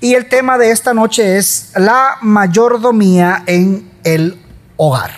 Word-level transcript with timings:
Y 0.00 0.14
el 0.14 0.28
tema 0.28 0.58
de 0.58 0.70
esta 0.70 0.94
noche 0.94 1.38
es 1.38 1.72
la 1.74 2.18
mayordomía 2.20 3.42
en 3.46 3.90
el 4.04 4.40
hogar. 4.76 5.10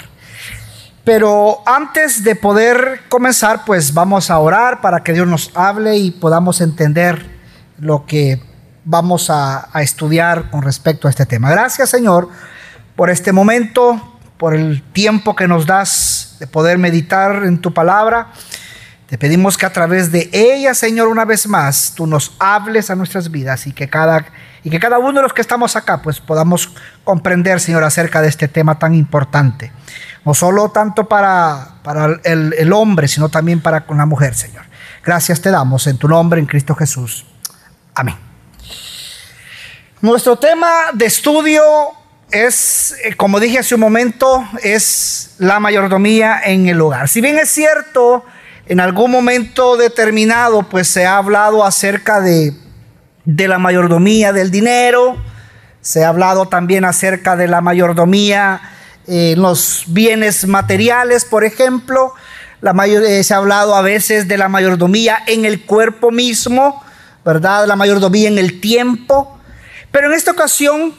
Pero 1.04 1.62
antes 1.66 2.24
de 2.24 2.34
poder 2.34 3.02
comenzar, 3.10 3.64
pues 3.66 3.92
vamos 3.92 4.30
a 4.30 4.38
orar 4.38 4.80
para 4.80 5.02
que 5.02 5.12
Dios 5.12 5.26
nos 5.26 5.50
hable 5.54 5.96
y 5.96 6.10
podamos 6.10 6.62
entender 6.62 7.26
lo 7.78 8.06
que 8.06 8.42
vamos 8.84 9.28
a, 9.28 9.68
estudiar 9.82 10.50
con 10.50 10.62
respecto 10.62 11.08
a 11.08 11.10
este 11.10 11.26
tema. 11.26 11.50
Gracias 11.50 11.90
Señor 11.90 12.28
por 12.96 13.10
este 13.10 13.32
momento, 13.32 14.18
por 14.38 14.54
el 14.54 14.82
tiempo 14.92 15.36
que 15.36 15.48
nos 15.48 15.66
das 15.66 16.36
de 16.38 16.46
poder 16.46 16.78
meditar 16.78 17.44
en 17.44 17.58
tu 17.60 17.74
palabra. 17.74 18.28
Te 19.08 19.18
pedimos 19.18 19.58
que 19.58 19.66
a 19.66 19.72
través 19.72 20.12
de 20.12 20.30
ella, 20.32 20.74
Señor, 20.74 21.08
una 21.08 21.24
vez 21.24 21.46
más, 21.46 21.92
tú 21.94 22.06
nos 22.06 22.34
hables 22.38 22.90
a 22.90 22.94
nuestras 22.94 23.30
vidas 23.30 23.66
y 23.66 23.72
que 23.72 23.88
cada 23.88 24.26
y 24.62 24.70
que 24.70 24.78
cada 24.78 24.98
uno 24.98 25.12
de 25.12 25.22
los 25.22 25.32
que 25.32 25.40
estamos 25.40 25.76
acá 25.76 26.02
pues 26.02 26.20
podamos 26.20 26.70
comprender, 27.04 27.60
Señor, 27.60 27.84
acerca 27.84 28.20
de 28.20 28.28
este 28.28 28.48
tema 28.48 28.78
tan 28.78 28.94
importante. 28.94 29.72
No 30.24 30.34
solo 30.34 30.70
tanto 30.70 31.08
para, 31.08 31.76
para 31.82 32.20
el, 32.24 32.54
el 32.58 32.72
hombre, 32.72 33.08
sino 33.08 33.28
también 33.28 33.60
para 33.60 33.86
con 33.86 33.96
la 33.98 34.06
mujer, 34.06 34.34
Señor. 34.34 34.64
Gracias 35.04 35.40
te 35.40 35.50
damos 35.50 35.86
en 35.86 35.96
tu 35.96 36.08
nombre, 36.08 36.40
en 36.40 36.46
Cristo 36.46 36.74
Jesús. 36.74 37.24
Amén. 37.94 38.16
Nuestro 40.02 40.36
tema 40.36 40.68
de 40.94 41.06
estudio 41.06 41.62
es, 42.30 42.94
eh, 43.04 43.14
como 43.16 43.40
dije 43.40 43.58
hace 43.58 43.74
un 43.74 43.80
momento, 43.80 44.46
es 44.62 45.34
la 45.38 45.60
mayordomía 45.60 46.40
en 46.44 46.68
el 46.68 46.80
hogar. 46.80 47.08
Si 47.08 47.20
bien 47.20 47.38
es 47.38 47.50
cierto, 47.50 48.24
en 48.66 48.80
algún 48.80 49.10
momento 49.10 49.76
determinado, 49.76 50.62
pues 50.62 50.88
se 50.88 51.06
ha 51.06 51.16
hablado 51.16 51.64
acerca 51.64 52.20
de 52.20 52.54
de 53.36 53.46
la 53.46 53.58
mayordomía 53.58 54.32
del 54.32 54.50
dinero, 54.50 55.16
se 55.80 56.04
ha 56.04 56.08
hablado 56.08 56.48
también 56.48 56.84
acerca 56.84 57.36
de 57.36 57.46
la 57.46 57.60
mayordomía 57.60 58.60
en 59.06 59.40
los 59.40 59.84
bienes 59.86 60.46
materiales, 60.48 61.24
por 61.24 61.44
ejemplo, 61.44 62.12
la 62.60 62.72
mayor, 62.72 63.04
eh, 63.04 63.22
se 63.22 63.32
ha 63.32 63.36
hablado 63.36 63.76
a 63.76 63.82
veces 63.82 64.26
de 64.26 64.36
la 64.36 64.48
mayordomía 64.48 65.18
en 65.26 65.44
el 65.44 65.64
cuerpo 65.64 66.10
mismo, 66.10 66.82
¿verdad? 67.24 67.66
La 67.66 67.76
mayordomía 67.76 68.28
en 68.28 68.38
el 68.38 68.60
tiempo. 68.60 69.38
Pero 69.92 70.08
en 70.08 70.14
esta 70.14 70.32
ocasión 70.32 70.92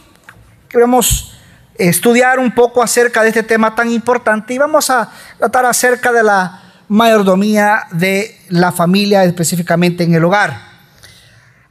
queremos 0.70 1.38
estudiar 1.76 2.40
un 2.40 2.56
poco 2.56 2.82
acerca 2.82 3.24
de 3.24 3.30
este 3.30 3.44
tema 3.44 3.76
tan 3.76 3.92
importante 3.92 4.54
y 4.54 4.58
vamos 4.58 4.90
a 4.90 5.12
tratar 5.38 5.66
acerca 5.66 6.12
de 6.14 6.24
la 6.24 6.62
mayordomía 6.88 7.84
de 7.92 8.40
la 8.48 8.72
familia, 8.72 9.26
específicamente 9.26 10.06
en 10.06 10.16
el 10.16 10.24
hogar. 10.24 10.71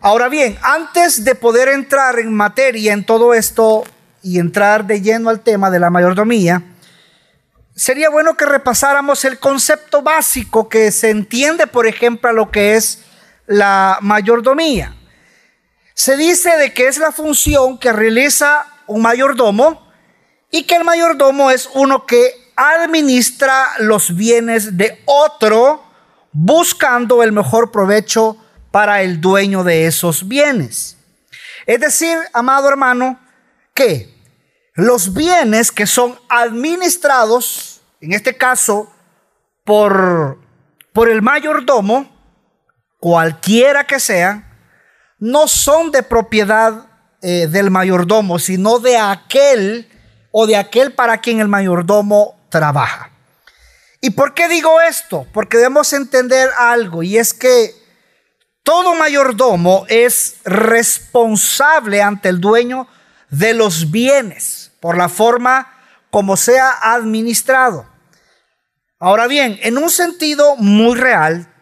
Ahora 0.02 0.30
bien, 0.30 0.58
antes 0.62 1.24
de 1.24 1.34
poder 1.34 1.68
entrar 1.68 2.18
en 2.18 2.32
materia 2.32 2.94
en 2.94 3.04
todo 3.04 3.34
esto 3.34 3.84
y 4.22 4.38
entrar 4.38 4.86
de 4.86 5.02
lleno 5.02 5.28
al 5.28 5.40
tema 5.40 5.70
de 5.70 5.78
la 5.78 5.90
mayordomía, 5.90 6.62
sería 7.76 8.08
bueno 8.08 8.34
que 8.34 8.46
repasáramos 8.46 9.26
el 9.26 9.38
concepto 9.38 10.00
básico 10.00 10.70
que 10.70 10.90
se 10.90 11.10
entiende, 11.10 11.66
por 11.66 11.86
ejemplo, 11.86 12.30
a 12.30 12.32
lo 12.32 12.50
que 12.50 12.76
es 12.76 13.04
la 13.46 13.98
mayordomía. 14.00 14.96
Se 15.92 16.16
dice 16.16 16.56
de 16.56 16.72
que 16.72 16.88
es 16.88 16.96
la 16.96 17.12
función 17.12 17.76
que 17.76 17.92
realiza 17.92 18.64
un 18.86 19.02
mayordomo 19.02 19.86
y 20.50 20.62
que 20.62 20.76
el 20.76 20.84
mayordomo 20.84 21.50
es 21.50 21.68
uno 21.74 22.06
que 22.06 22.52
administra 22.56 23.66
los 23.80 24.16
bienes 24.16 24.78
de 24.78 25.02
otro 25.04 25.84
buscando 26.32 27.22
el 27.22 27.32
mejor 27.32 27.70
provecho 27.70 28.38
para 28.70 29.02
el 29.02 29.20
dueño 29.20 29.64
de 29.64 29.86
esos 29.86 30.26
bienes. 30.28 30.96
Es 31.66 31.80
decir, 31.80 32.16
amado 32.32 32.68
hermano, 32.68 33.18
que 33.74 34.14
los 34.74 35.14
bienes 35.14 35.70
que 35.72 35.86
son 35.86 36.18
administrados, 36.28 37.80
en 38.00 38.12
este 38.12 38.36
caso, 38.36 38.92
por, 39.64 40.38
por 40.92 41.08
el 41.08 41.22
mayordomo, 41.22 42.10
cualquiera 42.98 43.86
que 43.86 44.00
sea, 44.00 44.46
no 45.18 45.48
son 45.48 45.90
de 45.90 46.02
propiedad 46.02 46.86
eh, 47.22 47.46
del 47.46 47.70
mayordomo, 47.70 48.38
sino 48.38 48.78
de 48.78 48.96
aquel 48.96 49.88
o 50.30 50.46
de 50.46 50.56
aquel 50.56 50.92
para 50.92 51.18
quien 51.18 51.40
el 51.40 51.48
mayordomo 51.48 52.40
trabaja. 52.48 53.10
¿Y 54.00 54.10
por 54.10 54.32
qué 54.32 54.48
digo 54.48 54.80
esto? 54.80 55.26
Porque 55.32 55.58
debemos 55.58 55.92
entender 55.92 56.48
algo, 56.56 57.02
y 57.02 57.18
es 57.18 57.34
que 57.34 57.74
todo 58.70 58.94
mayordomo 58.94 59.84
es 59.88 60.36
responsable 60.44 62.02
ante 62.02 62.28
el 62.28 62.40
dueño 62.40 62.86
de 63.28 63.52
los 63.52 63.90
bienes 63.90 64.70
por 64.78 64.96
la 64.96 65.08
forma 65.08 65.74
como 66.12 66.36
sea 66.36 66.78
administrado. 66.80 67.84
Ahora 69.00 69.26
bien, 69.26 69.58
en 69.62 69.76
un 69.76 69.90
sentido 69.90 70.54
muy 70.54 70.96
real, 70.96 71.52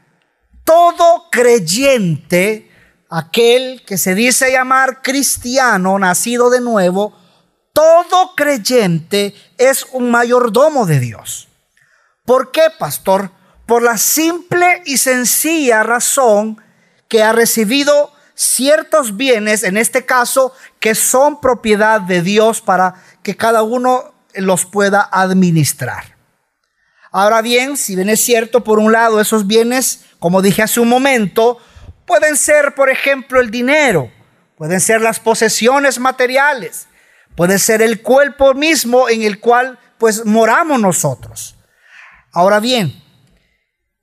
todo 0.65 1.31
creyente, 1.31 2.71
aquel 3.09 3.83
que 3.87 3.97
se 3.97 4.15
dice 4.15 4.53
llamar 4.53 5.01
cristiano, 5.01 5.99
nacido 5.99 6.51
de 6.51 6.61
nuevo, 6.61 7.19
todo 7.73 8.35
creyente 8.37 9.35
es 9.57 9.87
un 9.93 10.11
mayordomo 10.11 10.85
de 10.85 11.01
Dios. 11.01 11.49
¿Por 12.27 12.51
qué, 12.51 12.65
pastor? 12.79 13.31
Por 13.65 13.83
la 13.83 13.97
simple 13.97 14.83
y 14.85 14.99
sencilla 14.99 15.83
razón 15.83 16.68
que 17.09 17.23
ha 17.23 17.33
recibido 17.33 18.13
ciertos 18.35 19.17
bienes, 19.17 19.65
en 19.65 19.77
este 19.77 20.07
caso, 20.07 20.53
que 20.79 20.95
son 20.95 21.41
propiedad 21.41 22.01
de 22.01 22.23
Dios 22.23 22.61
para 22.61 23.03
que 23.23 23.37
cada 23.37 23.63
uno 23.63 24.15
los 24.35 24.65
pueda 24.65 25.09
administrar. 25.11 26.17
Ahora 27.11 27.43
bien, 27.43 27.77
si 27.77 27.97
bien 27.97 28.11
es 28.11 28.21
cierto, 28.21 28.63
por 28.63 28.79
un 28.79 28.93
lado, 28.93 29.21
esos 29.21 29.47
bienes, 29.47 30.05
como 30.19 30.43
dije 30.43 30.63
hace 30.63 30.79
un 30.79 30.89
momento, 30.89 31.59
pueden 32.07 32.37
ser, 32.37 32.75
por 32.75 32.91
ejemplo, 32.91 33.41
el 33.41 33.51
dinero, 33.51 34.11
pueden 34.57 34.81
ser 34.81 35.01
las 35.01 35.19
posesiones 35.19 35.99
materiales, 35.99 36.87
puede 37.35 37.59
ser 37.59 37.83
el 37.83 38.03
cuerpo 38.03 38.55
mismo 38.55 39.09
en 39.09 39.23
el 39.23 39.41
cual 39.41 39.79
pues 39.99 40.25
moramos 40.27 40.81
nosotros. 40.81 41.57
Ahora 42.33 42.61
bien, 42.61 43.03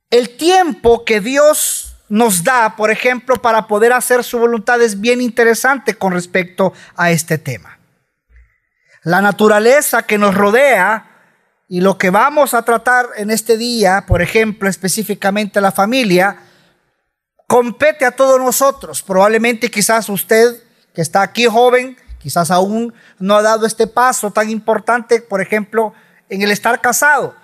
el 0.09 0.35
tiempo 0.35 1.05
que 1.05 1.21
Dios 1.21 1.84
nos 2.09 2.43
da, 2.43 2.75
por 2.75 2.91
ejemplo, 2.91 3.41
para 3.41 3.67
poder 3.67 3.93
hacer 3.93 4.23
su 4.23 4.37
voluntad 4.37 4.81
es 4.81 4.99
bien 4.99 5.21
interesante 5.21 5.95
con 5.95 6.13
respecto 6.13 6.73
a 6.95 7.11
este 7.11 7.37
tema. 7.37 7.79
La 9.03 9.21
naturaleza 9.21 10.03
que 10.03 10.17
nos 10.17 10.35
rodea 10.35 11.11
y 11.67 11.81
lo 11.81 11.97
que 11.97 12.11
vamos 12.11 12.53
a 12.53 12.63
tratar 12.63 13.07
en 13.17 13.31
este 13.31 13.57
día, 13.57 14.05
por 14.07 14.21
ejemplo, 14.21 14.69
específicamente 14.69 15.61
la 15.61 15.71
familia, 15.71 16.37
compete 17.47 18.05
a 18.05 18.11
todos 18.11 18.39
nosotros. 18.39 19.01
Probablemente 19.01 19.69
quizás 19.71 20.09
usted 20.09 20.61
que 20.93 21.01
está 21.01 21.21
aquí 21.21 21.45
joven, 21.45 21.97
quizás 22.19 22.51
aún 22.51 22.93
no 23.19 23.35
ha 23.35 23.41
dado 23.41 23.65
este 23.65 23.87
paso 23.87 24.31
tan 24.31 24.49
importante, 24.49 25.21
por 25.21 25.41
ejemplo, 25.41 25.93
en 26.29 26.41
el 26.41 26.51
estar 26.51 26.81
casado. 26.81 27.35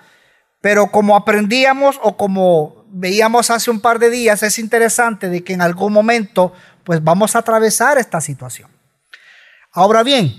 Pero 0.60 0.90
como 0.92 1.16
aprendíamos 1.16 1.98
o 2.02 2.16
como 2.16 2.81
veíamos 2.92 3.50
hace 3.50 3.70
un 3.70 3.80
par 3.80 3.98
de 3.98 4.10
días, 4.10 4.42
es 4.42 4.58
interesante 4.58 5.28
de 5.28 5.42
que 5.42 5.54
en 5.54 5.62
algún 5.62 5.92
momento 5.92 6.52
pues 6.84 7.02
vamos 7.02 7.34
a 7.34 7.40
atravesar 7.40 7.98
esta 7.98 8.20
situación. 8.20 8.70
Ahora 9.72 10.02
bien, 10.02 10.34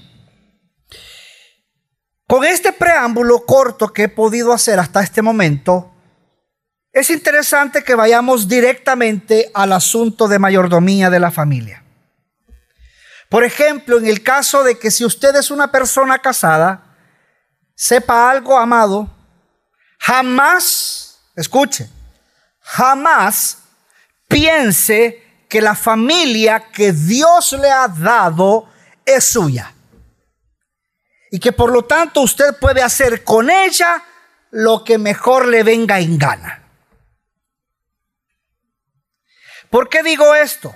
con 2.28 2.46
este 2.46 2.72
preámbulo 2.72 3.46
corto 3.46 3.92
que 3.92 4.04
he 4.04 4.10
podido 4.10 4.54
hacer 4.54 4.80
hasta 4.80 5.02
este 5.02 5.22
momento, 5.22 5.92
es 6.92 7.10
interesante 7.10 7.84
que 7.84 7.96
vayamos 7.96 8.48
directamente 8.48 9.50
al 9.54 9.74
asunto 9.74 10.28
de 10.28 10.38
mayordomía 10.38 11.10
de 11.10 11.20
la 11.20 11.32
familia. 11.32 11.84
Por 13.30 13.44
ejemplo, 13.44 13.98
en 13.98 14.06
el 14.06 14.22
caso 14.22 14.64
de 14.64 14.78
que 14.78 14.92
si 14.92 15.04
usted 15.04 15.36
es 15.36 15.50
una 15.50 15.72
persona 15.72 16.20
casada, 16.20 16.96
sepa 17.76 18.30
algo, 18.30 18.60
amado, 18.60 19.10
jamás, 19.98 21.20
escuche, 21.36 21.90
jamás 22.74 23.60
piense 24.28 25.22
que 25.48 25.62
la 25.62 25.76
familia 25.76 26.72
que 26.72 26.92
Dios 26.92 27.54
le 27.54 27.70
ha 27.70 27.88
dado 27.88 28.68
es 29.06 29.26
suya. 29.26 29.72
Y 31.30 31.40
que 31.40 31.52
por 31.52 31.72
lo 31.72 31.86
tanto 31.86 32.22
usted 32.22 32.58
puede 32.60 32.82
hacer 32.82 33.24
con 33.24 33.52
ella 33.52 34.04
lo 34.50 34.84
que 34.84 34.98
mejor 34.98 35.48
le 35.48 35.62
venga 35.62 36.00
en 36.00 36.18
gana. 36.18 36.64
¿Por 39.70 39.88
qué 39.88 40.02
digo 40.02 40.34
esto? 40.34 40.74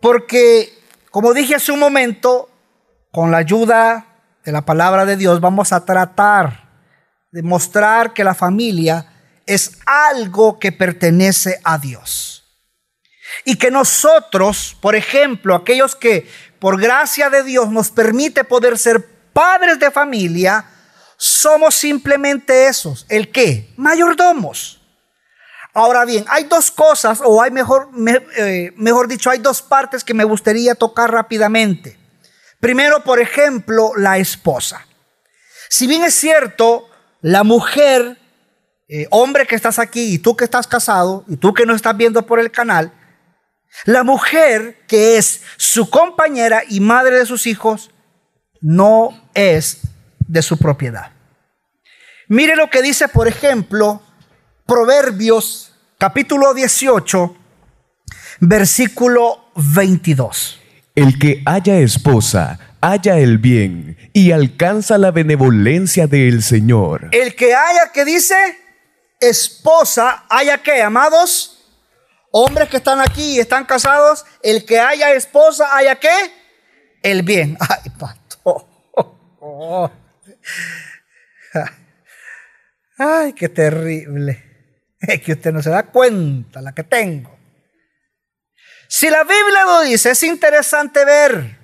Porque, 0.00 0.72
como 1.10 1.34
dije 1.34 1.56
hace 1.56 1.72
un 1.72 1.78
momento, 1.78 2.48
con 3.12 3.30
la 3.30 3.38
ayuda 3.38 4.06
de 4.44 4.52
la 4.52 4.64
palabra 4.64 5.04
de 5.04 5.16
Dios 5.16 5.40
vamos 5.40 5.74
a 5.74 5.84
tratar 5.84 6.70
de 7.32 7.42
mostrar 7.42 8.14
que 8.14 8.24
la 8.24 8.34
familia 8.34 9.09
es 9.54 9.78
algo 9.84 10.58
que 10.58 10.70
pertenece 10.70 11.60
a 11.64 11.78
Dios. 11.78 12.44
Y 13.44 13.56
que 13.56 13.70
nosotros, 13.70 14.76
por 14.80 14.94
ejemplo, 14.94 15.54
aquellos 15.54 15.96
que 15.96 16.28
por 16.60 16.80
gracia 16.80 17.30
de 17.30 17.42
Dios, 17.42 17.70
nos 17.70 17.90
permite 17.90 18.44
poder 18.44 18.78
ser 18.78 19.04
padres 19.32 19.80
de 19.80 19.90
familia, 19.90 20.64
somos 21.16 21.74
simplemente 21.74 22.68
esos. 22.68 23.06
¿El 23.08 23.32
qué? 23.32 23.72
Mayordomos. 23.76 24.80
Ahora 25.72 26.04
bien, 26.04 26.24
hay 26.28 26.44
dos 26.44 26.70
cosas, 26.70 27.20
o 27.24 27.42
hay 27.42 27.50
mejor, 27.50 27.90
eh, 28.36 28.72
mejor 28.76 29.08
dicho, 29.08 29.30
hay 29.30 29.38
dos 29.38 29.62
partes 29.62 30.04
que 30.04 30.14
me 30.14 30.24
gustaría 30.24 30.74
tocar 30.74 31.10
rápidamente. 31.10 31.98
Primero, 32.60 33.02
por 33.02 33.20
ejemplo, 33.20 33.92
la 33.96 34.18
esposa. 34.18 34.86
Si 35.68 35.86
bien 35.86 36.04
es 36.04 36.14
cierto, 36.14 36.88
la 37.22 37.42
mujer, 37.42 38.19
eh, 38.92 39.06
hombre 39.10 39.46
que 39.46 39.54
estás 39.54 39.78
aquí 39.78 40.14
y 40.14 40.18
tú 40.18 40.36
que 40.36 40.42
estás 40.42 40.66
casado 40.66 41.24
y 41.28 41.36
tú 41.36 41.54
que 41.54 41.64
no 41.64 41.76
estás 41.76 41.96
viendo 41.96 42.26
por 42.26 42.40
el 42.40 42.50
canal, 42.50 42.92
la 43.84 44.02
mujer 44.02 44.80
que 44.88 45.16
es 45.16 45.42
su 45.56 45.88
compañera 45.88 46.64
y 46.68 46.80
madre 46.80 47.18
de 47.18 47.24
sus 47.24 47.46
hijos 47.46 47.92
no 48.60 49.10
es 49.32 49.82
de 50.26 50.42
su 50.42 50.58
propiedad. 50.58 51.12
Mire 52.26 52.56
lo 52.56 52.68
que 52.68 52.82
dice, 52.82 53.06
por 53.06 53.28
ejemplo, 53.28 54.02
Proverbios 54.66 55.72
capítulo 55.96 56.52
18, 56.52 57.36
versículo 58.40 59.52
22. 59.54 60.58
El 60.96 61.16
que 61.16 61.42
haya 61.46 61.78
esposa, 61.78 62.58
haya 62.80 63.18
el 63.18 63.38
bien 63.38 63.96
y 64.12 64.32
alcanza 64.32 64.98
la 64.98 65.12
benevolencia 65.12 66.08
del 66.08 66.42
Señor. 66.42 67.10
El 67.12 67.36
que 67.36 67.54
haya, 67.54 67.92
que 67.92 68.04
dice, 68.04 68.34
esposa, 69.20 70.24
haya 70.28 70.58
que, 70.62 70.82
amados, 70.82 71.60
hombres 72.32 72.68
que 72.68 72.78
están 72.78 73.00
aquí 73.00 73.36
y 73.36 73.40
están 73.40 73.64
casados, 73.64 74.24
el 74.42 74.64
que 74.64 74.80
haya 74.80 75.12
esposa, 75.12 75.76
haya 75.76 75.96
que, 75.96 76.10
el 77.02 77.22
bien. 77.22 77.56
Ay, 77.60 77.90
pastor. 77.98 78.66
Ay, 82.98 83.32
qué 83.32 83.48
terrible. 83.48 84.44
Es 85.00 85.22
que 85.22 85.32
usted 85.32 85.52
no 85.52 85.62
se 85.62 85.70
da 85.70 85.84
cuenta 85.84 86.60
la 86.60 86.72
que 86.72 86.84
tengo. 86.84 87.38
Si 88.88 89.08
la 89.08 89.22
Biblia 89.22 89.64
lo 89.64 89.80
dice, 89.82 90.10
es 90.10 90.22
interesante 90.22 91.04
ver. 91.04 91.58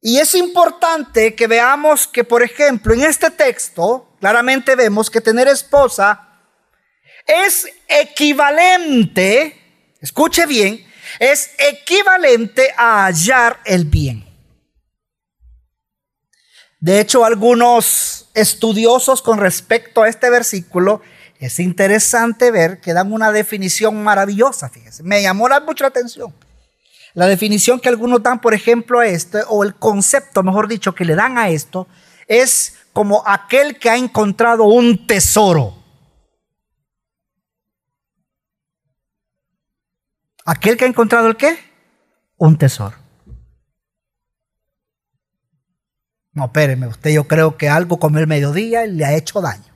Y 0.00 0.18
es 0.18 0.34
importante 0.34 1.34
que 1.34 1.46
veamos 1.46 2.06
que, 2.06 2.24
por 2.24 2.42
ejemplo, 2.42 2.92
en 2.92 3.02
este 3.02 3.30
texto, 3.30 4.11
claramente 4.22 4.76
vemos 4.76 5.10
que 5.10 5.20
tener 5.20 5.48
esposa 5.48 6.28
es 7.26 7.66
equivalente, 7.88 9.60
escuche 10.00 10.46
bien, 10.46 10.86
es 11.18 11.50
equivalente 11.58 12.72
a 12.76 13.06
hallar 13.06 13.58
el 13.64 13.84
bien. 13.84 14.24
De 16.78 17.00
hecho, 17.00 17.24
algunos 17.24 18.30
estudiosos 18.32 19.22
con 19.22 19.38
respecto 19.38 20.04
a 20.04 20.08
este 20.08 20.30
versículo 20.30 21.02
es 21.40 21.58
interesante 21.58 22.52
ver 22.52 22.80
que 22.80 22.92
dan 22.92 23.12
una 23.12 23.32
definición 23.32 24.04
maravillosa, 24.04 24.68
fíjense. 24.68 25.02
Me 25.02 25.20
llamó 25.20 25.48
mucho 25.66 25.82
la 25.82 25.88
atención. 25.88 26.32
La 27.14 27.26
definición 27.26 27.80
que 27.80 27.88
algunos 27.88 28.22
dan, 28.22 28.40
por 28.40 28.54
ejemplo, 28.54 29.00
a 29.00 29.06
este, 29.08 29.40
o 29.48 29.64
el 29.64 29.74
concepto, 29.74 30.44
mejor 30.44 30.68
dicho, 30.68 30.94
que 30.94 31.04
le 31.04 31.16
dan 31.16 31.38
a 31.38 31.48
esto, 31.48 31.88
es 32.40 32.78
como 32.92 33.22
aquel 33.26 33.78
que 33.78 33.90
ha 33.90 33.96
encontrado 33.96 34.64
un 34.64 35.06
tesoro. 35.06 35.74
Aquel 40.44 40.76
que 40.76 40.84
ha 40.84 40.88
encontrado 40.88 41.28
el 41.28 41.36
qué? 41.36 41.58
Un 42.36 42.58
tesoro. 42.58 42.96
No, 46.32 46.46
espéreme, 46.46 46.86
usted 46.86 47.10
yo 47.10 47.28
creo 47.28 47.56
que 47.56 47.68
algo 47.68 47.98
comió 47.98 48.20
el 48.20 48.26
mediodía 48.26 48.86
le 48.86 49.04
ha 49.04 49.14
hecho 49.14 49.40
daño 49.40 49.72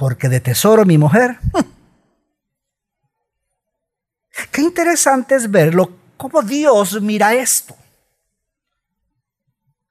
porque 0.00 0.30
de 0.30 0.40
tesoro 0.40 0.86
mi 0.86 0.96
mujer. 0.96 1.38
Qué 4.50 4.62
interesante 4.62 5.34
es 5.34 5.50
verlo, 5.50 5.94
cómo 6.16 6.40
Dios 6.40 7.02
mira 7.02 7.34
esto. 7.34 7.76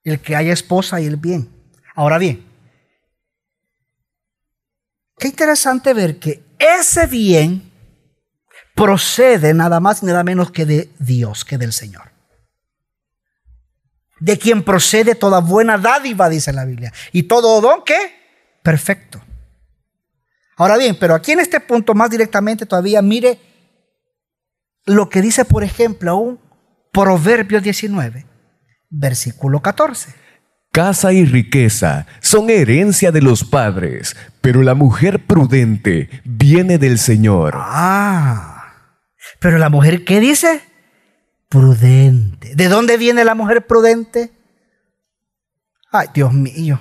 El 0.10 0.22
que 0.22 0.36
haya 0.36 0.52
esposa 0.54 1.00
y 1.00 1.06
el 1.06 1.18
bien. 1.18 1.48
Ahora 1.94 2.18
bien, 2.18 2.44
qué 5.20 5.28
interesante 5.28 5.94
ver 5.94 6.18
que 6.18 6.44
ese 6.58 7.06
bien 7.06 7.72
procede 8.74 9.54
nada 9.54 9.80
más 9.80 10.02
y 10.02 10.08
nada 10.08 10.24
menos 10.24 10.50
que 10.50 10.66
de 10.66 10.90
Dios, 10.98 11.46
que 11.46 11.60
del 11.60 11.74
Señor. 11.74 12.12
De 14.20 14.40
quien 14.40 14.64
procede 14.64 15.14
toda 15.14 15.42
buena 15.42 15.78
dádiva, 15.78 16.28
dice 16.28 16.54
la 16.54 16.66
Biblia. 16.66 16.92
Y 17.12 17.24
todo 17.24 17.62
don, 17.62 17.84
¿qué? 17.86 18.16
Perfecto. 18.64 19.22
Ahora 20.58 20.76
bien, 20.76 20.98
pero 21.00 21.14
aquí 21.14 21.34
en 21.34 21.42
este 21.42 21.60
punto 21.60 21.94
más 21.94 22.10
directamente 22.10 22.66
todavía 22.66 23.04
mire 23.04 23.40
lo 24.86 25.08
que 25.08 25.22
dice, 25.22 25.46
por 25.46 25.64
ejemplo, 25.64 26.18
un 26.18 26.40
Proverbio 26.92 27.62
19, 27.62 28.26
versículo 28.90 29.62
14. 29.62 30.14
Casa 30.72 31.14
y 31.14 31.26
riqueza 31.26 32.06
son 32.22 32.50
herencia 32.50 33.12
de 33.12 33.22
los 33.22 33.44
padres, 33.44 34.16
pero 34.42 34.62
la 34.62 34.76
mujer 34.76 35.26
prudente 35.26 36.22
viene 36.24 36.78
del 36.78 37.00
Señor. 37.00 37.56
Ah, 37.58 38.74
pero 39.40 39.58
la 39.58 39.70
mujer, 39.70 40.06
¿qué 40.06 40.20
dice? 40.20 40.62
Prudente. 41.48 42.56
¿De 42.56 42.68
dónde 42.68 42.98
viene 42.98 43.26
la 43.26 43.34
mujer 43.34 43.66
prudente? 43.66 44.32
Ay, 45.92 46.08
Dios 46.14 46.34
mío. 46.34 46.80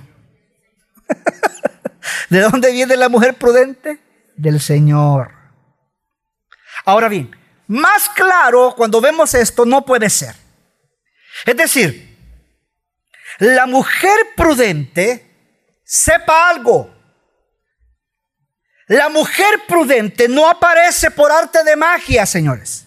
¿De 2.31 2.41
dónde 2.41 2.73
viene 2.73 2.97
la 2.97 3.09
mujer 3.09 3.35
prudente? 3.35 4.01
Del 4.37 4.61
Señor. 4.61 5.33
Ahora 6.85 7.09
bien, 7.09 7.31
más 7.67 8.09
claro 8.11 8.75
cuando 8.77 9.01
vemos 9.01 9.35
esto 9.35 9.65
no 9.65 9.85
puede 9.85 10.11
ser. 10.11 10.35
Es 11.45 11.57
decir, 11.57 12.17
la 13.39 13.67
mujer 13.67 14.19
prudente 14.37 15.25
sepa 15.85 16.49
algo. 16.51 16.95
La 18.87 19.09
mujer 19.09 19.63
prudente 19.67 20.29
no 20.29 20.49
aparece 20.49 21.11
por 21.11 21.31
arte 21.31 21.63
de 21.63 21.77
magia, 21.77 22.25
señores. 22.25 22.87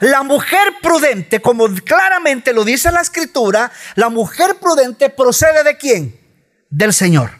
La 0.00 0.22
mujer 0.22 0.74
prudente, 0.80 1.40
como 1.40 1.66
claramente 1.84 2.52
lo 2.52 2.64
dice 2.64 2.90
la 2.90 3.00
escritura, 3.00 3.70
la 3.96 4.08
mujer 4.08 4.56
prudente 4.60 5.10
procede 5.10 5.64
de 5.64 5.76
quién? 5.76 6.28
del 6.70 6.92
Señor. 6.92 7.30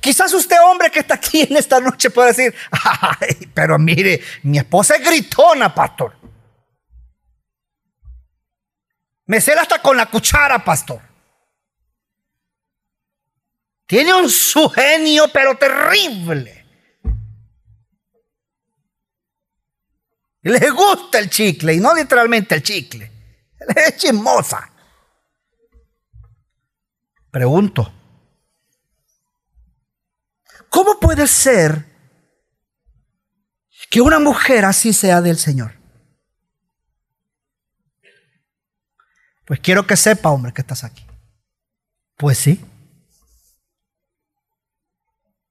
Quizás 0.00 0.32
usted, 0.34 0.56
hombre 0.62 0.90
que 0.90 1.00
está 1.00 1.14
aquí 1.14 1.42
en 1.42 1.56
esta 1.56 1.80
noche, 1.80 2.10
puede 2.10 2.28
decir, 2.28 2.54
Ay, 2.70 3.50
pero 3.54 3.78
mire, 3.78 4.22
mi 4.42 4.58
esposa 4.58 4.96
es 4.96 5.04
gritona, 5.04 5.74
pastor. 5.74 6.14
Me 9.26 9.40
cela 9.40 9.62
hasta 9.62 9.80
con 9.80 9.96
la 9.96 10.06
cuchara, 10.06 10.62
pastor. 10.62 11.00
Tiene 13.86 14.12
un 14.12 14.28
su 14.28 14.68
genio, 14.68 15.28
pero 15.32 15.56
terrible. 15.56 16.66
Le 20.42 20.70
gusta 20.70 21.18
el 21.18 21.30
chicle, 21.30 21.74
y 21.74 21.80
no 21.80 21.94
literalmente 21.94 22.56
el 22.56 22.62
chicle. 22.62 23.10
Es 23.76 23.96
chismosa. 23.96 24.70
Pregunto, 27.30 27.97
¿cómo 30.78 31.00
puede 31.00 31.26
ser 31.26 31.84
que 33.90 34.00
una 34.00 34.20
mujer 34.20 34.64
así 34.64 34.92
sea 34.92 35.20
del 35.20 35.36
Señor? 35.36 35.72
Pues 39.44 39.58
quiero 39.58 39.88
que 39.88 39.96
sepa, 39.96 40.28
hombre, 40.28 40.52
que 40.52 40.60
estás 40.60 40.84
aquí. 40.84 41.04
Pues 42.16 42.38
sí. 42.38 42.64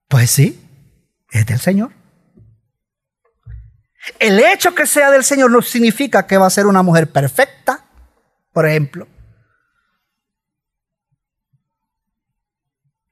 Pues 0.08 0.32
sí, 0.32 0.66
es 1.32 1.46
del 1.46 1.60
Señor. 1.60 1.92
El 4.20 4.40
hecho 4.40 4.74
que 4.74 4.88
sea 4.88 5.12
del 5.12 5.26
Señor 5.26 5.52
no 5.52 5.62
significa 5.62 6.26
que 6.26 6.38
va 6.38 6.48
a 6.48 6.52
ser 6.52 6.68
una 6.68 6.84
mujer 6.84 7.12
perfecta, 7.12 7.84
por 8.54 8.66
ejemplo. 8.66 9.10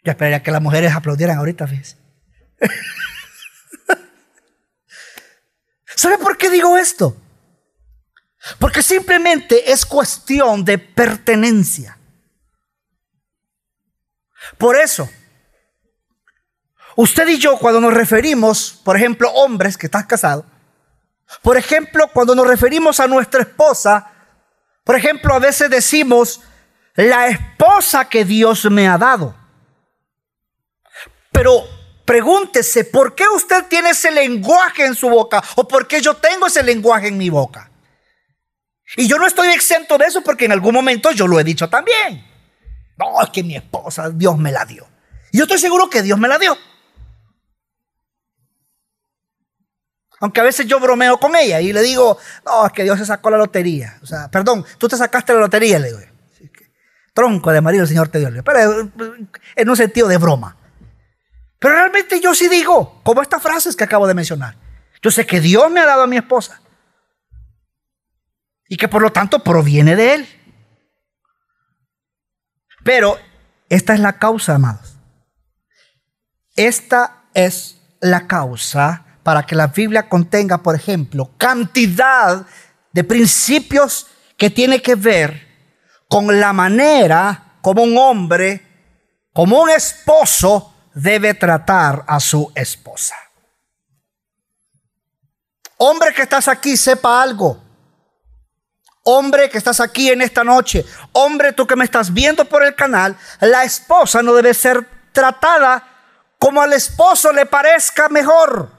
Yo 0.06 0.12
esperaría 0.12 0.42
que 0.42 0.52
las 0.52 0.62
mujeres 0.62 0.94
aplaudieran 0.94 1.40
ahorita, 1.40 1.68
fíjense. 1.68 2.05
¿Sabe 5.96 6.18
por 6.18 6.38
qué 6.38 6.50
digo 6.50 6.78
esto? 6.78 7.16
Porque 8.60 8.84
simplemente 8.84 9.72
es 9.72 9.86
cuestión 9.86 10.64
de 10.64 10.78
pertenencia. 10.78 11.98
Por 14.58 14.76
eso, 14.76 15.10
usted 16.96 17.28
y 17.28 17.40
yo 17.40 17.58
cuando 17.58 17.82
nos 17.82 17.94
referimos, 17.94 18.80
por 18.84 18.96
ejemplo, 18.96 19.32
hombres 19.32 19.78
que 19.78 19.88
estás 19.88 20.06
casado, 20.06 20.46
Por 21.42 21.58
ejemplo, 21.58 22.08
cuando 22.14 22.36
nos 22.36 22.48
referimos 22.48 23.00
a 23.00 23.08
nuestra 23.08 23.42
esposa, 23.42 24.12
por 24.84 24.96
ejemplo, 24.96 25.34
a 25.34 25.40
veces 25.40 25.72
decimos, 25.72 26.42
la 26.96 27.28
esposa 27.28 28.08
que 28.08 28.24
Dios 28.24 28.70
me 28.70 28.88
ha 28.88 28.98
dado. 28.98 29.36
Pero 31.32 31.68
pregúntese, 32.06 32.86
¿por 32.86 33.16
qué 33.16 33.28
usted 33.28 33.66
tiene 33.68 33.90
ese 33.90 34.12
lenguaje 34.12 34.86
en 34.86 34.96
su 34.96 35.10
boca? 35.10 35.44
¿O 35.56 35.68
por 35.68 35.88
qué 35.88 36.02
yo 36.02 36.16
tengo 36.16 36.48
ese 36.48 36.64
lenguaje 36.64 37.08
en 37.08 37.18
mi 37.18 37.30
boca? 37.30 37.70
Y 38.96 39.08
yo 39.08 39.18
no 39.18 39.26
estoy 39.26 39.50
exento 39.50 39.98
de 39.98 40.06
eso 40.06 40.22
porque 40.22 40.46
en 40.46 40.52
algún 40.52 40.74
momento 40.74 41.12
yo 41.12 41.28
lo 41.28 41.40
he 41.40 41.44
dicho 41.44 41.68
también. 41.68 42.24
No, 42.98 43.22
es 43.22 43.30
que 43.32 43.44
mi 43.44 43.56
esposa, 43.56 44.10
Dios 44.12 44.38
me 44.38 44.52
la 44.52 44.64
dio. 44.64 44.88
Y 45.32 45.40
yo 45.40 45.44
estoy 45.44 45.58
seguro 45.58 45.90
que 45.90 46.02
Dios 46.02 46.18
me 46.20 46.28
la 46.28 46.38
dio. 46.38 46.56
Aunque 50.22 50.40
a 50.40 50.44
veces 50.44 50.66
yo 50.66 50.80
bromeo 50.80 51.20
con 51.20 51.36
ella 51.36 51.60
y 51.60 51.74
le 51.74 51.82
digo, 51.82 52.18
no, 52.46 52.68
es 52.68 52.72
que 52.72 52.84
Dios 52.84 52.98
se 52.98 53.06
sacó 53.06 53.30
la 53.30 53.38
lotería. 53.38 54.00
O 54.02 54.06
sea, 54.06 54.30
perdón, 54.30 54.64
tú 54.78 54.88
te 54.88 54.96
sacaste 54.96 55.34
la 55.34 55.40
lotería, 55.40 55.80
le 55.80 55.88
digo. 55.88 56.00
Tronco 57.14 57.52
de 57.52 57.62
María, 57.62 57.82
el 57.82 57.88
Señor 57.88 58.08
te 58.10 58.20
dio. 58.20 58.30
Pero 58.44 58.92
en 59.56 59.70
un 59.70 59.76
sentido 59.76 60.08
de 60.08 60.18
broma. 60.18 60.58
Pero 61.66 61.78
realmente 61.78 62.22
yo 62.22 62.36
sí 62.36 62.48
digo, 62.48 63.02
como 63.02 63.24
estas 63.24 63.42
frases 63.42 63.76
que 63.76 63.84
acabo 63.84 64.06
de 64.06 64.14
mencionar. 64.14 64.56
Yo 65.02 65.10
sé 65.10 65.26
que 65.26 65.42
Dios 65.42 65.72
me 65.72 65.80
ha 65.80 65.88
dado 65.88 66.04
a 66.04 66.08
mi 66.08 66.16
esposa. 66.16 66.62
Y 68.70 68.78
que 68.78 68.88
por 68.88 69.02
lo 69.02 69.12
tanto 69.12 69.44
proviene 69.44 69.96
de 69.96 70.14
Él. 70.14 70.28
Pero 72.84 73.18
esta 73.68 73.96
es 73.96 74.00
la 74.00 74.20
causa, 74.20 74.54
amados. 74.54 75.00
Esta 76.56 77.24
es 77.34 77.82
la 78.00 78.28
causa 78.28 79.04
para 79.24 79.44
que 79.48 79.56
la 79.56 79.66
Biblia 79.66 80.08
contenga, 80.08 80.60
por 80.60 80.76
ejemplo, 80.76 81.32
cantidad 81.36 82.46
de 82.92 83.04
principios 83.04 84.06
que 84.38 84.52
tiene 84.52 84.84
que 84.84 84.94
ver 84.94 85.48
con 86.08 86.40
la 86.40 86.54
manera 86.54 87.58
como 87.64 87.82
un 87.82 87.98
hombre, 87.98 88.62
como 89.34 89.64
un 89.64 89.72
esposo, 89.72 90.75
debe 90.96 91.34
tratar 91.36 92.04
a 92.08 92.20
su 92.20 92.52
esposa. 92.56 93.16
Hombre 95.78 96.14
que 96.14 96.24
estás 96.24 96.48
aquí, 96.48 96.76
sepa 96.78 97.22
algo. 97.22 97.62
Hombre 99.04 99.50
que 99.52 99.60
estás 99.60 99.80
aquí 99.80 100.10
en 100.10 100.24
esta 100.24 100.44
noche, 100.44 100.84
hombre 101.12 101.54
tú 101.54 101.68
que 101.68 101.76
me 101.76 101.86
estás 101.86 102.12
viendo 102.12 102.46
por 102.46 102.64
el 102.64 102.74
canal, 102.74 103.16
la 103.40 103.64
esposa 103.64 104.24
no 104.24 104.34
debe 104.34 104.52
ser 104.56 104.90
tratada 105.12 105.88
como 106.40 106.60
al 106.60 106.74
esposo 106.74 107.32
le 107.32 107.46
parezca 107.46 108.10
mejor. 108.10 108.72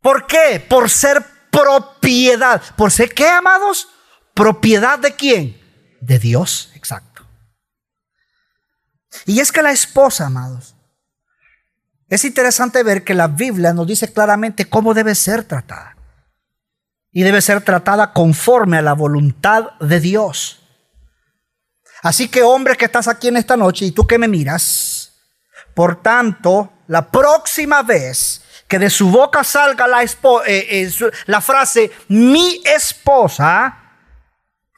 ¿Por 0.00 0.26
qué? 0.26 0.64
Por 0.68 0.90
ser 0.90 1.24
propiedad. 1.50 2.60
¿Por 2.76 2.90
ser 2.90 3.14
qué, 3.14 3.28
amados? 3.28 3.88
¿Propiedad 4.34 4.98
de 4.98 5.14
quién? 5.14 5.60
De 6.00 6.18
Dios, 6.18 6.70
exacto. 6.74 7.07
Y 9.26 9.40
es 9.40 9.52
que 9.52 9.62
la 9.62 9.72
esposa, 9.72 10.26
amados, 10.26 10.74
es 12.08 12.24
interesante 12.24 12.82
ver 12.82 13.04
que 13.04 13.14
la 13.14 13.28
Biblia 13.28 13.72
nos 13.72 13.86
dice 13.86 14.12
claramente 14.12 14.64
cómo 14.68 14.94
debe 14.94 15.14
ser 15.14 15.44
tratada. 15.44 15.96
Y 17.12 17.22
debe 17.22 17.40
ser 17.42 17.62
tratada 17.62 18.12
conforme 18.12 18.78
a 18.78 18.82
la 18.82 18.94
voluntad 18.94 19.70
de 19.80 20.00
Dios. 20.00 20.60
Así 22.02 22.28
que 22.28 22.42
hombre 22.42 22.76
que 22.76 22.84
estás 22.84 23.08
aquí 23.08 23.28
en 23.28 23.36
esta 23.36 23.56
noche 23.56 23.86
y 23.86 23.92
tú 23.92 24.06
que 24.06 24.18
me 24.18 24.28
miras, 24.28 25.12
por 25.74 26.00
tanto, 26.00 26.72
la 26.86 27.10
próxima 27.10 27.82
vez 27.82 28.42
que 28.68 28.78
de 28.78 28.90
su 28.90 29.10
boca 29.10 29.42
salga 29.42 29.88
la, 29.88 30.02
eh, 30.02 30.08
eh, 30.46 30.92
la 31.26 31.40
frase 31.40 31.90
mi 32.08 32.62
esposa, 32.64 33.87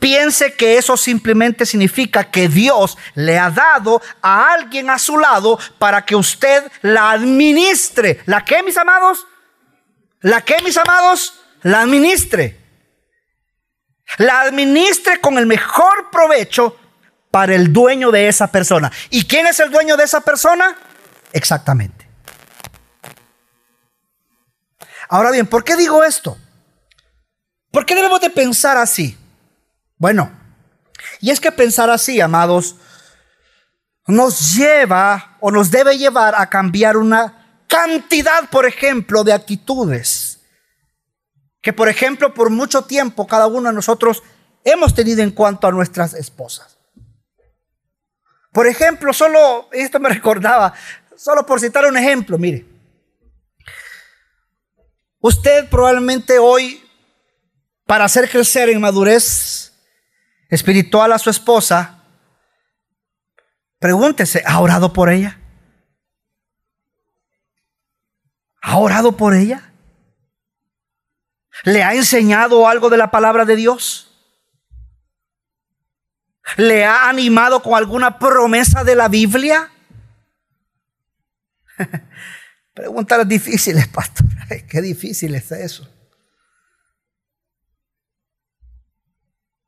piense 0.00 0.54
que 0.54 0.78
eso 0.78 0.96
simplemente 0.96 1.64
significa 1.64 2.24
que 2.24 2.48
Dios 2.48 2.98
le 3.14 3.38
ha 3.38 3.50
dado 3.50 4.02
a 4.20 4.52
alguien 4.52 4.90
a 4.90 4.98
su 4.98 5.16
lado 5.16 5.58
para 5.78 6.04
que 6.04 6.16
usted 6.16 6.72
la 6.82 7.12
administre. 7.12 8.20
¿La 8.26 8.44
qué, 8.44 8.62
mis 8.64 8.76
amados? 8.76 9.26
¿La 10.22 10.40
qué, 10.40 10.56
mis 10.64 10.76
amados? 10.76 11.40
La 11.62 11.82
administre. 11.82 12.58
La 14.18 14.40
administre 14.40 15.20
con 15.20 15.38
el 15.38 15.46
mejor 15.46 16.10
provecho 16.10 16.76
para 17.30 17.54
el 17.54 17.72
dueño 17.72 18.10
de 18.10 18.26
esa 18.26 18.48
persona. 18.48 18.90
¿Y 19.10 19.24
quién 19.26 19.46
es 19.46 19.60
el 19.60 19.70
dueño 19.70 19.96
de 19.96 20.04
esa 20.04 20.20
persona? 20.22 20.76
Exactamente. 21.32 22.08
Ahora 25.08 25.30
bien, 25.30 25.46
¿por 25.46 25.62
qué 25.62 25.76
digo 25.76 26.02
esto? 26.02 26.38
¿Por 27.70 27.86
qué 27.86 27.94
debemos 27.94 28.20
de 28.20 28.30
pensar 28.30 28.76
así? 28.76 29.19
Bueno, 30.00 30.32
y 31.20 31.30
es 31.30 31.38
que 31.38 31.52
pensar 31.52 31.90
así, 31.90 32.20
amados, 32.20 32.74
nos 34.06 34.56
lleva 34.56 35.36
o 35.40 35.50
nos 35.50 35.70
debe 35.70 35.98
llevar 35.98 36.34
a 36.36 36.48
cambiar 36.48 36.96
una 36.96 37.64
cantidad, 37.68 38.48
por 38.50 38.66
ejemplo, 38.66 39.22
de 39.22 39.34
actitudes 39.34 40.40
que, 41.62 41.74
por 41.74 41.90
ejemplo, 41.90 42.32
por 42.32 42.48
mucho 42.48 42.82
tiempo 42.82 43.26
cada 43.26 43.46
uno 43.46 43.68
de 43.68 43.74
nosotros 43.74 44.22
hemos 44.64 44.94
tenido 44.94 45.22
en 45.22 45.30
cuanto 45.30 45.66
a 45.66 45.70
nuestras 45.70 46.14
esposas. 46.14 46.78
Por 48.52 48.66
ejemplo, 48.66 49.12
solo, 49.12 49.68
esto 49.70 50.00
me 50.00 50.08
recordaba, 50.14 50.72
solo 51.14 51.44
por 51.44 51.60
citar 51.60 51.84
un 51.84 51.98
ejemplo, 51.98 52.38
mire, 52.38 52.66
Usted 55.22 55.68
probablemente 55.68 56.38
hoy, 56.38 56.82
para 57.84 58.06
hacer 58.06 58.30
crecer 58.30 58.70
en 58.70 58.80
madurez 58.80 59.59
espiritual 60.50 61.12
a 61.12 61.18
su 61.18 61.30
esposa, 61.30 62.04
pregúntese, 63.78 64.42
¿ha 64.46 64.60
orado 64.60 64.92
por 64.92 65.10
ella? 65.10 65.38
¿Ha 68.60 68.76
orado 68.76 69.16
por 69.16 69.34
ella? 69.34 69.72
¿Le 71.64 71.82
ha 71.82 71.94
enseñado 71.94 72.68
algo 72.68 72.90
de 72.90 72.96
la 72.96 73.10
palabra 73.10 73.44
de 73.44 73.56
Dios? 73.56 74.06
¿Le 76.56 76.84
ha 76.84 77.08
animado 77.08 77.62
con 77.62 77.74
alguna 77.74 78.18
promesa 78.18 78.84
de 78.84 78.96
la 78.96 79.08
Biblia? 79.08 79.70
Preguntas 82.74 83.26
difíciles, 83.28 83.88
pastor. 83.88 84.26
Qué 84.68 84.80
difícil 84.80 85.34
es 85.34 85.52
eso. 85.52 85.88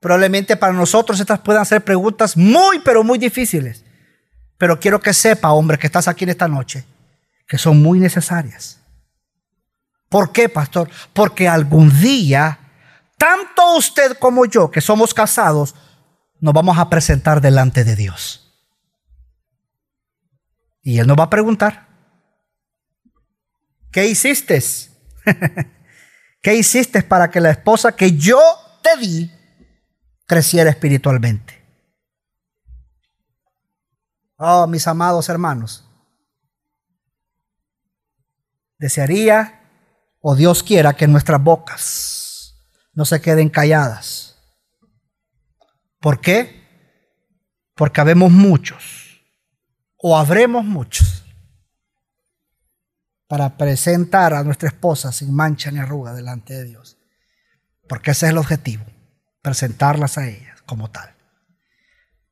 Probablemente 0.02 0.56
para 0.56 0.72
nosotros 0.72 1.20
estas 1.20 1.38
puedan 1.38 1.64
ser 1.64 1.84
preguntas 1.84 2.36
muy, 2.36 2.80
pero 2.80 3.04
muy 3.04 3.18
difíciles. 3.18 3.84
Pero 4.58 4.78
quiero 4.80 5.00
que 5.00 5.14
sepa, 5.14 5.52
hombre, 5.52 5.78
que 5.78 5.86
estás 5.86 6.08
aquí 6.08 6.24
en 6.24 6.30
esta 6.30 6.48
noche, 6.48 6.84
que 7.46 7.56
son 7.56 7.80
muy 7.80 8.00
necesarias. 8.00 8.80
¿Por 10.08 10.32
qué, 10.32 10.48
pastor? 10.48 10.90
Porque 11.12 11.48
algún 11.48 11.88
día, 12.00 12.58
tanto 13.16 13.76
usted 13.76 14.18
como 14.18 14.44
yo, 14.44 14.70
que 14.70 14.80
somos 14.80 15.14
casados, 15.14 15.76
nos 16.40 16.52
vamos 16.52 16.76
a 16.78 16.90
presentar 16.90 17.40
delante 17.40 17.84
de 17.84 17.94
Dios. 17.94 18.52
Y 20.82 20.98
Él 20.98 21.06
nos 21.06 21.16
va 21.16 21.24
a 21.24 21.30
preguntar, 21.30 21.92
¿Qué 23.92 24.06
hiciste? 24.08 24.60
¿Qué 26.42 26.54
hiciste 26.54 27.02
para 27.02 27.30
que 27.30 27.40
la 27.40 27.50
esposa 27.50 27.94
que 27.94 28.16
yo 28.16 28.40
te 28.82 28.96
di 28.96 29.30
creciera 30.26 30.70
espiritualmente? 30.70 31.62
Oh, 34.36 34.66
mis 34.66 34.86
amados 34.86 35.28
hermanos, 35.28 35.88
desearía 38.78 39.60
o 40.20 40.34
Dios 40.34 40.62
quiera 40.62 40.94
que 40.94 41.06
nuestras 41.06 41.42
bocas 41.42 42.54
no 42.94 43.04
se 43.04 43.20
queden 43.20 43.48
calladas. 43.48 44.36
¿Por 46.00 46.20
qué? 46.20 46.62
Porque 47.76 48.00
habemos 48.00 48.30
muchos 48.30 49.22
o 49.96 50.16
habremos 50.16 50.64
muchos 50.64 51.24
para 53.28 53.56
presentar 53.56 54.34
a 54.34 54.44
nuestra 54.44 54.68
esposa 54.68 55.10
sin 55.12 55.32
mancha 55.32 55.70
ni 55.70 55.78
arruga 55.78 56.12
delante 56.12 56.54
de 56.54 56.64
Dios. 56.64 56.98
Porque 57.88 58.10
ese 58.10 58.26
es 58.26 58.32
el 58.32 58.38
objetivo, 58.38 58.84
presentarlas 59.42 60.16
a 60.16 60.26
ellas 60.26 60.62
como 60.62 60.90
tal. 60.90 61.14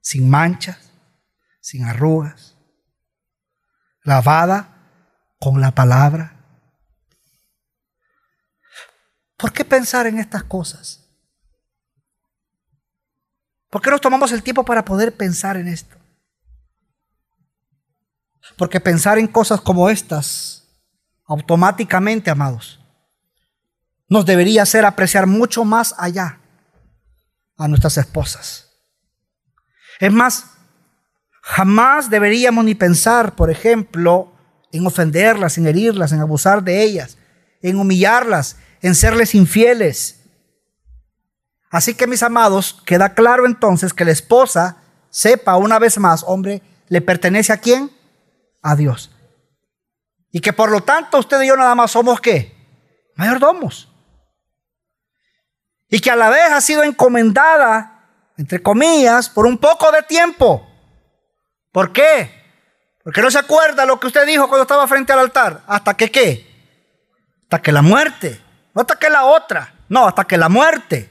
Sin 0.01 0.31
manchas, 0.31 0.91
sin 1.61 1.85
arrugas, 1.85 2.57
lavada 4.03 4.77
con 5.39 5.61
la 5.61 5.73
palabra. 5.73 6.37
¿Por 9.37 9.53
qué 9.53 9.65
pensar 9.65 10.07
en 10.07 10.19
estas 10.19 10.45
cosas? 10.45 11.05
¿Por 13.69 13.83
qué 13.83 13.91
nos 13.91 14.01
tomamos 14.01 14.33
el 14.33 14.43
tiempo 14.43 14.65
para 14.65 14.85
poder 14.85 15.17
pensar 15.17 15.57
en 15.57 15.69
esto? 15.69 15.97
Porque 18.57 18.81
pensar 18.81 19.19
en 19.19 19.29
cosas 19.29 19.61
como 19.61 19.89
estas 19.91 20.57
automáticamente, 21.25 22.31
amados, 22.31 22.81
nos 24.09 24.27
debería 24.27 24.63
hacer 24.63 24.85
apreciar 24.85 25.27
mucho 25.29 25.65
más 25.65 25.95
allá 25.97 26.40
a 27.61 27.69
nuestras 27.69 27.99
esposas. 27.99 28.71
Es 30.01 30.11
más, 30.11 30.47
jamás 31.43 32.09
deberíamos 32.09 32.65
ni 32.65 32.75
pensar, 32.75 33.37
por 33.37 33.51
ejemplo, 33.51 34.33
en 34.73 34.87
ofenderlas, 34.87 35.59
en 35.59 35.67
herirlas, 35.67 36.13
en 36.13 36.21
abusar 36.21 36.65
de 36.65 36.83
ellas, 36.83 37.19
en 37.61 37.79
humillarlas, 37.79 38.57
en 38.81 38.95
serles 38.95 39.35
infieles. 39.35 40.23
Así 41.71 41.95
que 41.95 42.07
mis 42.07 42.23
amados, 42.23 42.83
queda 42.87 43.13
claro 43.13 43.45
entonces 43.45 43.93
que 43.93 44.07
la 44.07 44.13
esposa 44.13 44.79
sepa 45.11 45.59
una 45.59 45.79
vez 45.79 45.99
más, 45.99 46.25
hombre, 46.27 46.63
le 46.89 47.03
pertenece 47.03 47.53
a 47.53 47.59
quién? 47.59 47.91
A 48.63 48.75
Dios. 48.75 49.11
Y 50.33 50.41
que 50.41 50.55
por 50.55 50.71
lo 50.71 50.81
tanto 50.81 51.19
usted 51.19 51.43
y 51.43 51.49
yo 51.49 51.57
nada 51.57 51.75
más 51.75 51.91
somos 51.91 52.23
qué? 52.23 52.57
Mayordomos. 53.17 53.90
Y 55.91 56.01
que 56.01 56.11
a 56.11 56.17
la 56.17 56.31
vez 56.31 56.51
ha 56.53 56.61
sido 56.61 56.85
encomendada, 56.85 58.07
entre 58.37 58.63
comillas, 58.63 59.29
por 59.29 59.45
un 59.45 59.59
poco 59.59 59.91
de 59.91 60.03
tiempo. 60.05 60.67
¿Por 61.73 61.93
qué? 61.93 62.41
Porque 63.03 63.21
no 63.21 63.31
se 63.31 63.39
acuerda 63.39 63.85
lo 63.85 63.99
que 63.99 64.07
usted 64.07 64.25
dijo 64.25 64.49
cuando 64.49 64.63
estaba 64.63 64.87
frente 64.87 65.13
al 65.13 65.19
altar. 65.19 65.63
¿Hasta 65.67 65.95
que 65.95 66.11
qué? 66.11 66.47
Hasta 67.43 67.61
que 67.61 67.73
la 67.73 67.83
muerte. 67.83 68.41
No 68.73 68.83
hasta 68.83 68.97
que 68.97 69.11
la 69.11 69.25
otra. 69.25 69.75
No, 69.89 70.07
hasta 70.07 70.25
que 70.25 70.39
la 70.39 70.49
muerte. 70.49 71.11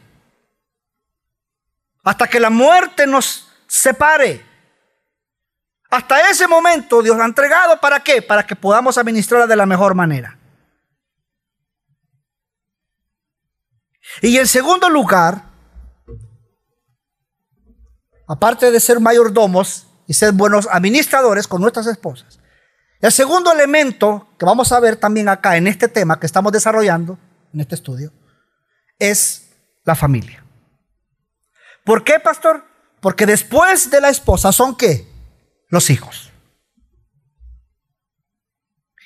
Hasta 2.04 2.28
que 2.28 2.40
la 2.40 2.50
muerte 2.50 3.06
nos 3.06 3.52
separe. 3.68 4.46
Hasta 5.90 6.30
ese 6.30 6.48
momento 6.48 7.02
Dios 7.02 7.20
ha 7.20 7.26
entregado 7.26 7.80
para 7.82 8.00
qué? 8.00 8.22
Para 8.22 8.48
que 8.48 8.56
podamos 8.56 8.98
administrarla 8.98 9.48
de 9.48 9.56
la 9.58 9.66
mejor 9.66 9.94
manera. 9.94 10.39
Y 14.22 14.38
en 14.38 14.48
segundo 14.48 14.90
lugar, 14.90 15.44
aparte 18.28 18.72
de 18.72 18.80
ser 18.80 19.00
mayordomos 19.00 19.88
y 20.08 20.14
ser 20.14 20.34
buenos 20.34 20.68
administradores 20.72 21.48
con 21.48 21.62
nuestras 21.62 21.88
esposas, 21.88 22.40
el 23.02 23.12
segundo 23.12 23.52
elemento 23.52 24.28
que 24.38 24.46
vamos 24.46 24.72
a 24.72 24.80
ver 24.80 24.98
también 24.98 25.30
acá 25.30 25.56
en 25.56 25.68
este 25.68 25.88
tema 25.88 26.20
que 26.20 26.26
estamos 26.26 26.52
desarrollando, 26.52 27.18
en 27.54 27.62
este 27.62 27.76
estudio, 27.76 28.12
es 28.98 29.50
la 29.86 29.96
familia. 29.96 30.44
¿Por 31.86 32.04
qué, 32.04 32.20
pastor? 32.20 32.66
Porque 33.00 33.26
después 33.26 33.90
de 33.90 34.02
la 34.02 34.10
esposa 34.10 34.52
son 34.52 34.76
qué? 34.76 35.08
Los 35.70 35.90
hijos. 35.90 36.32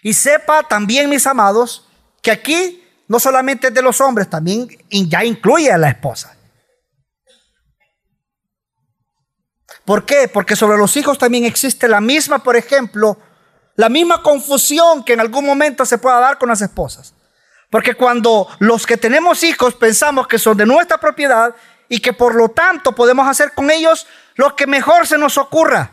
Y 0.01 0.13
sepa 0.13 0.63
también, 0.67 1.09
mis 1.09 1.27
amados, 1.27 1.87
que 2.21 2.31
aquí 2.31 2.82
no 3.13 3.19
solamente 3.19 3.67
es 3.67 3.73
de 3.75 3.83
los 3.83 4.01
hombres, 4.01 4.27
también 4.27 4.67
ya 4.89 5.23
incluye 5.23 5.71
a 5.71 5.77
la 5.77 5.87
esposa. 5.87 6.35
¿Por 9.85 10.03
qué? 10.03 10.27
Porque 10.27 10.55
sobre 10.55 10.79
los 10.79 10.97
hijos 10.97 11.19
también 11.19 11.45
existe 11.45 11.87
la 11.87 12.01
misma, 12.01 12.39
por 12.39 12.55
ejemplo, 12.55 13.19
la 13.75 13.87
misma 13.87 14.23
confusión 14.23 15.03
que 15.03 15.13
en 15.13 15.19
algún 15.19 15.45
momento 15.45 15.85
se 15.85 15.99
pueda 15.99 16.19
dar 16.19 16.39
con 16.39 16.49
las 16.49 16.63
esposas. 16.63 17.13
Porque 17.69 17.93
cuando 17.93 18.47
los 18.57 18.87
que 18.87 18.97
tenemos 18.97 19.43
hijos 19.43 19.75
pensamos 19.75 20.25
que 20.25 20.39
son 20.39 20.57
de 20.57 20.65
nuestra 20.65 20.97
propiedad 20.97 21.55
y 21.87 21.99
que 21.99 22.13
por 22.13 22.33
lo 22.33 22.49
tanto 22.49 22.95
podemos 22.95 23.27
hacer 23.27 23.53
con 23.53 23.69
ellos 23.69 24.07
lo 24.33 24.55
que 24.55 24.65
mejor 24.65 25.05
se 25.05 25.19
nos 25.19 25.37
ocurra. 25.37 25.91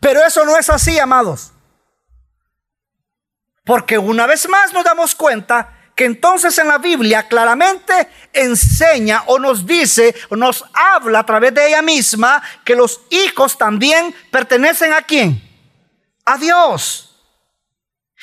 Pero 0.00 0.24
eso 0.24 0.46
no 0.46 0.56
es 0.56 0.70
así, 0.70 0.98
amados. 0.98 1.52
Porque 3.64 3.98
una 3.98 4.26
vez 4.26 4.48
más 4.48 4.72
nos 4.72 4.84
damos 4.84 5.14
cuenta 5.14 5.78
que 5.94 6.04
entonces 6.04 6.56
en 6.58 6.68
la 6.68 6.78
Biblia 6.78 7.28
claramente 7.28 8.08
enseña 8.32 9.24
o 9.26 9.38
nos 9.38 9.66
dice 9.66 10.14
o 10.30 10.36
nos 10.36 10.64
habla 10.72 11.20
a 11.20 11.26
través 11.26 11.54
de 11.54 11.68
ella 11.68 11.82
misma 11.82 12.42
que 12.64 12.74
los 12.74 13.02
hijos 13.10 13.58
también 13.58 14.14
pertenecen 14.30 14.92
a 14.92 15.02
quién? 15.02 15.40
A 16.24 16.38
Dios. 16.38 17.08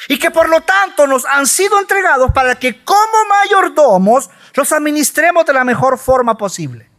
Y 0.08 0.18
que 0.18 0.32
por 0.32 0.50
lo 0.50 0.62
tanto 0.62 1.06
nos 1.06 1.26
han 1.26 1.46
sido 1.46 1.80
entregados 1.80 2.32
para 2.32 2.56
que 2.56 2.84
como 2.84 3.26
mayordomos 3.30 4.30
los 4.56 4.72
administremos 4.72 5.46
de 5.46 5.54
la 5.54 5.64
mejor 5.64 5.98
forma 5.98 6.38
posible. 6.38 6.90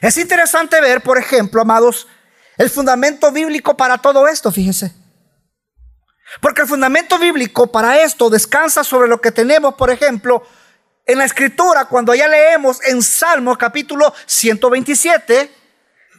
Es 0.00 0.16
interesante 0.16 0.80
ver, 0.80 1.02
por 1.02 1.18
ejemplo, 1.18 1.60
amados, 1.60 2.06
el 2.56 2.70
fundamento 2.70 3.32
bíblico 3.32 3.76
para 3.76 3.98
todo 3.98 4.28
esto, 4.28 4.52
fíjese. 4.52 4.99
Porque 6.40 6.62
el 6.62 6.68
fundamento 6.68 7.18
bíblico 7.18 7.72
para 7.72 8.02
esto 8.02 8.30
descansa 8.30 8.84
sobre 8.84 9.08
lo 9.08 9.20
que 9.20 9.32
tenemos, 9.32 9.74
por 9.74 9.90
ejemplo, 9.90 10.46
en 11.06 11.18
la 11.18 11.24
escritura, 11.24 11.86
cuando 11.86 12.14
ya 12.14 12.28
leemos 12.28 12.78
en 12.84 13.02
Salmos 13.02 13.58
capítulo 13.58 14.14
127, 14.26 15.50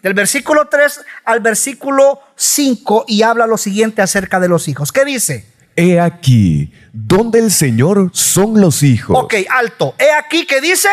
del 0.03 0.13
versículo 0.13 0.67
3 0.67 1.01
al 1.23 1.39
versículo 1.39 2.19
5, 2.35 3.05
y 3.07 3.21
habla 3.21 3.47
lo 3.47 3.57
siguiente 3.57 4.01
acerca 4.01 4.39
de 4.39 4.49
los 4.49 4.67
hijos. 4.67 4.91
¿Qué 4.91 5.05
dice? 5.05 5.45
He 5.77 6.01
aquí, 6.01 6.73
donde 6.91 7.39
el 7.39 7.51
Señor 7.51 8.09
son 8.11 8.59
los 8.59 8.83
hijos. 8.83 9.17
Ok, 9.17 9.35
alto. 9.49 9.95
He 9.97 10.11
aquí 10.11 10.45
que 10.45 10.59
dice, 10.59 10.89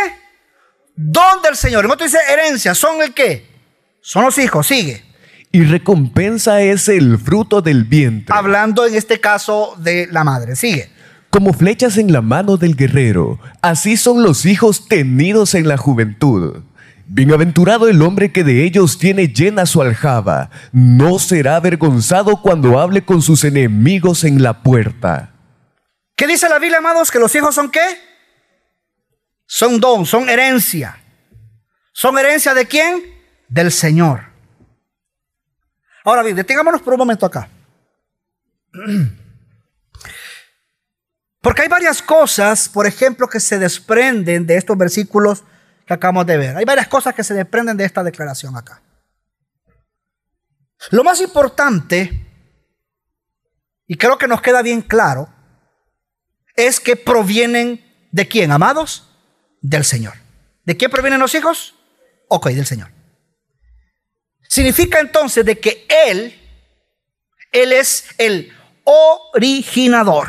donde 0.95 1.49
el 1.49 1.57
Señor. 1.57 1.85
En 1.85 1.91
otro 1.91 2.07
dice 2.07 2.19
herencia. 2.31 2.77
¿Son 2.77 3.03
el 3.03 3.13
qué? 3.13 3.49
Son 4.01 4.25
los 4.25 4.39
hijos. 4.39 4.67
Sigue 4.67 5.08
y 5.51 5.63
recompensa 5.65 6.63
es 6.63 6.89
el 6.89 7.19
fruto 7.19 7.63
del 7.63 7.85
vientre. 7.85 8.35
Hablando 8.37 8.87
en 8.87 8.95
este 8.95 9.21
caso 9.21 9.75
de 9.79 10.09
la 10.11 10.25
madre. 10.25 10.57
Sigue. 10.57 10.91
Como 11.31 11.53
flechas 11.53 11.99
en 11.99 12.13
la 12.13 12.23
mano 12.23 12.57
del 12.57 12.75
guerrero, 12.75 13.39
así 13.61 13.97
son 13.97 14.23
los 14.23 14.47
hijos 14.47 14.89
tenidos 14.89 15.55
en 15.55 15.69
la 15.69 15.77
juventud. 15.77 16.63
Bienaventurado 17.07 17.89
el 17.89 18.03
hombre 18.03 18.33
que 18.33 18.45
de 18.45 18.65
ellos 18.65 18.99
tiene 18.99 19.29
llena 19.29 19.65
su 19.65 19.81
aljaba, 19.81 20.51
no 20.73 21.19
será 21.19 21.57
avergonzado 21.57 22.43
cuando 22.43 22.79
hable 22.79 23.05
con 23.05 23.23
sus 23.23 23.45
enemigos 23.45 24.25
en 24.25 24.43
la 24.43 24.63
puerta. 24.63 25.33
¿Qué 26.17 26.27
dice 26.27 26.49
la 26.49 26.59
Biblia, 26.59 26.79
amados? 26.79 27.11
¿Que 27.11 27.19
los 27.19 27.35
hijos 27.35 27.55
son 27.55 27.71
qué? 27.71 27.81
Son 29.47 29.81
don, 29.81 30.05
son 30.05 30.29
herencia. 30.29 30.99
¿Son 31.93 32.19
herencia 32.19 32.53
de 32.55 32.67
quién? 32.67 33.03
Del 33.49 33.73
Señor. 33.73 34.28
Ahora 36.05 36.23
bien, 36.23 36.37
detengámonos 36.37 36.83
por 36.83 36.95
un 36.95 36.99
momento 36.99 37.27
acá. 37.27 37.49
Porque 41.41 41.63
hay 41.63 41.69
varias 41.69 42.03
cosas, 42.03 42.69
por 42.69 42.87
ejemplo, 42.87 43.29
que 43.29 43.41
se 43.41 43.59
desprenden 43.59 44.47
de 44.47 44.57
estos 44.57 44.77
versículos 44.77 45.45
que 45.87 45.95
acabamos 45.95 46.27
de 46.27 46.37
ver. 46.37 46.57
Hay 46.57 46.65
varias 46.65 46.89
cosas 46.89 47.15
que 47.15 47.25
se 47.25 47.35
desprenden 47.35 47.77
de 47.77 47.85
esta 47.85 48.03
declaración 48.03 48.57
acá. 48.57 48.83
Lo 50.91 51.03
más 51.03 51.21
importante, 51.21 52.27
y 53.87 53.97
creo 53.97 54.19
que 54.19 54.29
nos 54.29 54.43
queda 54.43 54.63
bien 54.63 54.83
claro, 54.83 55.29
es 56.55 56.81
que 56.81 56.97
provienen 56.97 57.85
de 58.11 58.29
quién, 58.29 58.53
amados? 58.53 59.09
Del 59.61 59.85
Señor. 59.85 60.15
¿De 60.65 60.77
quién 60.77 60.91
provienen 60.91 61.21
los 61.21 61.35
hijos? 61.35 61.75
Ok, 62.29 62.49
del 62.49 62.67
Señor. 62.67 62.98
Significa 64.49 64.99
entonces 64.99 65.45
de 65.45 65.61
que 65.61 65.87
Él, 65.89 66.37
Él 67.53 67.73
es 67.73 68.07
el 68.17 68.53
originador. 68.85 70.29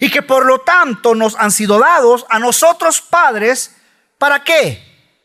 Y 0.00 0.10
que 0.10 0.22
por 0.22 0.44
lo 0.44 0.60
tanto 0.60 1.14
nos 1.14 1.36
han 1.36 1.52
sido 1.52 1.78
dados 1.78 2.26
a 2.28 2.38
nosotros 2.38 3.00
padres, 3.00 3.76
¿para 4.18 4.42
qué? 4.42 4.82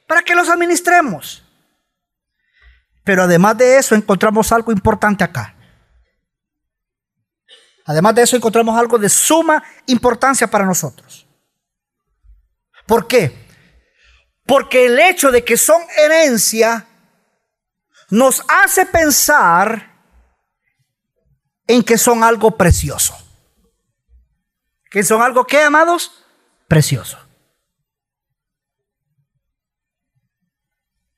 Para 0.07 0.21
que 0.21 0.35
los 0.35 0.49
administremos. 0.49 1.43
Pero 3.03 3.23
además 3.23 3.57
de 3.57 3.77
eso 3.77 3.95
encontramos 3.95 4.51
algo 4.51 4.71
importante 4.71 5.23
acá. 5.23 5.55
Además 7.85 8.15
de 8.15 8.23
eso 8.23 8.35
encontramos 8.35 8.77
algo 8.77 8.97
de 8.97 9.09
suma 9.09 9.63
importancia 9.85 10.47
para 10.47 10.65
nosotros. 10.65 11.27
¿Por 12.85 13.07
qué? 13.07 13.44
Porque 14.45 14.85
el 14.85 14.99
hecho 14.99 15.31
de 15.31 15.43
que 15.43 15.57
son 15.57 15.81
herencia 15.97 16.87
nos 18.09 18.43
hace 18.47 18.85
pensar 18.85 19.95
en 21.67 21.83
que 21.83 21.97
son 21.97 22.23
algo 22.23 22.55
precioso. 22.55 23.17
¿Que 24.89 25.03
son 25.03 25.21
algo 25.21 25.45
qué, 25.45 25.61
amados? 25.61 26.11
Precioso. 26.67 27.17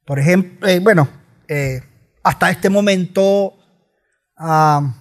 Por 0.05 0.19
ejemplo, 0.19 0.67
eh, 0.67 0.79
bueno, 0.79 1.09
eh, 1.49 1.83
hasta 2.23 2.49
este 2.49 2.69
momento 2.69 3.57
ah, 4.37 4.93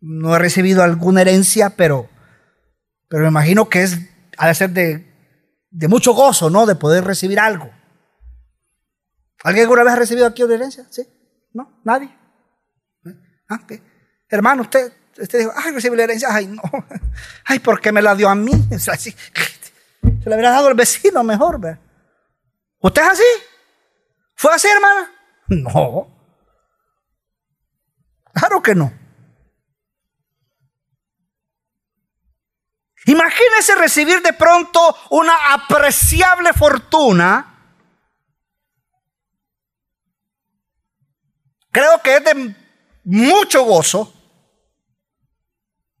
no 0.00 0.34
he 0.34 0.38
recibido 0.38 0.82
alguna 0.82 1.20
herencia, 1.20 1.70
pero, 1.70 2.08
pero 3.08 3.22
me 3.22 3.28
imagino 3.28 3.68
que 3.68 3.84
es, 3.84 3.98
ha 4.36 4.48
de 4.48 4.54
ser 4.54 4.70
de 4.70 5.13
de 5.74 5.88
mucho 5.88 6.12
gozo, 6.12 6.50
¿no? 6.50 6.66
De 6.66 6.76
poder 6.76 7.04
recibir 7.04 7.40
algo. 7.40 7.68
¿Alguien 9.42 9.64
alguna 9.64 9.82
vez 9.82 9.92
ha 9.92 9.96
recibido 9.96 10.26
aquí 10.26 10.42
una 10.44 10.54
herencia? 10.54 10.86
¿Sí? 10.88 11.02
¿No? 11.52 11.80
¿Nadie? 11.82 12.16
¿Eh? 13.04 13.14
¿Ah, 13.48 13.60
Es 13.68 13.80
Hermano, 14.28 14.62
usted, 14.62 14.92
usted 15.18 15.40
dijo, 15.40 15.52
ay, 15.54 15.72
recibí 15.72 15.96
la 15.96 16.04
herencia. 16.04 16.28
Ay, 16.30 16.46
no. 16.46 16.62
Ay, 17.44 17.58
¿por 17.58 17.80
qué 17.80 17.90
me 17.90 18.00
la 18.00 18.14
dio 18.14 18.28
a 18.28 18.34
mí? 18.36 18.52
se 18.78 18.92
la 20.30 20.36
hubiera 20.36 20.50
dado 20.50 20.68
al 20.68 20.74
vecino 20.74 21.24
mejor. 21.24 21.60
¿Usted 22.78 23.02
es 23.02 23.08
así? 23.08 23.24
¿Fue 24.36 24.54
así, 24.54 24.68
hermana? 24.68 25.10
No. 25.48 26.08
Claro 28.32 28.62
que 28.62 28.74
no. 28.74 28.90
Imagínese 33.06 33.74
recibir 33.74 34.22
de 34.22 34.32
pronto 34.32 34.96
una 35.10 35.52
apreciable 35.52 36.52
fortuna. 36.52 37.50
Creo 41.70 42.00
que 42.02 42.16
es 42.16 42.24
de 42.24 42.56
mucho 43.04 43.64
gozo, 43.64 44.14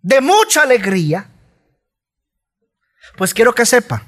de 0.00 0.20
mucha 0.20 0.62
alegría. 0.62 1.30
Pues 3.16 3.34
quiero 3.34 3.54
que 3.54 3.66
sepa 3.66 4.02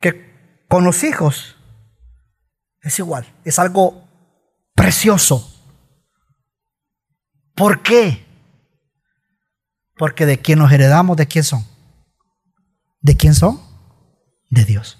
que 0.00 0.64
con 0.68 0.84
los 0.84 1.04
hijos 1.04 1.56
es 2.80 2.98
igual, 2.98 3.30
es 3.44 3.58
algo 3.58 4.08
precioso. 4.74 5.50
¿Por 7.54 7.82
qué? 7.82 8.23
Porque 9.96 10.26
de 10.26 10.40
quién 10.40 10.58
nos 10.58 10.72
heredamos, 10.72 11.16
¿de 11.16 11.26
quién 11.26 11.44
son? 11.44 11.64
¿De 13.00 13.16
quién 13.16 13.34
son? 13.34 13.60
De 14.50 14.64
Dios. 14.64 14.98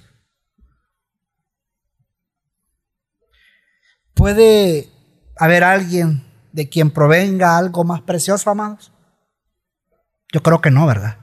¿Puede 4.14 4.88
haber 5.36 5.64
alguien 5.64 6.24
de 6.52 6.68
quien 6.68 6.90
provenga 6.90 7.58
algo 7.58 7.82
más 7.82 8.02
precioso, 8.02 8.50
amados? 8.50 8.92
Yo 10.32 10.42
creo 10.42 10.60
que 10.60 10.70
no, 10.70 10.86
¿verdad? 10.86 11.18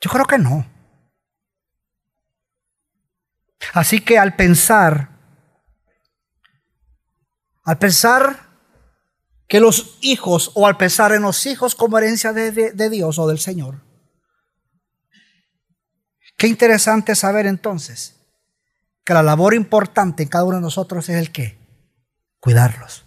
Yo 0.00 0.10
creo 0.10 0.24
que 0.24 0.38
no. 0.38 0.66
Así 3.74 4.00
que 4.00 4.18
al 4.18 4.34
pensar, 4.34 5.10
al 7.64 7.78
pensar 7.78 8.47
que 9.48 9.60
los 9.60 9.96
hijos, 10.02 10.52
o 10.54 10.66
al 10.66 10.76
pensar 10.76 11.12
en 11.12 11.22
los 11.22 11.46
hijos 11.46 11.74
como 11.74 11.96
herencia 11.96 12.34
de, 12.34 12.90
Dios 12.90 13.18
o 13.18 13.26
del 13.26 13.38
Señor. 13.38 13.80
Qué 16.36 16.46
interesante 16.46 17.14
saber 17.14 17.46
entonces 17.46 18.14
que 19.04 19.14
la 19.14 19.22
labor 19.22 19.54
importante 19.54 20.22
en 20.22 20.28
cada 20.28 20.44
uno 20.44 20.56
de 20.56 20.62
nosotros 20.62 21.08
es 21.08 21.16
el 21.16 21.32
que 21.32 21.58
cuidarlos. 22.40 23.06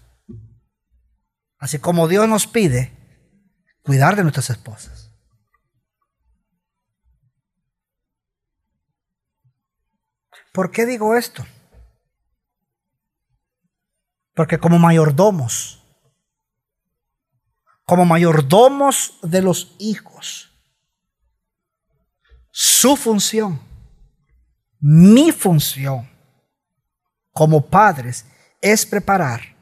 Así 1.60 1.78
como 1.78 2.08
Dios 2.08 2.28
nos 2.28 2.48
pide 2.48 2.92
cuidar 3.84 4.16
de 4.16 4.24
nuestras 4.24 4.50
esposas. 4.50 5.12
¿Por 10.52 10.72
qué 10.72 10.88
digo 10.88 11.16
esto? 11.16 11.46
Porque 14.34 14.58
como 14.58 14.80
mayordomos, 14.80 15.81
como 17.86 18.06
mayordomos 18.06 19.20
de 19.22 19.42
los 19.42 19.76
hijos. 19.80 20.50
Su 22.52 22.96
función, 22.96 23.60
mi 24.80 25.32
función 25.32 26.10
como 27.32 27.66
padres 27.66 28.26
es 28.62 28.86
preparar 28.86 29.56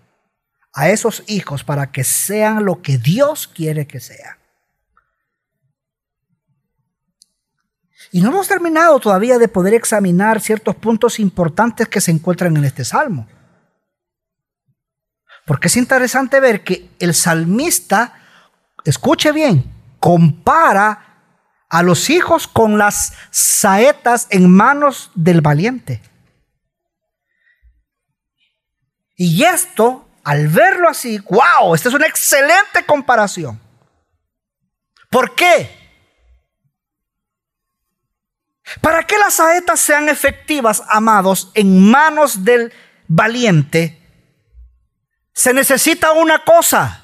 a 0.73 0.89
esos 0.89 1.23
hijos 1.27 1.63
para 1.63 1.91
que 1.91 2.03
sean 2.03 2.65
lo 2.65 2.81
que 2.81 2.97
Dios 2.97 3.47
quiere 3.47 3.87
que 3.87 3.99
sean. 3.99 4.37
Y 8.11 8.21
no 8.21 8.29
hemos 8.29 8.47
terminado 8.47 8.99
todavía 8.99 9.37
de 9.37 9.47
poder 9.47 9.73
examinar 9.73 10.41
ciertos 10.41 10.75
puntos 10.75 11.19
importantes 11.19 11.87
que 11.87 12.01
se 12.01 12.11
encuentran 12.11 12.55
en 12.57 12.65
este 12.65 12.83
salmo. 12.83 13.27
Porque 15.49 15.67
es 15.67 15.77
interesante 15.77 16.39
ver 16.39 16.63
que 16.63 16.91
el 16.99 17.15
salmista 17.15 18.13
escuche 18.85 19.31
bien, 19.31 19.63
compara 19.99 21.23
a 21.67 21.81
los 21.81 22.11
hijos 22.11 22.47
con 22.47 22.77
las 22.77 23.13
saetas 23.31 24.27
en 24.29 24.47
manos 24.47 25.09
del 25.15 25.41
valiente. 25.41 26.03
Y 29.15 29.43
esto, 29.43 30.07
al 30.23 30.49
verlo 30.49 30.87
así, 30.87 31.17
wow, 31.17 31.73
esta 31.73 31.89
es 31.89 31.95
una 31.95 32.05
excelente 32.05 32.85
comparación. 32.85 33.59
¿Por 35.09 35.33
qué? 35.33 35.67
Para 38.81 39.01
que 39.01 39.17
las 39.17 39.33
saetas 39.33 39.79
sean 39.79 40.09
efectivas, 40.09 40.83
amados, 40.89 41.49
en 41.55 41.89
manos 41.89 42.45
del 42.45 42.71
valiente, 43.07 43.98
se 45.39 45.53
necesita 45.53 46.11
una 46.11 46.43
cosa. 46.43 47.01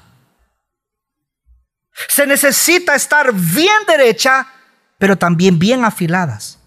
Se 2.06 2.26
necesita 2.26 2.94
estar 2.94 3.32
bien 3.32 3.86
derecha, 3.86 4.46
pero 4.98 5.16
también 5.16 5.58
bien 5.58 5.86
afiladas. 5.86 6.58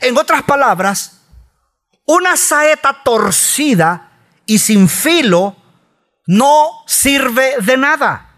En 0.00 0.16
otras 0.16 0.44
palabras, 0.44 1.20
una 2.04 2.36
saeta 2.36 3.02
torcida 3.02 4.12
y 4.46 4.60
sin 4.60 4.88
filo 4.88 5.56
no 6.28 6.84
sirve 6.86 7.56
de 7.62 7.76
nada. 7.76 8.36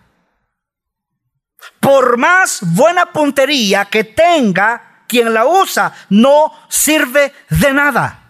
Por 1.78 2.16
más 2.16 2.60
buena 2.62 3.12
puntería 3.12 3.84
que 3.84 4.02
tenga 4.02 5.04
quien 5.06 5.34
la 5.34 5.44
usa, 5.44 5.92
no 6.08 6.50
sirve 6.70 7.34
de 7.50 7.70
nada. 7.74 8.27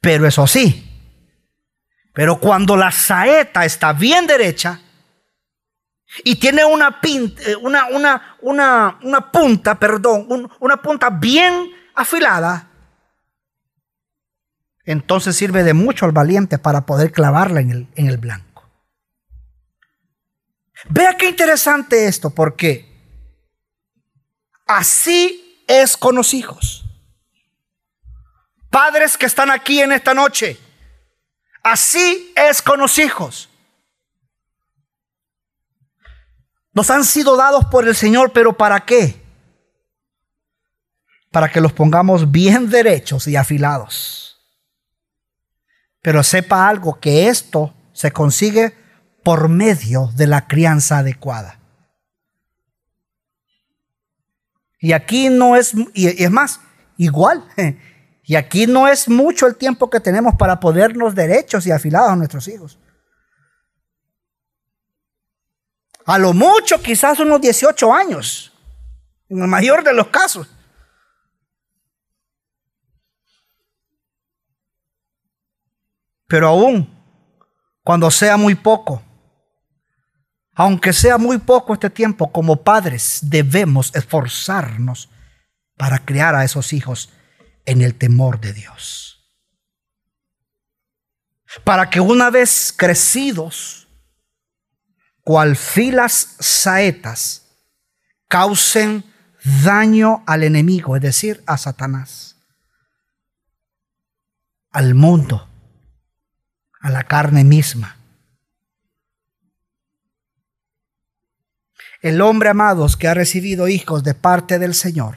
Pero 0.00 0.26
eso 0.26 0.46
sí, 0.46 0.86
pero 2.16 2.40
cuando 2.40 2.78
la 2.78 2.90
saeta 2.90 3.66
está 3.66 3.92
bien 3.92 4.26
derecha 4.26 4.80
y 6.24 6.36
tiene 6.36 6.64
una, 6.64 6.98
eh, 7.04 7.56
una, 7.56 7.88
una, 8.40 8.98
una, 9.02 9.30
punta, 9.30 9.78
perdón, 9.78 10.50
una 10.60 10.76
punta 10.78 11.10
bien 11.10 11.70
afilada, 11.94 12.70
entonces 14.86 15.36
sirve 15.36 15.62
de 15.62 15.74
mucho 15.74 16.06
al 16.06 16.12
valiente 16.12 16.58
para 16.58 16.86
poder 16.86 17.12
clavarla 17.12 17.60
en 17.60 17.70
el, 17.70 17.88
en 17.96 18.06
el 18.06 18.16
blanco. 18.16 18.46
Vea 20.88 21.18
qué 21.18 21.28
interesante 21.28 22.06
esto, 22.06 22.30
porque 22.30 22.96
así 24.66 25.62
es 25.68 25.98
con 25.98 26.14
los 26.14 26.32
hijos. 26.32 26.85
Padres 28.76 29.16
que 29.16 29.24
están 29.24 29.50
aquí 29.50 29.80
en 29.80 29.90
esta 29.90 30.12
noche, 30.12 30.60
Así 31.62 32.30
es 32.36 32.60
con 32.60 32.78
los 32.78 32.98
hijos. 32.98 33.48
Nos 36.74 36.90
han 36.90 37.02
sido 37.04 37.38
dados 37.38 37.64
por 37.64 37.88
el 37.88 37.96
Señor, 37.96 38.32
pero 38.34 38.52
¿para 38.52 38.84
qué? 38.84 39.24
Para 41.30 41.50
que 41.50 41.62
los 41.62 41.72
pongamos 41.72 42.30
bien 42.30 42.68
derechos 42.68 43.26
y 43.26 43.34
afilados. 43.34 44.46
Pero 46.02 46.22
sepa 46.22 46.68
algo, 46.68 47.00
que 47.00 47.28
esto 47.28 47.72
se 47.94 48.12
consigue 48.12 48.76
por 49.24 49.48
medio 49.48 50.10
de 50.16 50.26
la 50.26 50.46
crianza 50.46 50.98
adecuada. 50.98 51.60
Y 54.78 54.92
aquí 54.92 55.30
no 55.30 55.56
es, 55.56 55.72
y 55.94 56.22
es 56.22 56.30
más, 56.30 56.60
igual, 56.98 57.42
Y 58.28 58.34
aquí 58.34 58.66
no 58.66 58.88
es 58.88 59.08
mucho 59.08 59.46
el 59.46 59.54
tiempo 59.54 59.88
que 59.88 60.00
tenemos 60.00 60.34
para 60.34 60.58
podernos 60.58 61.14
derechos 61.14 61.64
y 61.64 61.70
afilados 61.70 62.10
a 62.10 62.16
nuestros 62.16 62.48
hijos. 62.48 62.76
A 66.04 66.18
lo 66.18 66.32
mucho 66.32 66.82
quizás 66.82 67.20
unos 67.20 67.40
18 67.40 67.94
años, 67.94 68.52
en 69.28 69.42
el 69.42 69.46
mayor 69.46 69.84
de 69.84 69.94
los 69.94 70.08
casos. 70.08 70.48
Pero 76.26 76.48
aún, 76.48 76.92
cuando 77.84 78.10
sea 78.10 78.36
muy 78.36 78.56
poco, 78.56 79.02
aunque 80.52 80.92
sea 80.92 81.16
muy 81.16 81.38
poco 81.38 81.74
este 81.74 81.90
tiempo, 81.90 82.32
como 82.32 82.64
padres 82.64 83.20
debemos 83.22 83.94
esforzarnos 83.94 85.08
para 85.76 86.04
criar 86.04 86.34
a 86.34 86.42
esos 86.42 86.72
hijos 86.72 87.12
en 87.66 87.82
el 87.82 87.94
temor 87.94 88.40
de 88.40 88.52
Dios. 88.52 89.28
Para 91.64 91.90
que 91.90 92.00
una 92.00 92.30
vez 92.30 92.72
crecidos, 92.76 93.88
cual 95.22 95.56
filas 95.56 96.36
saetas, 96.38 97.42
causen 98.28 99.04
daño 99.62 100.22
al 100.26 100.42
enemigo, 100.42 100.96
es 100.96 101.02
decir, 101.02 101.42
a 101.46 101.56
Satanás. 101.58 102.32
al 104.70 104.94
mundo, 104.94 105.48
a 106.80 106.90
la 106.90 107.04
carne 107.04 107.44
misma. 107.44 107.96
El 112.02 112.20
hombre, 112.20 112.50
amados, 112.50 112.98
que 112.98 113.08
ha 113.08 113.14
recibido 113.14 113.68
hijos 113.68 114.04
de 114.04 114.12
parte 114.12 114.58
del 114.58 114.74
Señor, 114.74 115.16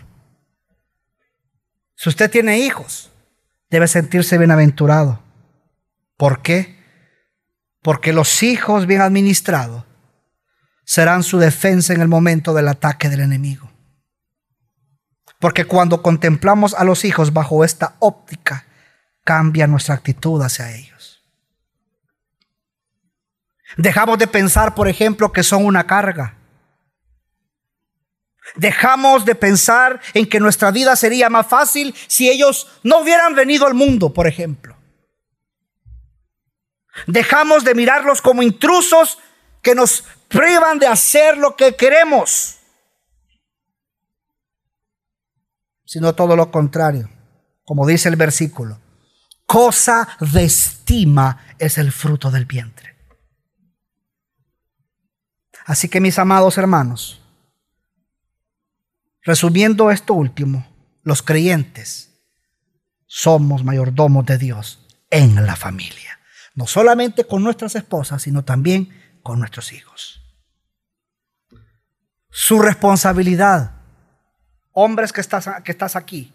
si 2.00 2.08
usted 2.08 2.32
tiene 2.32 2.60
hijos, 2.60 3.12
debe 3.70 3.86
sentirse 3.90 4.38
bienaventurado. 4.38 5.22
¿Por 6.16 6.42
qué? 6.42 6.82
Porque 7.82 8.14
los 8.14 8.42
hijos 8.42 8.86
bien 8.86 9.02
administrados 9.02 9.84
serán 10.86 11.24
su 11.24 11.40
defensa 11.40 11.92
en 11.94 12.00
el 12.00 12.08
momento 12.08 12.54
del 12.54 12.70
ataque 12.70 13.10
del 13.10 13.20
enemigo. 13.20 13.70
Porque 15.42 15.66
cuando 15.66 16.02
contemplamos 16.02 16.74
a 16.74 16.86
los 16.86 17.04
hijos 17.04 17.34
bajo 17.34 17.66
esta 17.66 17.98
óptica, 18.00 18.66
cambia 19.26 19.68
nuestra 19.68 19.96
actitud 19.96 20.42
hacia 20.42 20.72
ellos. 20.72 21.22
Dejamos 23.76 24.18
de 24.20 24.28
pensar, 24.28 24.74
por 24.74 24.88
ejemplo, 24.88 25.34
que 25.34 25.44
son 25.44 25.66
una 25.66 25.86
carga. 25.86 26.38
Dejamos 28.56 29.26
de 29.26 29.36
pensar 29.36 30.02
en 30.14 30.28
que 30.28 30.40
nuestra 30.40 30.72
vida 30.72 30.96
sería 30.96 31.30
más 31.30 31.48
fácil 31.48 31.96
si 32.08 32.30
ellos 32.30 32.68
no 32.84 33.00
hubieran 33.00 33.36
venido 33.36 33.66
al 33.66 33.74
mundo, 33.74 34.14
por 34.14 34.28
ejemplo. 34.28 34.76
Dejamos 37.08 37.64
de 37.64 37.76
mirarlos 37.76 38.22
como 38.22 38.44
intrusos 38.44 39.20
que 39.62 39.76
nos 39.76 40.04
privan 40.28 40.80
de 40.80 40.88
hacer 40.88 41.38
lo 41.38 41.56
que 41.56 41.76
queremos, 41.76 42.58
sino 45.86 46.14
todo 46.14 46.36
lo 46.36 46.52
contrario, 46.52 47.10
como 47.66 47.88
dice 47.88 48.10
el 48.10 48.16
versículo. 48.16 48.80
Cosa 49.46 50.08
de 50.20 50.44
estima 50.44 51.56
es 51.58 51.78
el 51.78 51.92
fruto 51.92 52.30
del 52.30 52.46
vientre. 52.46 52.96
Así 55.66 55.90
que 55.90 56.00
mis 56.00 56.20
amados 56.20 56.58
hermanos, 56.58 57.22
Resumiendo 59.30 59.92
esto 59.92 60.16
último, 60.16 60.66
los 61.04 61.22
creyentes 61.22 62.20
somos 63.06 63.64
mayordomos 63.64 64.26
de 64.26 64.40
Dios 64.40 64.88
en 65.12 65.46
la 65.46 65.56
familia. 65.56 66.18
No 66.56 66.66
solamente 66.66 67.26
con 67.26 67.44
nuestras 67.44 67.76
esposas, 67.76 68.24
sino 68.24 68.44
también 68.44 68.90
con 69.22 69.38
nuestros 69.38 69.72
hijos. 69.72 70.20
Su 72.32 72.60
responsabilidad, 72.60 73.74
hombres 74.72 75.14
que 75.14 75.22
estás, 75.22 75.48
que 75.64 75.74
estás 75.74 75.96
aquí 75.96 76.34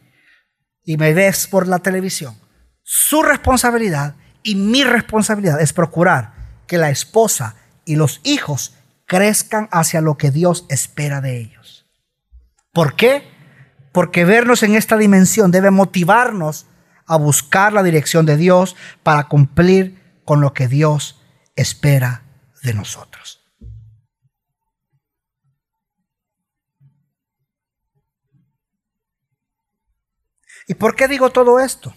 y 0.84 0.96
me 0.96 1.14
ves 1.14 1.48
por 1.48 1.66
la 1.66 1.80
televisión, 1.80 2.38
su 2.84 3.24
responsabilidad 3.24 4.14
y 4.44 4.54
mi 4.54 4.84
responsabilidad 4.84 5.60
es 5.60 5.72
procurar 5.72 6.62
que 6.68 6.78
la 6.78 6.90
esposa 6.90 7.56
y 7.84 7.96
los 7.96 8.20
hijos 8.22 8.76
crezcan 9.04 9.68
hacia 9.72 10.00
lo 10.00 10.16
que 10.16 10.30
Dios 10.30 10.64
espera 10.68 11.20
de 11.20 11.40
ellos. 11.40 11.63
¿Por 12.74 12.96
qué? 12.96 13.22
Porque 13.92 14.24
vernos 14.24 14.64
en 14.64 14.74
esta 14.74 14.98
dimensión 14.98 15.52
debe 15.52 15.70
motivarnos 15.70 16.66
a 17.06 17.16
buscar 17.16 17.72
la 17.72 17.84
dirección 17.84 18.26
de 18.26 18.36
Dios 18.36 18.76
para 19.02 19.28
cumplir 19.28 20.20
con 20.24 20.40
lo 20.40 20.52
que 20.52 20.66
Dios 20.66 21.22
espera 21.54 22.24
de 22.62 22.74
nosotros. 22.74 23.40
¿Y 30.66 30.74
por 30.74 30.96
qué 30.96 31.06
digo 31.06 31.30
todo 31.30 31.60
esto? 31.60 31.94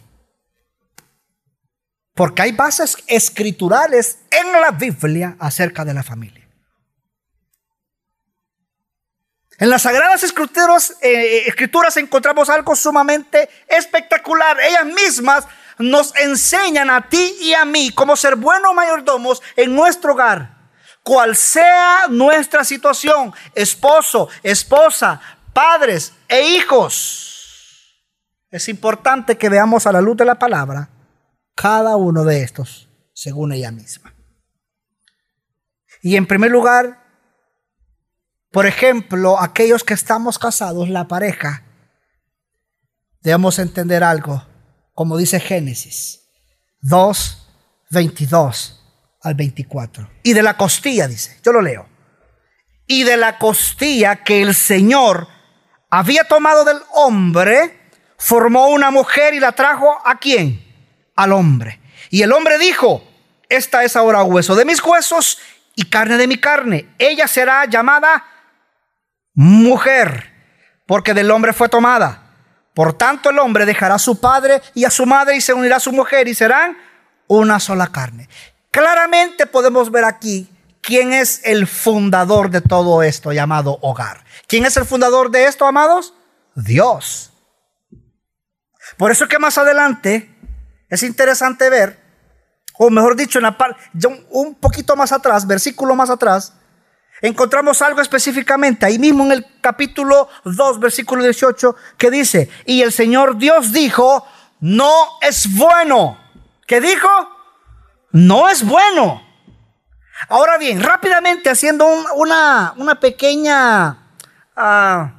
Porque 2.13 2.41
hay 2.43 2.51
bases 2.51 2.97
escriturales 3.07 4.19
en 4.29 4.51
la 4.61 4.71
Biblia 4.71 5.37
acerca 5.39 5.85
de 5.85 5.93
la 5.93 6.03
familia. 6.03 6.46
En 9.57 9.69
las 9.71 9.81
Sagradas 9.81 10.23
Escrituras, 10.23 10.95
eh, 11.01 11.43
Escrituras 11.47 11.97
encontramos 11.97 12.49
algo 12.49 12.75
sumamente 12.75 13.49
espectacular. 13.67 14.59
Ellas 14.59 14.85
mismas 14.85 15.47
nos 15.79 16.15
enseñan 16.15 16.89
a 16.91 17.09
ti 17.09 17.35
y 17.41 17.53
a 17.53 17.65
mí 17.65 17.91
cómo 17.91 18.15
ser 18.15 18.35
buenos 18.35 18.73
mayordomos 18.75 19.41
en 19.55 19.75
nuestro 19.75 20.13
hogar. 20.13 20.55
Cual 21.01 21.35
sea 21.35 22.07
nuestra 22.09 22.63
situación, 22.63 23.33
esposo, 23.55 24.29
esposa, 24.43 25.19
padres 25.53 26.13
e 26.27 26.49
hijos. 26.49 27.27
Es 28.51 28.69
importante 28.69 29.37
que 29.37 29.49
veamos 29.49 29.87
a 29.87 29.91
la 29.91 30.01
luz 30.01 30.17
de 30.17 30.25
la 30.25 30.35
palabra 30.35 30.89
cada 31.55 31.95
uno 31.95 32.23
de 32.23 32.43
estos 32.43 32.87
según 33.13 33.53
ella 33.53 33.71
misma. 33.71 34.13
Y 36.03 36.15
en 36.15 36.27
primer 36.27 36.51
lugar, 36.51 37.06
por 38.57 38.65
ejemplo, 38.65 39.39
aquellos 39.39 39.83
que 39.83 39.93
estamos 39.93 40.39
casados, 40.39 40.89
la 40.89 41.07
pareja, 41.07 41.61
debemos 43.21 43.59
entender 43.59 44.03
algo, 44.03 44.43
como 44.95 45.15
dice 45.15 45.39
Génesis 45.39 46.21
2, 46.81 47.49
22 47.91 48.83
al 49.21 49.35
24. 49.35 50.09
Y 50.23 50.33
de 50.33 50.41
la 50.41 50.57
costilla, 50.57 51.07
dice, 51.07 51.39
yo 51.43 51.51
lo 51.51 51.61
leo. 51.61 51.87
Y 52.87 53.03
de 53.03 53.15
la 53.15 53.37
costilla 53.37 54.23
que 54.23 54.41
el 54.41 54.55
Señor 54.55 55.27
había 55.91 56.23
tomado 56.23 56.65
del 56.65 56.79
hombre, 56.93 57.91
formó 58.17 58.69
una 58.69 58.89
mujer 58.89 59.35
y 59.35 59.39
la 59.39 59.51
trajo 59.51 60.01
a 60.03 60.17
quién? 60.17 60.65
Al 61.15 61.31
hombre. 61.31 61.79
Y 62.09 62.23
el 62.23 62.33
hombre 62.33 62.57
dijo, 62.57 63.03
esta 63.49 63.83
es 63.83 63.95
ahora 63.95 64.23
hueso 64.23 64.55
de 64.55 64.65
mis 64.65 64.81
huesos 64.81 65.37
y 65.75 65.83
carne 65.83 66.17
de 66.17 66.25
mi 66.25 66.39
carne. 66.39 66.89
Ella 66.97 67.27
será 67.27 67.65
llamada 67.65 68.33
mujer, 69.37 70.33
porque 70.87 71.13
del 71.13 71.29
hombre 71.29 71.53
fue 71.53 71.69
tomada. 71.69 72.23
Por 72.73 72.93
tanto, 72.93 73.29
el 73.29 73.37
hombre 73.37 73.67
dejará 73.67 73.95
a 73.95 73.99
su 73.99 74.19
padre 74.19 74.63
y 74.73 74.83
a 74.83 74.89
su 74.89 75.05
madre 75.05 75.35
y 75.35 75.41
se 75.41 75.53
unirá 75.53 75.75
a 75.75 75.79
su 75.79 75.91
mujer 75.91 76.27
y 76.27 76.33
serán 76.33 76.75
una 77.27 77.59
sola 77.59 77.87
carne. 77.87 78.27
Claramente 78.71 79.45
podemos 79.45 79.91
ver 79.91 80.05
aquí 80.05 80.49
quién 80.81 81.13
es 81.13 81.41
el 81.43 81.67
fundador 81.67 82.49
de 82.49 82.61
todo 82.61 83.03
esto 83.03 83.31
llamado 83.31 83.77
hogar. 83.83 84.23
¿Quién 84.47 84.65
es 84.65 84.75
el 84.75 84.85
fundador 84.85 85.29
de 85.29 85.45
esto, 85.45 85.67
amados? 85.67 86.15
Dios. 86.55 87.31
Por 88.97 89.11
eso 89.11 89.27
que 89.27 89.37
más 89.37 89.59
adelante 89.59 90.35
es 90.89 91.03
interesante 91.03 91.69
ver, 91.69 91.99
o 92.73 92.89
mejor 92.89 93.15
dicho, 93.15 93.37
en 93.37 93.45
un 94.31 94.55
poquito 94.55 94.95
más 94.95 95.11
atrás, 95.11 95.45
versículo 95.45 95.95
más 95.95 96.09
atrás, 96.09 96.56
encontramos 97.21 97.81
algo 97.81 98.01
específicamente 98.01 98.85
ahí 98.85 98.99
mismo 98.99 99.23
en 99.25 99.31
el 99.31 99.45
capítulo 99.61 100.29
2, 100.43 100.79
versículo 100.79 101.23
18, 101.23 101.75
que 101.97 102.11
dice, 102.11 102.49
y 102.65 102.81
el 102.81 102.91
Señor 102.91 103.37
Dios 103.37 103.71
dijo, 103.71 104.25
no 104.59 104.93
es 105.21 105.55
bueno. 105.55 106.17
¿Qué 106.65 106.81
dijo? 106.81 107.09
No 108.11 108.49
es 108.49 108.63
bueno. 108.65 109.23
Ahora 110.29 110.57
bien, 110.57 110.81
rápidamente 110.81 111.49
haciendo 111.49 111.85
una, 112.15 112.73
una, 112.77 112.99
pequeña, 112.99 114.09
ah, 114.55 115.13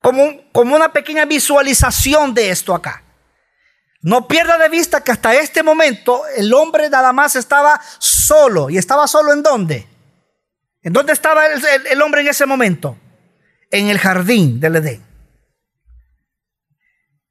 como, 0.00 0.50
como 0.52 0.76
una 0.76 0.92
pequeña 0.92 1.24
visualización 1.24 2.32
de 2.32 2.50
esto 2.50 2.74
acá. 2.74 3.02
No 4.00 4.28
pierda 4.28 4.56
de 4.58 4.68
vista 4.68 5.02
que 5.02 5.10
hasta 5.10 5.34
este 5.34 5.64
momento 5.64 6.22
el 6.36 6.54
hombre 6.54 6.88
nada 6.88 7.12
más 7.12 7.34
estaba 7.34 7.80
solo. 7.98 8.70
¿Y 8.70 8.78
estaba 8.78 9.08
solo 9.08 9.32
en 9.32 9.42
dónde? 9.42 9.97
¿En 10.82 10.92
dónde 10.92 11.12
estaba 11.12 11.46
el, 11.46 12.02
hombre 12.02 12.20
en 12.20 12.28
ese 12.28 12.46
momento? 12.46 12.96
En 13.70 13.88
el 13.88 13.98
jardín 13.98 14.60
del 14.60 14.76
Edén. 14.76 15.04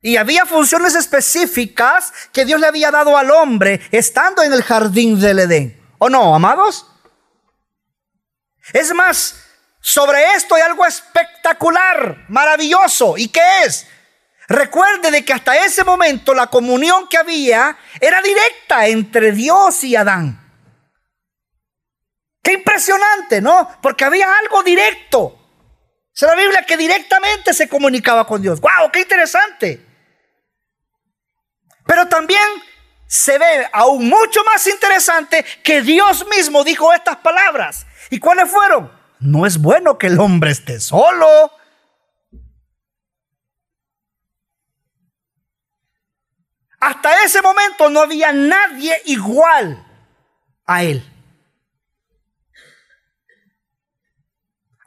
Y 0.02 0.18
había 0.18 0.46
funciones 0.46 0.96
específicas 0.96 2.14
que 2.32 2.46
Dios 2.46 2.60
le 2.60 2.68
había 2.68 2.92
dado 2.92 3.18
al 3.18 3.32
hombre 3.32 3.82
estando 3.92 4.44
en 4.44 4.54
el 4.54 4.64
jardín 4.64 5.20
del 5.20 5.40
Edén. 5.40 5.82
¿O 5.98 6.10
no, 6.10 6.36
amados? 6.36 6.86
Es 8.74 8.94
más, 8.94 9.44
sobre 9.80 10.34
esto 10.36 10.56
hay 10.56 10.62
algo 10.62 10.86
espectacular, 10.86 12.26
maravilloso. 12.28 13.18
¿Y 13.18 13.30
qué 13.30 13.64
es? 13.66 13.88
Recuerde 14.48 15.12
de 15.12 15.26
que 15.26 15.34
hasta 15.34 15.58
ese 15.66 15.84
momento 15.84 16.34
la 16.34 16.48
comunión 16.48 17.08
que 17.10 17.18
había 17.18 17.78
era 18.00 18.22
directa 18.22 18.88
entre 18.88 19.32
Dios 19.32 19.84
y 19.84 19.96
Adán. 19.96 20.47
Qué 22.48 22.54
impresionante, 22.54 23.42
¿no? 23.42 23.68
Porque 23.82 24.06
había 24.06 24.26
algo 24.38 24.64
directo. 24.64 25.38
Es 26.16 26.22
la 26.22 26.34
Biblia 26.34 26.64
que 26.66 26.78
directamente 26.78 27.54
se 27.54 27.68
comunicaba 27.68 28.26
con 28.26 28.42
Dios. 28.42 28.62
¡Wow! 28.62 28.90
¡Qué 28.90 29.02
interesante! 29.02 29.86
Pero 31.86 32.08
también 32.08 32.48
se 33.06 33.38
ve 33.38 33.68
aún 33.74 34.08
mucho 34.08 34.46
más 34.46 34.66
interesante 34.66 35.44
que 35.62 35.82
Dios 35.82 36.26
mismo 36.30 36.64
dijo 36.64 36.94
estas 36.94 37.18
palabras. 37.18 37.86
¿Y 38.12 38.18
cuáles 38.18 38.50
fueron? 38.50 38.94
No 39.20 39.46
es 39.46 39.58
bueno 39.58 39.98
que 39.98 40.08
el 40.08 40.18
hombre 40.18 40.52
esté 40.52 40.80
solo. 40.80 41.52
hasta 46.80 47.24
ese 47.26 47.42
momento 47.42 47.90
no 47.90 48.00
había 48.00 48.32
nadie 48.32 49.02
igual 49.04 49.86
a 50.66 50.84
él. 50.84 51.17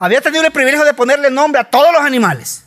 Había 0.02 0.22
tenido 0.22 0.44
el 0.44 0.52
privilegio 0.52 0.84
de 0.84 0.94
ponerle 0.94 1.30
nombre 1.30 1.60
a 1.60 1.64
todos 1.64 1.92
los 1.92 2.00
animales. 2.00 2.64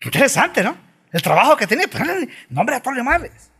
Interesante, 0.00 0.64
¿no? 0.64 0.76
El 1.12 1.22
trabajo 1.22 1.56
que 1.56 1.68
tenía, 1.68 1.86
ponerle 1.86 2.28
nombre 2.50 2.74
a 2.74 2.82
todos 2.82 2.96
los 2.96 3.06
animales. 3.06 3.50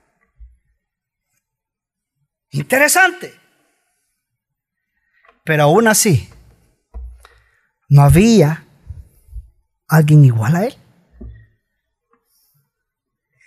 Interesante. 2.50 3.38
Pero 5.44 5.62
aún 5.62 5.86
así, 5.86 6.28
no 7.88 8.02
había 8.02 8.66
alguien 9.86 10.24
igual 10.24 10.56
a 10.56 10.64
él. 10.66 10.76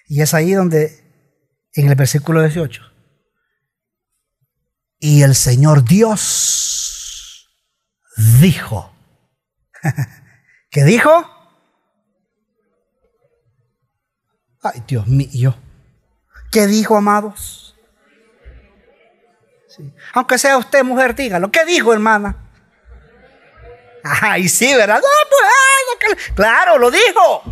Y 0.07 0.21
es 0.21 0.33
ahí 0.33 0.53
donde, 0.53 1.03
en 1.73 1.89
el 1.89 1.95
versículo 1.95 2.41
18, 2.41 2.88
y 4.99 5.23
el 5.23 5.35
Señor 5.35 5.83
Dios 5.83 7.49
dijo, 8.39 8.93
¿qué 10.69 10.83
dijo? 10.83 11.35
Ay, 14.61 14.83
Dios 14.85 15.07
mío. 15.07 15.55
¿Qué 16.51 16.67
dijo, 16.67 16.97
amados? 16.97 17.75
Aunque 20.13 20.37
sea 20.37 20.57
usted 20.57 20.83
mujer, 20.83 21.15
dígalo. 21.15 21.49
¿Qué 21.49 21.63
dijo, 21.63 21.93
hermana? 21.93 22.35
Ay, 24.03 24.49
sí, 24.49 24.73
¿verdad? 24.75 25.01
Pues, 25.99 26.17
claro, 26.35 26.77
lo 26.77 26.91
dijo. 26.91 27.43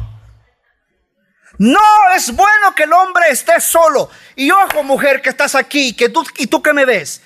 No 1.59 1.79
es 2.15 2.35
bueno 2.35 2.75
que 2.75 2.83
el 2.83 2.93
hombre 2.93 3.29
esté 3.29 3.61
solo. 3.61 4.09
Y 4.35 4.51
ojo, 4.51 4.83
mujer, 4.83 5.21
que 5.21 5.29
estás 5.29 5.55
aquí, 5.55 5.95
que 5.95 6.09
tú, 6.09 6.25
y 6.37 6.47
tú 6.47 6.61
que 6.61 6.73
me 6.73 6.85
ves. 6.85 7.21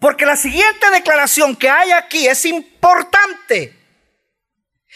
Porque 0.00 0.24
la 0.24 0.34
siguiente 0.34 0.90
declaración 0.90 1.54
que 1.54 1.68
hay 1.68 1.92
aquí 1.92 2.26
es 2.26 2.46
importante. 2.46 3.78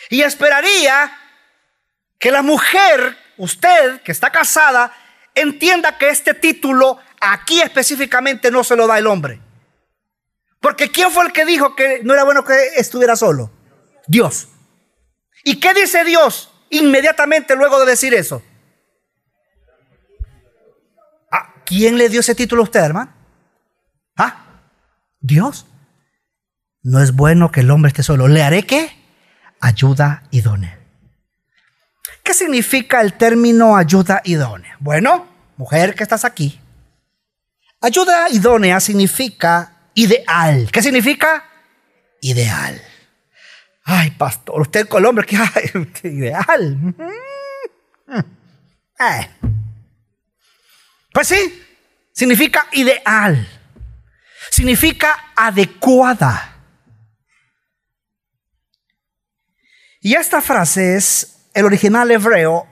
Y 0.08 0.22
esperaría 0.22 1.16
que 2.18 2.30
la 2.30 2.40
mujer, 2.40 3.16
usted 3.36 4.00
que 4.00 4.12
está 4.12 4.32
casada, 4.32 4.92
entienda 5.34 5.98
que 5.98 6.08
este 6.08 6.32
título 6.32 6.98
aquí 7.20 7.60
específicamente 7.60 8.50
no 8.50 8.64
se 8.64 8.76
lo 8.76 8.86
da 8.86 8.98
el 8.98 9.06
hombre. 9.06 9.40
Porque 10.58 10.90
¿quién 10.90 11.10
fue 11.10 11.26
el 11.26 11.32
que 11.32 11.44
dijo 11.44 11.76
que 11.76 12.00
no 12.02 12.14
era 12.14 12.24
bueno 12.24 12.42
que 12.42 12.54
estuviera 12.76 13.14
solo? 13.14 13.50
Dios. 14.06 14.48
¿Y 15.44 15.60
qué 15.60 15.74
dice 15.74 16.02
Dios 16.04 16.50
inmediatamente 16.70 17.54
luego 17.54 17.78
de 17.80 17.90
decir 17.90 18.14
eso? 18.14 18.42
¿A 21.30 21.62
quién 21.66 21.98
le 21.98 22.08
dio 22.08 22.20
ese 22.20 22.34
título 22.34 22.62
a 22.62 22.64
usted, 22.64 22.80
hermano? 22.80 23.12
¿Ah? 24.16 24.43
Dios. 25.24 25.66
No 26.82 27.02
es 27.02 27.12
bueno 27.12 27.50
que 27.50 27.60
el 27.60 27.70
hombre 27.70 27.88
esté 27.88 28.02
solo. 28.02 28.28
¿Le 28.28 28.42
haré 28.42 28.64
qué? 28.64 28.90
Ayuda 29.58 30.24
idónea. 30.30 30.78
¿Qué 32.22 32.34
significa 32.34 33.00
el 33.00 33.14
término 33.14 33.76
ayuda 33.76 34.20
idónea? 34.24 34.76
Bueno, 34.80 35.26
mujer 35.56 35.94
que 35.94 36.02
estás 36.02 36.26
aquí. 36.26 36.60
Ayuda 37.80 38.28
idónea 38.30 38.80
significa 38.80 39.72
ideal. 39.94 40.70
¿Qué 40.70 40.82
significa? 40.82 41.44
Ideal. 42.20 42.80
Ay, 43.84 44.10
pastor, 44.10 44.60
usted 44.60 44.86
con 44.88 45.02
el 45.02 45.06
hombre, 45.06 45.26
¿qué, 45.26 45.38
ideal? 46.08 46.76
Mm. 46.76 46.94
Eh. 49.00 49.30
Pues 51.12 51.28
sí, 51.28 51.62
significa 52.12 52.66
ideal. 52.72 53.46
Significa 54.54 55.32
adecuada. 55.34 56.54
Y 60.00 60.14
esta 60.14 60.40
frase 60.40 60.94
es 60.94 61.50
el 61.54 61.64
original 61.64 62.08
hebreo 62.12 62.68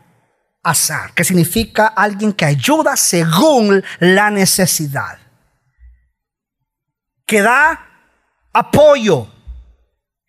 azar, 0.62 1.12
que 1.12 1.24
significa 1.24 1.88
alguien 1.88 2.34
que 2.34 2.44
ayuda 2.44 2.96
según 2.96 3.82
la 3.98 4.30
necesidad 4.30 5.18
que 7.26 7.42
da 7.42 7.84
apoyo, 8.52 9.26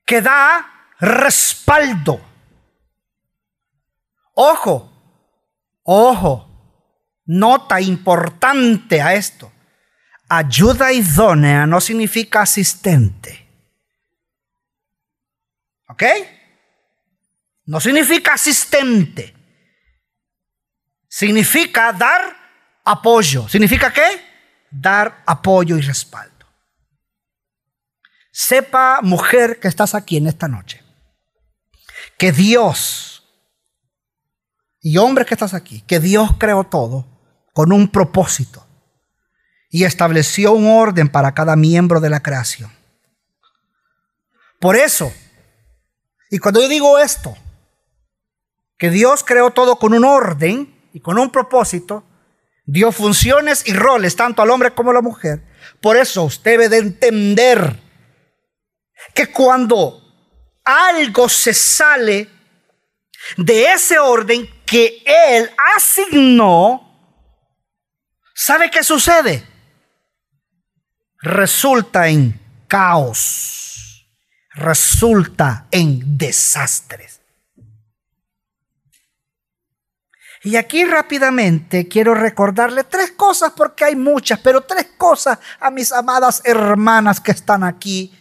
que 0.07 0.23
da 0.23 0.89
respaldo. 0.99 2.19
Ojo, 4.33 4.91
ojo, 5.83 7.21
nota 7.27 7.79
importante 7.79 9.03
a 9.03 9.13
esto. 9.13 9.52
Ayuda 10.35 10.91
idónea 10.91 11.67
no 11.67 11.79
significa 11.79 12.41
asistente. 12.41 13.47
¿Ok? 15.87 16.03
No 17.65 17.79
significa 17.79 18.33
asistente. 18.33 19.31
Significa 21.07 21.93
dar 21.93 22.35
apoyo. 22.83 23.47
¿Significa 23.47 23.93
qué? 23.93 24.25
Dar 24.71 25.21
apoyo 25.27 25.77
y 25.77 25.81
respaldo. 25.81 26.47
Sepa, 28.31 29.01
mujer 29.03 29.59
que 29.59 29.67
estás 29.67 29.93
aquí 29.93 30.17
en 30.17 30.25
esta 30.25 30.47
noche, 30.47 30.83
que 32.17 32.31
Dios, 32.31 33.23
y 34.81 34.97
hombre 34.97 35.27
que 35.27 35.35
estás 35.35 35.53
aquí, 35.53 35.81
que 35.81 35.99
Dios 35.99 36.31
creó 36.39 36.63
todo 36.63 37.05
con 37.53 37.71
un 37.71 37.87
propósito 37.89 38.62
y 39.73 39.85
estableció 39.85 40.51
un 40.51 40.67
orden 40.67 41.09
para 41.09 41.33
cada 41.33 41.55
miembro 41.55 41.99
de 41.99 42.11
la 42.11 42.21
creación. 42.21 42.71
Por 44.59 44.75
eso, 44.75 45.11
y 46.29 46.37
cuando 46.37 46.61
yo 46.61 46.67
digo 46.67 46.99
esto, 46.99 47.35
que 48.77 48.91
Dios 48.91 49.23
creó 49.23 49.49
todo 49.49 49.79
con 49.79 49.95
un 49.95 50.05
orden 50.05 50.79
y 50.93 50.99
con 50.99 51.17
un 51.17 51.31
propósito, 51.31 52.03
dio 52.65 52.91
funciones 52.91 53.67
y 53.67 53.73
roles 53.73 54.15
tanto 54.15 54.43
al 54.43 54.51
hombre 54.51 54.75
como 54.75 54.91
a 54.91 54.93
la 54.93 55.01
mujer. 55.01 55.41
Por 55.81 55.97
eso 55.97 56.21
usted 56.21 56.51
debe 56.51 56.69
de 56.69 56.77
entender 56.77 57.81
que 59.15 59.31
cuando 59.31 60.03
algo 60.63 61.27
se 61.27 61.55
sale 61.55 62.29
de 63.37 63.73
ese 63.73 63.97
orden 63.97 64.47
que 64.67 65.01
Él 65.03 65.49
asignó, 65.75 67.17
¿sabe 68.35 68.69
qué 68.69 68.83
sucede? 68.83 69.51
Resulta 71.23 72.09
en 72.09 72.37
caos, 72.67 74.09
resulta 74.55 75.67
en 75.71 76.17
desastres. 76.17 77.21
Y 80.43 80.57
aquí 80.57 80.83
rápidamente 80.83 81.87
quiero 81.87 82.13
recordarle 82.13 82.83
tres 82.83 83.11
cosas, 83.11 83.53
porque 83.55 83.85
hay 83.85 83.95
muchas, 83.95 84.37
pero 84.39 84.61
tres 84.61 84.89
cosas 84.97 85.39
a 85.61 85.71
mis 85.71 85.93
amadas 85.93 86.41
hermanas 86.43 87.21
que 87.21 87.31
están 87.31 87.63
aquí 87.63 88.13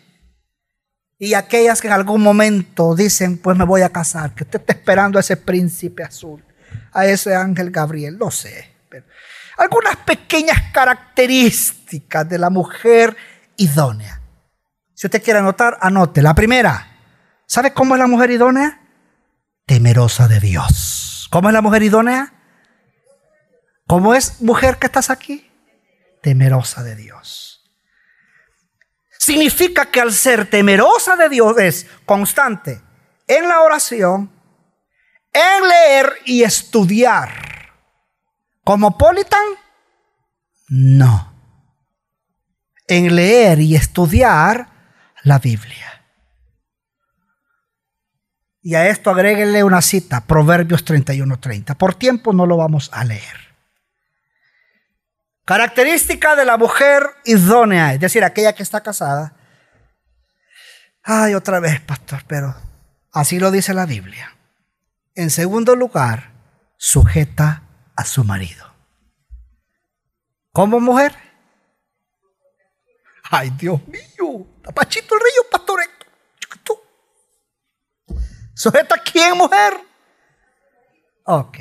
y 1.18 1.34
aquellas 1.34 1.80
que 1.80 1.88
en 1.88 1.94
algún 1.94 2.22
momento 2.22 2.94
dicen, 2.94 3.38
pues 3.38 3.58
me 3.58 3.64
voy 3.64 3.82
a 3.82 3.88
casar, 3.88 4.32
que 4.32 4.44
usted 4.44 4.60
está 4.60 4.74
esperando 4.74 5.18
a 5.18 5.20
ese 5.22 5.36
príncipe 5.36 6.04
azul, 6.04 6.44
a 6.92 7.04
ese 7.06 7.34
ángel 7.34 7.72
Gabriel, 7.72 8.14
lo 8.14 8.30
sé. 8.30 8.70
Pero 8.88 9.06
algunas 9.56 9.96
pequeñas 9.96 10.70
características 10.72 11.81
de 12.00 12.38
la 12.38 12.50
mujer 12.50 13.16
idónea. 13.56 14.20
Si 14.94 15.06
usted 15.06 15.22
quiere 15.22 15.40
anotar, 15.40 15.78
anote. 15.80 16.22
La 16.22 16.34
primera, 16.34 16.86
¿sabe 17.46 17.72
cómo 17.72 17.94
es 17.94 17.98
la 17.98 18.06
mujer 18.06 18.30
idónea? 18.30 18.80
Temerosa 19.66 20.28
de 20.28 20.40
Dios. 20.40 21.28
¿Cómo 21.30 21.48
es 21.48 21.52
la 21.52 21.62
mujer 21.62 21.82
idónea? 21.82 22.32
¿Cómo 23.86 24.14
es 24.14 24.40
mujer 24.40 24.78
que 24.78 24.86
estás 24.86 25.10
aquí? 25.10 25.50
Temerosa 26.22 26.82
de 26.82 26.96
Dios 26.96 27.52
significa 29.22 29.86
que 29.86 30.00
al 30.00 30.12
ser 30.12 30.50
temerosa 30.50 31.14
de 31.14 31.28
Dios 31.28 31.56
es 31.58 31.86
constante 32.04 32.82
en 33.28 33.46
la 33.46 33.60
oración, 33.60 34.32
en 35.32 35.68
leer 35.68 36.12
y 36.24 36.42
estudiar. 36.42 37.30
¿Como 38.64 38.98
Politan? 38.98 39.44
No. 40.68 41.31
En 42.92 43.16
leer 43.16 43.58
y 43.58 43.74
estudiar 43.74 44.68
la 45.22 45.38
Biblia. 45.38 46.04
Y 48.60 48.74
a 48.74 48.86
esto 48.86 49.08
agréguenle 49.08 49.64
una 49.64 49.80
cita, 49.80 50.26
Proverbios 50.26 50.84
31:30. 50.84 51.74
Por 51.76 51.94
tiempo 51.94 52.34
no 52.34 52.44
lo 52.44 52.58
vamos 52.58 52.90
a 52.92 53.02
leer. 53.04 53.56
Característica 55.46 56.36
de 56.36 56.44
la 56.44 56.58
mujer 56.58 57.02
idónea, 57.24 57.94
es 57.94 58.00
decir, 58.00 58.24
aquella 58.24 58.54
que 58.54 58.62
está 58.62 58.82
casada. 58.82 59.36
Ay, 61.02 61.32
otra 61.32 61.60
vez, 61.60 61.80
pastor, 61.80 62.24
pero 62.26 62.54
así 63.10 63.38
lo 63.38 63.50
dice 63.50 63.72
la 63.72 63.86
Biblia. 63.86 64.36
En 65.14 65.30
segundo 65.30 65.76
lugar, 65.76 66.32
sujeta 66.76 67.62
a 67.96 68.04
su 68.04 68.22
marido. 68.22 68.70
¿Como 70.52 70.78
mujer? 70.78 71.31
Ay, 73.34 73.48
Dios 73.48 73.80
mío. 73.88 74.46
Tapachito 74.62 75.14
el 75.14 75.20
río, 75.20 75.50
pastor. 75.50 75.80
¿Sujeta 78.54 78.94
a 78.94 78.98
quién, 78.98 79.38
mujer? 79.38 79.72
Ok. 81.24 81.58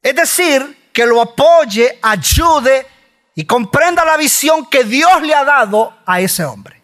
Es 0.00 0.16
decir, 0.16 0.90
que 0.90 1.04
lo 1.04 1.20
apoye, 1.20 1.98
ayude 2.00 2.86
y 3.34 3.44
comprenda 3.44 4.06
la 4.06 4.16
visión 4.16 4.64
que 4.70 4.84
Dios 4.84 5.20
le 5.22 5.34
ha 5.34 5.44
dado 5.44 5.98
a 6.06 6.20
ese 6.20 6.42
hombre. 6.46 6.82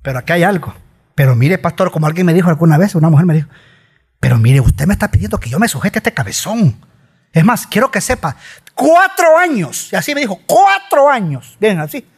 Pero 0.00 0.20
aquí 0.20 0.32
hay 0.32 0.42
algo. 0.42 0.74
Pero 1.14 1.36
mire, 1.36 1.58
pastor, 1.58 1.92
como 1.92 2.06
alguien 2.06 2.24
me 2.24 2.32
dijo 2.32 2.48
alguna 2.48 2.78
vez, 2.78 2.94
una 2.94 3.10
mujer 3.10 3.26
me 3.26 3.34
dijo, 3.34 3.48
pero 4.20 4.38
mire, 4.38 4.60
usted 4.60 4.86
me 4.86 4.94
está 4.94 5.10
pidiendo 5.10 5.38
que 5.38 5.50
yo 5.50 5.58
me 5.58 5.68
sujete 5.68 5.98
a 5.98 6.00
este 6.00 6.14
cabezón. 6.14 6.93
Es 7.34 7.44
más, 7.44 7.66
quiero 7.66 7.90
que 7.90 8.00
sepa, 8.00 8.36
cuatro 8.74 9.36
años, 9.36 9.92
y 9.92 9.96
así 9.96 10.14
me 10.14 10.20
dijo, 10.20 10.40
cuatro 10.46 11.10
años. 11.10 11.56
Bien, 11.60 11.80
así. 11.80 12.08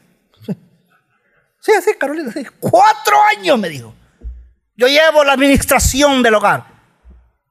Sí, 1.59 1.73
así, 1.73 1.95
Carolina, 1.99 2.31
así. 2.31 2.47
Cuatro 2.61 3.17
años 3.37 3.59
me 3.59 3.69
dijo. 3.69 3.93
Yo 4.77 4.87
llevo 4.87 5.25
la 5.25 5.33
administración 5.33 6.23
del 6.23 6.35
hogar. 6.35 6.65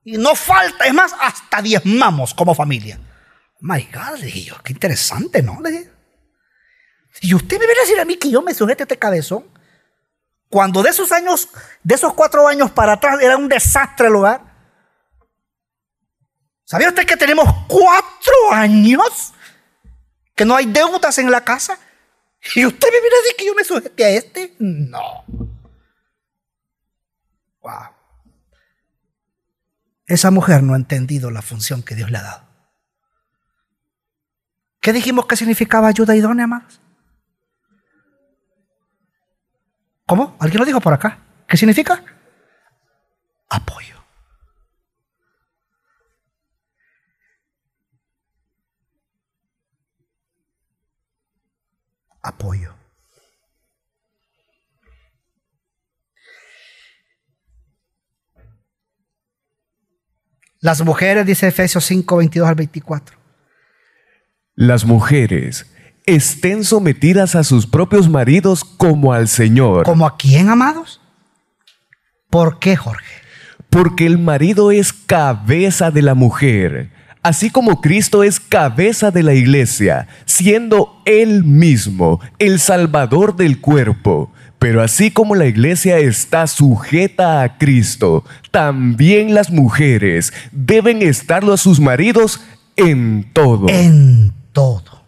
Y 0.05 0.17
no 0.17 0.35
falta, 0.35 0.85
es 0.85 0.93
más, 0.93 1.13
hasta 1.19 1.61
diezmamos 1.61 2.33
como 2.33 2.55
familia. 2.55 2.97
My 3.59 3.89
God, 3.91 4.19
le 4.19 4.27
dije 4.27 4.43
yo, 4.43 4.55
qué 4.63 4.71
interesante, 4.71 5.41
¿no? 5.41 5.59
Le. 5.59 5.91
Y 7.21 7.33
usted 7.33 7.59
me 7.59 7.65
viene 7.65 7.81
a 7.81 7.83
decir 7.83 7.99
a 7.99 8.05
mí 8.05 8.15
que 8.15 8.29
yo 8.29 8.41
me 8.41 8.53
sujete 8.53 8.83
este 8.83 8.97
cabezón. 8.97 9.45
Cuando 10.49 10.83
de 10.83 10.91
esos 10.91 11.11
años, 11.11 11.49
de 11.83 11.95
esos 11.95 12.13
cuatro 12.13 12.47
años 12.47 12.71
para 12.71 12.93
atrás, 12.93 13.17
era 13.21 13.35
un 13.35 13.49
desastre 13.49 14.07
el 14.07 14.15
hogar. 14.15 14.44
¿Sabía 16.65 16.89
usted 16.89 17.05
que 17.05 17.15
tenemos 17.15 17.45
cuatro 17.67 18.33
años 18.51 19.33
que 20.35 20.45
no 20.45 20.55
hay 20.55 20.65
deudas 20.65 21.17
en 21.19 21.31
la 21.31 21.43
casa? 21.43 21.77
¿Y 22.55 22.65
usted 22.65 22.87
me 22.91 23.01
viene 23.01 23.15
a 23.15 23.21
decir 23.21 23.35
que 23.37 23.45
yo 23.45 23.53
me 23.53 23.63
sujete 23.63 24.03
a 24.03 24.09
este? 24.09 24.55
No. 24.59 25.25
Wow. 27.61 27.95
Esa 30.07 30.31
mujer 30.31 30.63
no 30.63 30.73
ha 30.73 30.77
entendido 30.77 31.29
la 31.31 31.41
función 31.43 31.83
que 31.83 31.95
Dios 31.95 32.09
le 32.09 32.17
ha 32.17 32.23
dado. 32.23 32.45
¿Qué 34.81 34.91
dijimos 34.91 35.25
que 35.27 35.35
significaba 35.35 35.87
ayuda 35.87 36.15
idónea, 36.15 36.47
más? 36.47 36.79
¿Cómo? 40.07 40.35
¿Alguien 40.39 40.59
lo 40.59 40.65
dijo 40.65 40.81
por 40.81 40.93
acá? 40.93 41.19
¿Qué 41.47 41.57
significa? 41.57 42.03
Apoyo. 43.49 43.84
Apoyo. 52.25 52.73
Las 60.59 60.81
mujeres, 60.83 61.27
dice 61.27 61.47
Efesios 61.47 61.85
5, 61.85 62.17
22 62.17 62.49
al 62.49 62.55
24. 62.55 63.15
Las 64.55 64.85
mujeres 64.85 65.71
estén 66.07 66.63
sometidas 66.63 67.35
a 67.35 67.43
sus 67.43 67.67
propios 67.67 68.09
maridos 68.09 68.63
como 68.63 69.13
al 69.13 69.27
Señor. 69.27 69.85
¿Como 69.85 70.07
a 70.07 70.17
quién, 70.17 70.49
amados? 70.49 70.99
¿Por 72.31 72.57
qué, 72.57 72.75
Jorge? 72.75 73.21
Porque 73.69 74.07
el 74.07 74.17
marido 74.17 74.71
es 74.71 74.93
cabeza 74.93 75.91
de 75.91 76.01
la 76.01 76.15
mujer, 76.15 76.91
así 77.25 77.49
como 77.49 77.81
Cristo 77.81 78.23
es 78.23 78.39
cabeza 78.39 79.09
de 79.09 79.23
la 79.23 79.33
iglesia, 79.33 80.07
siendo 80.25 81.01
Él 81.05 81.43
mismo 81.43 82.19
el 82.37 82.59
Salvador 82.59 83.35
del 83.35 83.59
cuerpo. 83.59 84.31
Pero 84.59 84.83
así 84.83 85.09
como 85.09 85.33
la 85.33 85.47
iglesia 85.47 85.97
está 85.97 86.45
sujeta 86.45 87.41
a 87.41 87.57
Cristo, 87.57 88.23
también 88.51 89.33
las 89.33 89.49
mujeres 89.49 90.33
deben 90.51 91.01
estarlo 91.01 91.53
a 91.53 91.57
sus 91.57 91.79
maridos 91.79 92.41
en 92.75 93.27
todo. 93.33 93.69
En 93.69 94.31
todo. 94.51 95.03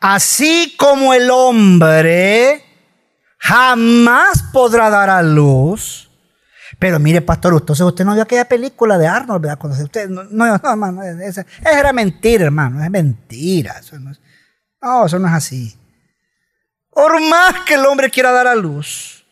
Así 0.00 0.74
como 0.78 1.12
el 1.12 1.30
hombre 1.30 2.64
jamás 3.36 4.44
podrá 4.50 4.88
dar 4.88 5.10
a 5.10 5.22
luz. 5.22 6.07
Pero 6.78 6.98
mire, 7.00 7.20
pastor, 7.22 7.54
entonces 7.54 7.84
usted 7.84 8.04
no 8.04 8.14
vio 8.14 8.22
aquella 8.22 8.46
película 8.46 8.98
de 8.98 9.06
Arnold, 9.08 9.42
¿verdad? 9.42 9.58
Cuando 9.58 9.82
usted, 9.82 10.08
no, 10.08 10.22
no, 10.24 10.46
no 10.46 10.70
hermano, 10.70 11.02
esa, 11.02 11.44
era 11.64 11.92
mentira, 11.92 12.44
hermano, 12.44 12.82
es 12.82 12.90
mentira. 12.90 13.78
Eso 13.78 13.96
es, 13.96 14.02
no, 14.80 15.06
eso 15.06 15.18
no 15.18 15.26
es 15.26 15.34
así. 15.34 15.76
Por 16.90 17.20
más 17.28 17.64
que 17.66 17.74
el 17.74 17.84
hombre 17.84 18.10
quiera 18.10 18.30
dar 18.30 18.46
a 18.46 18.54
luz, 18.54 19.26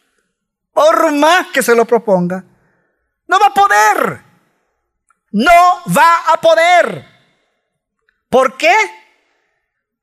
por 0.72 1.12
más 1.12 1.46
que 1.52 1.62
se 1.62 1.74
lo 1.74 1.84
proponga, 1.84 2.44
no 3.28 3.38
va 3.38 3.46
a 3.46 3.54
poder. 3.54 4.20
No 5.30 5.52
va 5.96 6.32
a 6.32 6.40
poder. 6.40 7.04
¿Por 8.28 8.56
qué? 8.56 8.74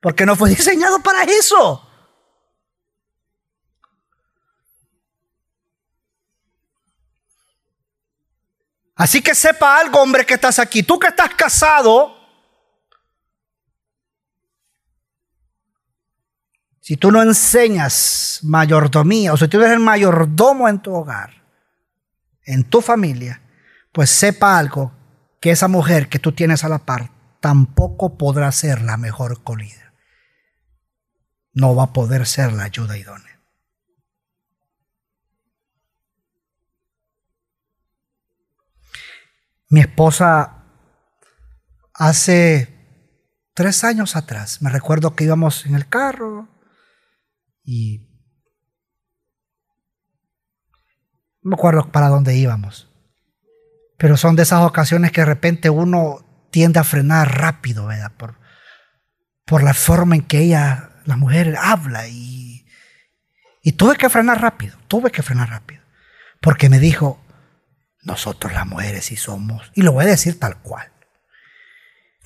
Porque 0.00 0.24
no 0.24 0.34
fue 0.34 0.48
diseñado 0.56 1.00
para 1.00 1.24
eso. 1.24 1.83
Así 8.96 9.22
que 9.22 9.34
sepa 9.34 9.78
algo, 9.78 10.00
hombre, 10.00 10.24
que 10.24 10.34
estás 10.34 10.58
aquí. 10.58 10.82
Tú 10.82 10.98
que 10.98 11.08
estás 11.08 11.34
casado, 11.34 12.14
si 16.80 16.96
tú 16.96 17.10
no 17.10 17.22
enseñas 17.22 18.40
mayordomía, 18.42 19.32
o 19.32 19.36
si 19.36 19.48
tú 19.48 19.58
eres 19.58 19.72
el 19.72 19.80
mayordomo 19.80 20.68
en 20.68 20.80
tu 20.80 20.94
hogar, 20.94 21.42
en 22.44 22.64
tu 22.64 22.80
familia, 22.80 23.40
pues 23.92 24.10
sepa 24.10 24.58
algo, 24.58 24.92
que 25.40 25.50
esa 25.50 25.68
mujer 25.68 26.08
que 26.08 26.18
tú 26.18 26.32
tienes 26.32 26.64
a 26.64 26.68
la 26.68 26.78
par 26.78 27.10
tampoco 27.40 28.16
podrá 28.16 28.50
ser 28.52 28.82
la 28.82 28.96
mejor 28.96 29.42
colida 29.42 29.84
no 31.54 31.74
va 31.74 31.84
a 31.84 31.92
poder 31.92 32.26
ser 32.26 32.52
la 32.52 32.64
ayuda 32.64 32.98
idónea. 32.98 33.33
Mi 39.74 39.80
esposa 39.80 40.62
hace 41.94 42.72
tres 43.54 43.82
años 43.82 44.14
atrás, 44.14 44.62
me 44.62 44.70
recuerdo 44.70 45.16
que 45.16 45.24
íbamos 45.24 45.66
en 45.66 45.74
el 45.74 45.88
carro 45.88 46.48
y 47.64 48.08
no 51.42 51.50
me 51.50 51.54
acuerdo 51.56 51.90
para 51.90 52.08
dónde 52.08 52.36
íbamos, 52.36 52.88
pero 53.98 54.16
son 54.16 54.36
de 54.36 54.44
esas 54.44 54.62
ocasiones 54.62 55.10
que 55.10 55.22
de 55.22 55.26
repente 55.26 55.70
uno 55.70 56.48
tiende 56.52 56.78
a 56.78 56.84
frenar 56.84 57.40
rápido, 57.40 57.86
¿verdad? 57.86 58.12
Por, 58.16 58.38
por 59.44 59.64
la 59.64 59.74
forma 59.74 60.14
en 60.14 60.22
que 60.22 60.38
ella 60.38 60.90
la 61.04 61.16
mujer 61.16 61.56
habla 61.60 62.06
y, 62.06 62.64
y 63.60 63.72
tuve 63.72 63.96
que 63.96 64.08
frenar 64.08 64.40
rápido, 64.40 64.78
tuve 64.86 65.10
que 65.10 65.24
frenar 65.24 65.50
rápido. 65.50 65.82
Porque 66.40 66.68
me 66.68 66.78
dijo, 66.78 67.23
nosotros 68.04 68.52
las 68.52 68.66
mujeres 68.66 69.06
sí 69.06 69.16
somos, 69.16 69.70
y 69.74 69.82
lo 69.82 69.92
voy 69.92 70.04
a 70.04 70.08
decir 70.08 70.38
tal 70.38 70.58
cual, 70.58 70.92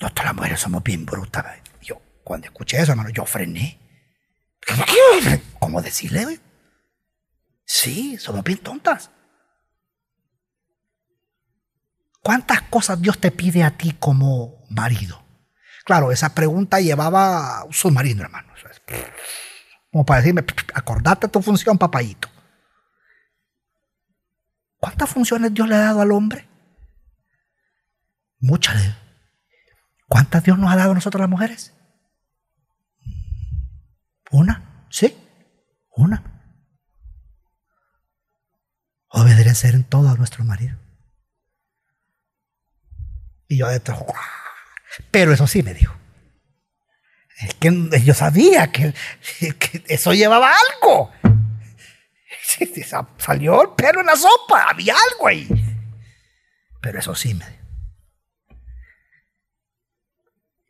nosotros 0.01 0.27
las 0.27 0.35
mujeres 0.35 0.61
somos 0.61 0.83
bien 0.83 1.07
brutas. 1.07 1.45
Yo, 1.81 2.01
cuando 2.23 2.47
escuché 2.47 2.81
eso, 2.81 2.93
hermano, 2.93 3.11
yo 3.11 3.25
frené. 3.25 3.79
¿Cómo 5.59 5.81
decirle? 5.83 6.41
Sí, 7.65 8.17
somos 8.19 8.45
bien 8.45 8.59
tontas. 8.59 9.11
¿Cuántas 12.23 12.63
cosas 12.63 13.01
Dios 13.01 13.19
te 13.19 13.31
pide 13.31 13.65
a 13.65 13.77
ti 13.77 13.97
como 13.99 14.65
marido? 14.69 15.25
Claro, 15.85 16.13
esa 16.13 16.35
pregunta 16.35 16.81
llevaba 16.81 17.65
un 17.65 17.73
submarino, 17.73 18.23
hermano. 18.23 18.53
Como 19.91 20.05
para 20.05 20.21
decirme, 20.21 20.45
acordate 20.75 21.29
tu 21.29 21.41
función, 21.41 21.79
papayito. 21.79 22.29
¿Cuántas 24.79 25.11
funciones 25.11 25.53
Dios 25.53 25.69
le 25.69 25.75
ha 25.75 25.81
dado 25.81 26.01
al 26.01 26.13
hombre? 26.13 26.49
Muchas. 28.41 28.97
¿Cuántas 30.07 30.45
Dios 30.45 30.59
nos 30.59 30.73
ha 30.73 30.77
dado 30.77 30.93
a 30.93 30.95
nosotros 30.95 31.21
las 31.21 31.29
mujeres? 31.29 31.75
¿Una? 34.31 34.87
¿Sí? 34.91 35.17
Una. 35.91 36.23
Obedecer 39.09 39.75
en 39.75 39.85
todo 39.85 40.09
a 40.09 40.15
nuestro 40.15 40.45
marido. 40.45 40.79
Y 43.49 43.57
yo 43.57 43.67
adentro, 43.67 44.05
pero 45.11 45.33
eso 45.33 45.47
sí 45.47 45.63
me 45.63 45.75
dijo. 45.75 45.95
Es 47.39 47.55
que 47.55 48.03
yo 48.05 48.15
sabía 48.15 48.71
que, 48.71 48.95
eso 49.89 50.13
llevaba 50.13 50.53
algo. 50.53 51.11
Salió 53.19 53.63
el 53.63 53.71
pelo 53.77 54.01
en 54.01 54.07
la 54.07 54.17
sopa, 54.17 54.71
había 54.71 54.95
algo 54.95 55.27
ahí. 55.27 55.49
Pero 56.81 56.99
eso 56.99 57.15
sí 57.15 57.35
me... 57.35 57.59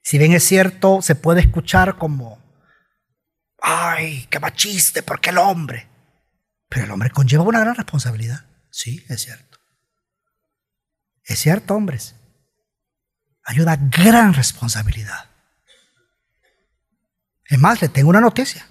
Si 0.02 0.16
bien 0.16 0.32
es 0.32 0.44
cierto, 0.44 1.02
se 1.02 1.14
puede 1.14 1.42
escuchar 1.42 1.98
como, 1.98 2.42
ay, 3.60 4.26
qué 4.30 4.40
machiste, 4.40 5.02
porque 5.02 5.30
el 5.30 5.38
hombre. 5.38 5.86
Pero 6.70 6.86
el 6.86 6.90
hombre 6.90 7.10
conlleva 7.10 7.44
una 7.44 7.60
gran 7.60 7.74
responsabilidad. 7.74 8.46
Sí, 8.70 9.04
es 9.10 9.20
cierto. 9.20 9.58
Es 11.24 11.38
cierto, 11.38 11.74
hombres. 11.74 12.16
Hay 13.44 13.60
una 13.60 13.76
gran 13.76 14.32
responsabilidad. 14.32 15.28
Es 17.44 17.58
más, 17.58 17.82
le 17.82 17.90
tengo 17.90 18.08
una 18.08 18.20
noticia. 18.20 18.66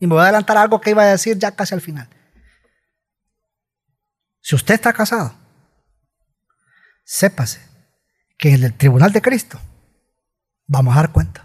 Y 0.00 0.06
me 0.06 0.14
voy 0.14 0.20
a 0.20 0.24
adelantar 0.24 0.56
algo 0.56 0.80
que 0.80 0.90
iba 0.90 1.04
a 1.04 1.06
decir 1.06 1.38
ya 1.38 1.52
casi 1.52 1.74
al 1.74 1.80
final. 1.80 2.08
Si 4.46 4.54
usted 4.54 4.74
está 4.74 4.92
casado, 4.92 5.34
sépase 7.02 7.60
que 8.38 8.54
en 8.54 8.62
el 8.62 8.76
tribunal 8.76 9.10
de 9.10 9.20
Cristo 9.20 9.60
vamos 10.68 10.94
a 10.94 11.00
dar 11.00 11.10
cuenta. 11.10 11.44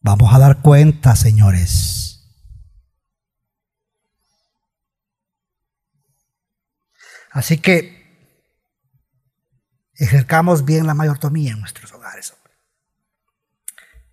Vamos 0.00 0.32
a 0.32 0.38
dar 0.38 0.62
cuenta, 0.62 1.14
señores. 1.16 2.34
Así 7.30 7.58
que 7.58 8.40
ejercamos 9.96 10.64
bien 10.64 10.86
la 10.86 10.94
mayordomía 10.94 11.52
en 11.52 11.60
nuestros 11.60 11.92
hogares. 11.92 12.34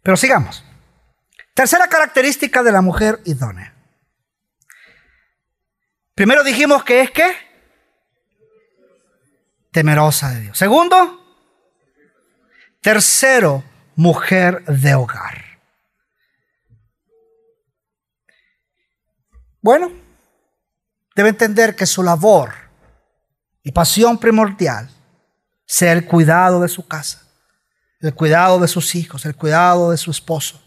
Pero 0.01 0.17
sigamos. 0.17 0.65
Tercera 1.53 1.87
característica 1.87 2.61
de 2.61 2.73
la 2.73 2.81
mujer 2.81 3.21
idónea. 3.23 3.72
Primero 6.15 6.43
dijimos 6.43 6.83
que 6.83 7.01
es 7.01 7.11
que 7.11 7.35
temerosa 9.71 10.29
de 10.31 10.41
Dios. 10.41 10.57
Segundo, 10.57 11.19
tercero, 12.81 13.63
mujer 13.95 14.63
de 14.65 14.93
hogar. 14.95 15.43
Bueno, 19.61 19.91
debe 21.15 21.29
entender 21.29 21.75
que 21.75 21.85
su 21.85 22.03
labor 22.03 22.53
y 23.63 23.71
pasión 23.71 24.17
primordial 24.19 24.89
sea 25.65 25.93
el 25.93 26.05
cuidado 26.05 26.61
de 26.61 26.67
su 26.67 26.87
casa 26.87 27.23
el 28.03 28.13
cuidado 28.13 28.59
de 28.59 28.67
sus 28.67 28.95
hijos, 28.95 29.25
el 29.25 29.35
cuidado 29.35 29.91
de 29.91 29.97
su 29.97 30.11
esposo. 30.11 30.61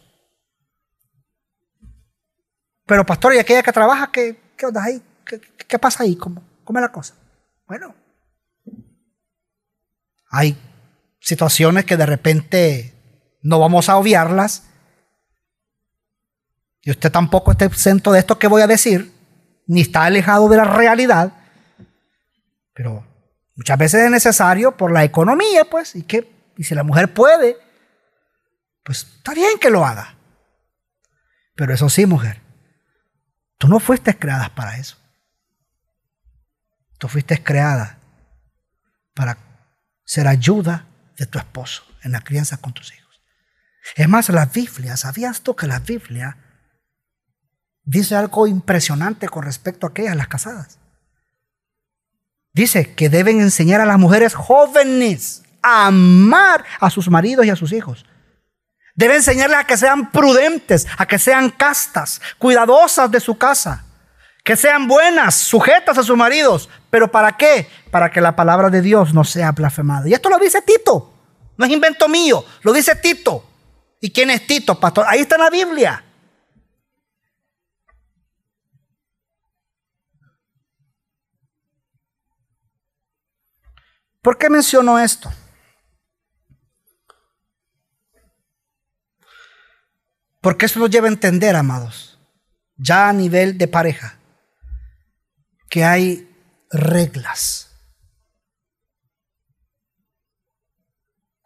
Pero 2.86 3.04
pastor, 3.04 3.34
¿y 3.34 3.38
aquella 3.38 3.62
que 3.62 3.72
trabaja, 3.72 4.10
qué, 4.10 4.40
qué 4.56 4.64
onda 4.64 4.82
ahí? 4.84 5.02
¿Qué, 5.26 5.78
pasa 5.78 6.04
ahí? 6.04 6.16
¿Cómo, 6.16 6.42
¿Cómo 6.64 6.78
es 6.78 6.82
la 6.82 6.92
cosa? 6.92 7.14
Bueno, 7.66 7.94
hay 10.30 10.56
situaciones 11.20 11.84
que 11.84 11.96
de 11.96 12.06
repente 12.06 12.94
no 13.42 13.58
vamos 13.58 13.88
a 13.88 13.96
obviarlas. 13.96 14.64
Y 16.82 16.90
usted 16.90 17.10
tampoco 17.10 17.50
está 17.50 17.64
exento 17.64 18.12
de 18.12 18.20
esto 18.20 18.38
que 18.38 18.46
voy 18.46 18.62
a 18.62 18.66
decir, 18.66 19.12
ni 19.66 19.80
está 19.80 20.04
alejado 20.04 20.48
de 20.48 20.56
la 20.56 20.64
realidad. 20.64 21.32
Pero 22.72 23.04
muchas 23.56 23.78
veces 23.78 24.04
es 24.04 24.10
necesario 24.10 24.76
por 24.76 24.92
la 24.92 25.02
economía, 25.02 25.64
pues, 25.64 25.96
y 25.96 26.02
que 26.02 26.36
y 26.56 26.64
si 26.64 26.74
la 26.74 26.84
mujer 26.84 27.12
puede, 27.12 27.56
pues 28.82 29.02
está 29.16 29.34
bien 29.34 29.58
que 29.58 29.70
lo 29.70 29.84
haga. 29.84 30.16
Pero 31.54 31.74
eso 31.74 31.88
sí, 31.88 32.06
mujer, 32.06 32.40
tú 33.58 33.68
no 33.68 33.80
fuiste 33.80 34.18
creada 34.18 34.54
para 34.54 34.78
eso. 34.78 34.96
Tú 36.98 37.08
fuiste 37.08 37.42
creada 37.42 37.98
para 39.14 39.38
ser 40.04 40.28
ayuda 40.28 40.86
de 41.16 41.26
tu 41.26 41.38
esposo 41.38 41.84
en 42.02 42.12
la 42.12 42.20
crianza 42.20 42.58
con 42.58 42.72
tus 42.72 42.92
hijos. 42.92 43.22
Es 43.94 44.08
más, 44.08 44.28
la 44.28 44.46
Biblia, 44.46 44.96
¿sabías 44.96 45.42
tú 45.42 45.54
que 45.54 45.66
la 45.66 45.78
Biblia 45.78 46.36
dice 47.84 48.16
algo 48.16 48.46
impresionante 48.46 49.28
con 49.28 49.44
respecto 49.44 49.86
a 49.86 49.90
aquellas, 49.90 50.16
las 50.16 50.28
casadas? 50.28 50.78
Dice 52.52 52.94
que 52.94 53.08
deben 53.08 53.40
enseñar 53.40 53.80
a 53.80 53.86
las 53.86 53.98
mujeres 53.98 54.34
jóvenes 54.34 55.42
amar 55.62 56.64
a 56.80 56.90
sus 56.90 57.08
maridos 57.10 57.44
y 57.44 57.50
a 57.50 57.56
sus 57.56 57.72
hijos. 57.72 58.06
Debe 58.94 59.16
enseñarles 59.16 59.58
a 59.58 59.64
que 59.64 59.76
sean 59.76 60.10
prudentes, 60.10 60.86
a 60.96 61.06
que 61.06 61.18
sean 61.18 61.50
castas, 61.50 62.20
cuidadosas 62.38 63.10
de 63.10 63.20
su 63.20 63.36
casa, 63.36 63.84
que 64.46 64.54
sean 64.54 64.86
buenas, 64.86 65.34
sujetas 65.34 65.98
a 65.98 66.04
sus 66.04 66.16
maridos. 66.16 66.68
¿Pero 66.88 67.10
para 67.10 67.36
qué? 67.36 67.68
Para 67.90 68.12
que 68.12 68.20
la 68.20 68.36
palabra 68.36 68.70
de 68.70 68.80
Dios 68.80 69.12
no 69.12 69.24
sea 69.24 69.50
blasfemada. 69.50 70.08
Y 70.08 70.14
esto 70.14 70.30
lo 70.30 70.38
dice 70.38 70.62
Tito, 70.62 71.12
no 71.56 71.66
es 71.66 71.72
invento 71.72 72.08
mío, 72.08 72.44
lo 72.62 72.72
dice 72.72 72.94
Tito. 72.94 73.44
¿Y 74.00 74.12
quién 74.12 74.30
es 74.30 74.46
Tito, 74.46 74.78
pastor? 74.78 75.04
Ahí 75.08 75.18
está 75.18 75.34
en 75.34 75.40
la 75.40 75.50
Biblia. 75.50 76.04
¿Por 84.22 84.38
qué 84.38 84.48
menciono 84.48 84.96
esto? 84.96 85.28
Porque 90.40 90.66
eso 90.66 90.78
nos 90.78 90.88
lleva 90.88 91.08
a 91.08 91.10
entender, 91.10 91.56
amados, 91.56 92.16
ya 92.76 93.08
a 93.08 93.12
nivel 93.12 93.58
de 93.58 93.66
pareja, 93.66 94.15
que 95.68 95.84
hay 95.84 96.28
reglas. 96.70 97.70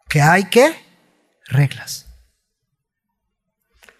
Que 0.07 0.21
hay 0.21 0.45
qué? 0.45 0.75
Reglas. 1.47 2.07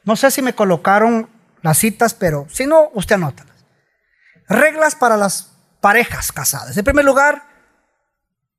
No 0.03 0.15
sé 0.15 0.31
si 0.31 0.41
me 0.41 0.53
colocaron 0.53 1.29
las 1.61 1.77
citas, 1.77 2.13
pero 2.13 2.47
si 2.49 2.65
no, 2.65 2.89
usted 2.93 3.15
anótalas. 3.15 3.55
Reglas 4.47 4.95
para 4.95 5.15
las 5.15 5.51
parejas 5.79 6.31
casadas. 6.31 6.75
En 6.75 6.83
primer 6.83 7.05
lugar, 7.05 7.43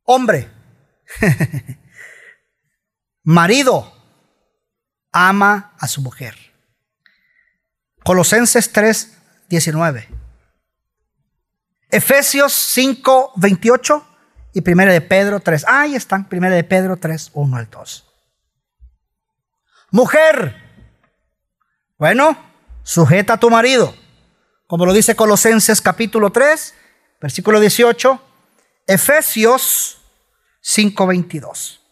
hombre. 0.04 0.50
Marido 3.24 3.92
ama 5.12 5.74
a 5.78 5.88
su 5.88 6.00
mujer. 6.00 6.36
Colosenses 8.04 8.72
3, 8.72 9.18
19. 9.48 10.21
Efesios 11.92 12.54
5, 12.54 13.32
28 13.36 14.06
y 14.54 14.68
1 14.68 14.86
de 14.86 15.00
Pedro 15.02 15.40
3. 15.40 15.66
Ahí 15.68 15.94
están, 15.94 16.26
1 16.32 16.50
de 16.50 16.64
Pedro 16.64 16.96
3, 16.96 17.30
1 17.34 17.56
al 17.56 17.70
2. 17.70 18.08
Mujer, 19.90 20.56
bueno, 21.98 22.34
sujeta 22.82 23.34
a 23.34 23.36
tu 23.36 23.50
marido, 23.50 23.94
como 24.66 24.86
lo 24.86 24.94
dice 24.94 25.14
Colosenses 25.14 25.82
capítulo 25.82 26.32
3, 26.32 26.74
versículo 27.20 27.60
18, 27.60 28.18
Efesios 28.86 30.00
5, 30.62 31.06
22. 31.06 31.82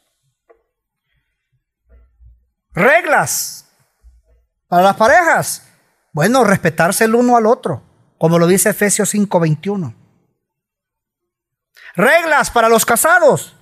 Reglas 2.73 3.67
para 4.67 4.83
las 4.83 4.97
parejas. 4.97 5.67
Bueno, 6.15 6.43
respetarse 6.43 7.05
el 7.05 7.15
uno 7.15 7.37
al 7.37 7.45
otro, 7.45 7.90
como 8.21 8.39
lo 8.39 8.47
dice 8.47 8.69
Efesios 8.69 9.15
5:21. 9.15 9.95
Reglas 11.97 12.51
para 12.51 12.69
los 12.69 12.85
casados. 12.85 13.57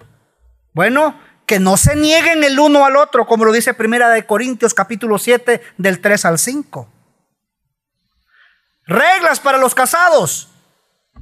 Bueno, 0.72 1.16
que 1.46 1.60
no 1.60 1.76
se 1.76 1.94
nieguen 1.94 2.42
el 2.42 2.58
uno 2.58 2.84
al 2.84 2.96
otro, 2.96 3.24
como 3.24 3.44
lo 3.44 3.52
dice 3.52 3.72
Primera 3.72 4.08
de 4.08 4.26
Corintios 4.26 4.74
capítulo 4.74 5.16
7 5.18 5.62
del 5.76 6.00
3 6.00 6.24
al 6.24 6.40
5. 6.40 6.88
Reglas 8.86 9.38
para 9.38 9.58
los 9.58 9.76
casados. 9.76 10.48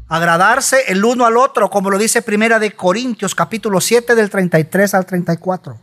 Agradarse 0.09 0.91
el 0.91 1.05
uno 1.05 1.26
al 1.26 1.37
otro, 1.37 1.68
como 1.68 1.91
lo 1.91 1.99
dice 1.99 2.22
Primera 2.22 2.59
de 2.59 2.74
Corintios 2.74 3.34
capítulo 3.34 3.82
7 3.82 4.14
del 4.14 4.30
33 4.30 4.95
al 4.95 5.05
34. 5.05 5.78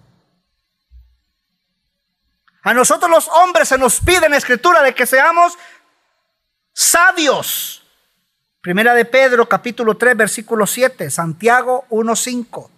A 2.63 2.73
nosotros 2.73 3.11
los 3.11 3.27
hombres 3.27 3.67
se 3.67 3.77
nos 3.77 3.99
pide 3.99 4.25
en 4.25 4.31
la 4.31 4.37
escritura 4.37 4.81
de 4.81 4.95
que 4.95 5.05
seamos 5.05 5.57
sabios. 6.73 7.83
Primera 8.61 8.93
de 8.93 9.05
Pedro, 9.05 9.47
capítulo 9.47 9.97
3, 9.97 10.15
versículo 10.15 10.65
7, 10.65 11.09
Santiago 11.09 11.85
1, 11.89 12.15
5. 12.15 12.71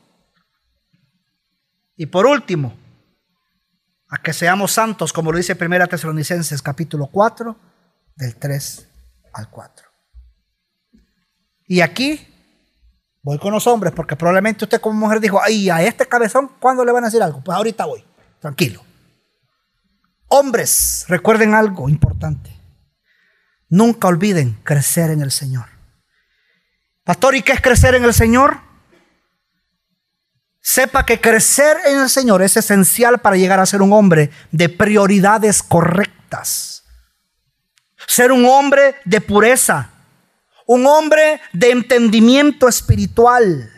Y 1.97 2.07
por 2.07 2.25
último, 2.25 2.75
a 4.09 4.17
que 4.17 4.33
seamos 4.33 4.71
santos, 4.71 5.13
como 5.13 5.31
lo 5.31 5.37
dice 5.37 5.55
Primera 5.55 5.87
Tesalonicenses, 5.87 6.61
capítulo 6.61 7.07
4, 7.07 7.55
del 8.15 8.35
3 8.35 8.87
al 9.33 9.49
4. 9.49 9.87
Y 11.67 11.81
aquí 11.81 12.27
voy 13.21 13.37
con 13.37 13.53
los 13.53 13.67
hombres, 13.67 13.93
porque 13.93 14.15
probablemente 14.15 14.65
usted 14.65 14.81
como 14.81 14.99
mujer 14.99 15.19
dijo, 15.19 15.39
ay, 15.41 15.69
a 15.69 15.81
este 15.83 16.07
cabezón, 16.07 16.51
¿cuándo 16.59 16.83
le 16.83 16.91
van 16.91 17.03
a 17.03 17.07
decir 17.07 17.21
algo? 17.21 17.41
Pues 17.43 17.55
ahorita 17.55 17.85
voy. 17.85 18.03
tranquilo. 18.39 18.81
Hombres, 20.27 21.05
recuerden 21.07 21.53
algo 21.53 21.89
importante. 21.89 22.54
Nunca 23.69 24.07
olviden 24.07 24.53
crecer 24.63 25.11
en 25.11 25.21
el 25.21 25.31
Señor. 25.31 25.65
Pastor, 27.03 27.35
¿y 27.35 27.41
qué 27.41 27.53
es 27.53 27.61
crecer 27.61 27.95
en 27.95 28.03
el 28.03 28.13
Señor? 28.13 28.59
Sepa 30.61 31.05
que 31.05 31.21
crecer 31.21 31.77
en 31.85 31.99
el 31.99 32.09
Señor 32.09 32.41
es 32.41 32.57
esencial 32.57 33.19
para 33.19 33.35
llegar 33.35 33.59
a 33.59 33.65
ser 33.67 33.83
un 33.83 33.93
hombre 33.93 34.31
de 34.51 34.67
prioridades 34.67 35.61
correctas. 35.61 36.83
Ser 38.07 38.31
un 38.31 38.45
hombre 38.45 38.95
de 39.05 39.21
pureza. 39.21 39.91
Un 40.65 40.87
hombre 40.87 41.39
de 41.53 41.69
entendimiento 41.69 42.67
espiritual. 42.67 43.71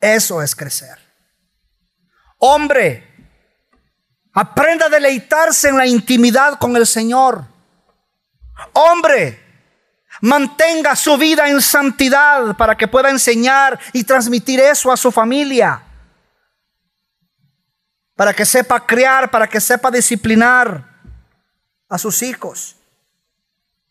Eso 0.00 0.42
es 0.42 0.56
crecer. 0.56 0.98
Hombre, 2.38 3.08
aprenda 4.32 4.86
a 4.86 4.90
deleitarse 4.90 5.68
en 5.68 5.76
la 5.76 5.86
intimidad 5.86 6.58
con 6.58 6.76
el 6.76 6.86
Señor. 6.86 7.53
Hombre, 8.72 9.40
mantenga 10.20 10.96
su 10.96 11.16
vida 11.16 11.48
en 11.48 11.60
santidad 11.60 12.56
para 12.56 12.76
que 12.76 12.88
pueda 12.88 13.10
enseñar 13.10 13.78
y 13.92 14.04
transmitir 14.04 14.60
eso 14.60 14.90
a 14.92 14.96
su 14.96 15.10
familia. 15.10 15.82
Para 18.16 18.32
que 18.32 18.44
sepa 18.44 18.86
criar, 18.86 19.30
para 19.30 19.48
que 19.48 19.60
sepa 19.60 19.90
disciplinar 19.90 20.84
a 21.88 21.98
sus 21.98 22.22
hijos. 22.22 22.76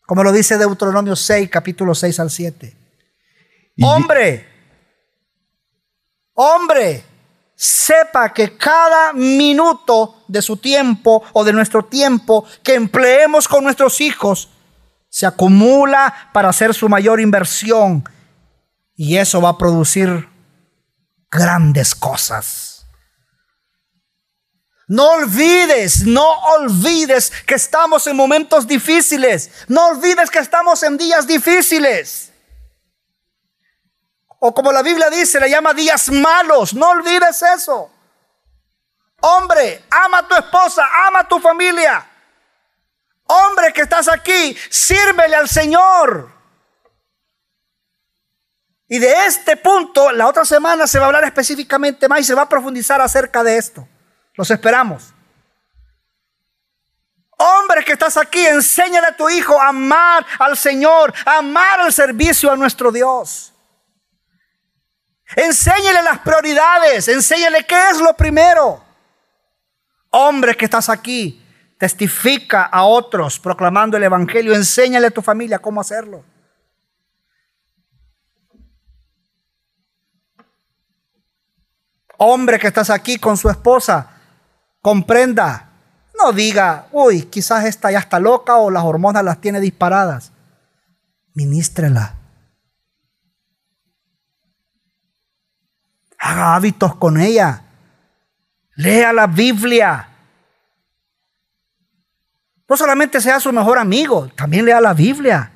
Como 0.06 0.22
lo 0.22 0.32
dice 0.32 0.58
Deuteronomio 0.58 1.16
6, 1.16 1.48
capítulo 1.50 1.94
6 1.94 2.20
al 2.20 2.30
7. 2.30 2.76
Hombre, 3.82 4.48
hombre, 6.34 7.04
sepa 7.54 8.32
que 8.32 8.56
cada 8.56 9.12
minuto 9.12 10.24
de 10.28 10.42
su 10.42 10.56
tiempo 10.56 11.22
o 11.32 11.44
de 11.44 11.52
nuestro 11.52 11.84
tiempo 11.84 12.44
que 12.62 12.74
empleemos 12.74 13.48
con 13.48 13.64
nuestros 13.64 14.00
hijos 14.00 14.50
se 15.14 15.26
acumula 15.26 16.12
para 16.32 16.48
hacer 16.48 16.74
su 16.74 16.88
mayor 16.88 17.20
inversión 17.20 18.02
y 18.96 19.16
eso 19.16 19.40
va 19.40 19.50
a 19.50 19.58
producir 19.58 20.28
grandes 21.30 21.94
cosas. 21.94 22.84
No 24.88 25.12
olvides, 25.12 26.04
no 26.04 26.28
olvides 26.56 27.30
que 27.46 27.54
estamos 27.54 28.08
en 28.08 28.16
momentos 28.16 28.66
difíciles. 28.66 29.52
No 29.68 29.86
olvides 29.86 30.30
que 30.30 30.40
estamos 30.40 30.82
en 30.82 30.96
días 30.96 31.28
difíciles. 31.28 32.32
O 34.40 34.52
como 34.52 34.72
la 34.72 34.82
Biblia 34.82 35.10
dice, 35.10 35.38
le 35.38 35.48
llama 35.48 35.74
días 35.74 36.10
malos. 36.10 36.74
No 36.74 36.88
olvides 36.88 37.40
eso. 37.40 37.88
Hombre, 39.20 39.84
ama 39.92 40.18
a 40.18 40.26
tu 40.26 40.34
esposa, 40.34 40.82
ama 41.06 41.20
a 41.20 41.28
tu 41.28 41.38
familia. 41.38 42.04
Hombre 43.26 43.72
que 43.72 43.82
estás 43.82 44.08
aquí, 44.08 44.56
sírvele 44.70 45.36
al 45.36 45.48
Señor. 45.48 46.32
Y 48.88 48.98
de 48.98 49.26
este 49.26 49.56
punto, 49.56 50.12
la 50.12 50.26
otra 50.26 50.44
semana 50.44 50.86
se 50.86 50.98
va 50.98 51.06
a 51.06 51.08
hablar 51.08 51.24
específicamente 51.24 52.06
más 52.06 52.20
y 52.20 52.24
se 52.24 52.34
va 52.34 52.42
a 52.42 52.48
profundizar 52.48 53.00
acerca 53.00 53.42
de 53.42 53.56
esto. 53.56 53.88
Los 54.34 54.50
esperamos. 54.50 55.14
Hombre 57.36 57.84
que 57.84 57.92
estás 57.92 58.16
aquí, 58.16 58.46
enséñale 58.46 59.08
a 59.08 59.16
tu 59.16 59.28
hijo 59.28 59.60
a 59.60 59.68
amar 59.68 60.24
al 60.38 60.56
Señor, 60.56 61.12
a 61.24 61.38
amar 61.38 61.80
al 61.80 61.92
servicio 61.92 62.50
a 62.50 62.56
nuestro 62.56 62.92
Dios. 62.92 63.52
Enséñale 65.34 66.02
las 66.02 66.20
prioridades, 66.20 67.08
enséñale 67.08 67.66
qué 67.66 67.90
es 67.90 67.98
lo 68.00 68.14
primero. 68.14 68.84
Hombre 70.10 70.56
que 70.56 70.66
estás 70.66 70.88
aquí, 70.88 71.43
Testifica 71.84 72.62
a 72.62 72.84
otros 72.84 73.38
proclamando 73.38 73.98
el 73.98 74.04
Evangelio. 74.04 74.54
Enséñale 74.54 75.08
a 75.08 75.10
tu 75.10 75.20
familia 75.20 75.58
cómo 75.58 75.82
hacerlo. 75.82 76.24
Hombre 82.16 82.58
que 82.58 82.68
estás 82.68 82.88
aquí 82.88 83.18
con 83.18 83.36
su 83.36 83.50
esposa, 83.50 84.12
comprenda. 84.80 85.72
No 86.18 86.32
diga, 86.32 86.88
uy, 86.90 87.24
quizás 87.24 87.66
esta 87.66 87.90
ya 87.90 87.98
está 87.98 88.18
loca 88.18 88.56
o 88.56 88.70
las 88.70 88.82
hormonas 88.82 89.22
las 89.22 89.42
tiene 89.42 89.60
disparadas. 89.60 90.32
Ministrela. 91.34 92.14
Haga 96.18 96.54
hábitos 96.54 96.94
con 96.94 97.20
ella. 97.20 97.62
Lea 98.74 99.12
la 99.12 99.26
Biblia. 99.26 100.13
No 102.68 102.76
solamente 102.76 103.20
sea 103.20 103.40
su 103.40 103.52
mejor 103.52 103.78
amigo, 103.78 104.28
también 104.28 104.64
lea 104.64 104.80
la 104.80 104.94
Biblia. 104.94 105.52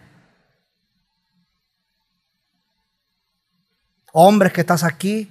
Hombres 4.13 4.53
que 4.53 4.61
estás 4.61 4.85
aquí, 4.85 5.31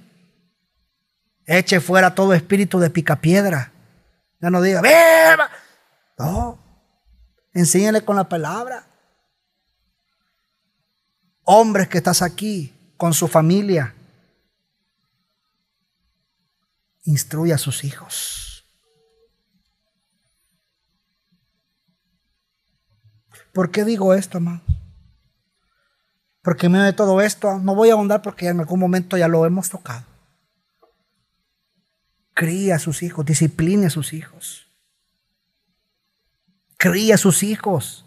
eche 1.46 1.80
fuera 1.80 2.14
todo 2.14 2.34
espíritu 2.34 2.78
de 2.78 2.90
picapiedra. 2.90 3.72
Ya 4.40 4.50
no 4.50 4.60
diga, 4.60 4.80
beba. 4.80 5.50
No, 6.18 6.58
enséñale 7.52 8.04
con 8.04 8.16
la 8.16 8.28
palabra. 8.28 8.86
Hombres 11.44 11.88
que 11.88 11.98
estás 11.98 12.22
aquí 12.22 12.74
con 12.96 13.14
su 13.14 13.28
familia, 13.28 13.94
instruye 17.04 17.54
a 17.54 17.58
sus 17.58 17.84
hijos. 17.84 18.47
¿Por 23.52 23.70
qué 23.70 23.84
digo 23.84 24.14
esto, 24.14 24.38
hermano? 24.38 24.62
Porque 26.42 26.66
en 26.66 26.72
medio 26.72 26.84
de 26.86 26.92
todo 26.92 27.20
esto, 27.20 27.58
no 27.58 27.74
voy 27.74 27.90
a 27.90 27.92
ahondar 27.92 28.22
porque 28.22 28.48
en 28.48 28.60
algún 28.60 28.80
momento 28.80 29.16
ya 29.16 29.28
lo 29.28 29.44
hemos 29.44 29.68
tocado. 29.68 30.06
Cría 32.34 32.76
a 32.76 32.78
sus 32.78 33.02
hijos, 33.02 33.26
discipline 33.26 33.84
a 33.84 33.90
sus 33.90 34.12
hijos. 34.12 34.66
Cría 36.76 37.16
a 37.16 37.18
sus 37.18 37.42
hijos. 37.42 38.06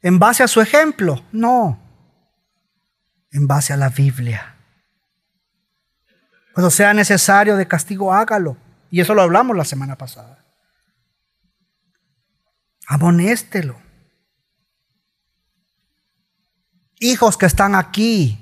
¿En 0.00 0.18
base 0.18 0.42
a 0.42 0.48
su 0.48 0.60
ejemplo? 0.60 1.22
No. 1.30 1.78
En 3.30 3.46
base 3.46 3.72
a 3.72 3.76
la 3.76 3.90
Biblia. 3.90 4.56
Cuando 6.54 6.70
sea 6.70 6.94
necesario 6.94 7.56
de 7.56 7.68
castigo, 7.68 8.12
hágalo. 8.12 8.56
Y 8.90 9.00
eso 9.00 9.14
lo 9.14 9.22
hablamos 9.22 9.56
la 9.56 9.64
semana 9.64 9.96
pasada. 9.96 10.44
Amonéstelo 12.88 13.89
hijos 17.00 17.36
que 17.36 17.46
están 17.46 17.74
aquí, 17.74 18.38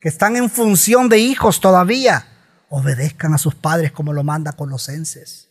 que 0.00 0.08
están 0.08 0.34
en 0.34 0.50
función 0.50 1.08
de 1.08 1.18
hijos 1.18 1.60
todavía, 1.60 2.26
obedezcan 2.70 3.34
a 3.34 3.38
sus 3.38 3.54
padres 3.54 3.92
como 3.92 4.12
lo 4.12 4.24
manda 4.24 4.52
Colosenses. 4.52 5.48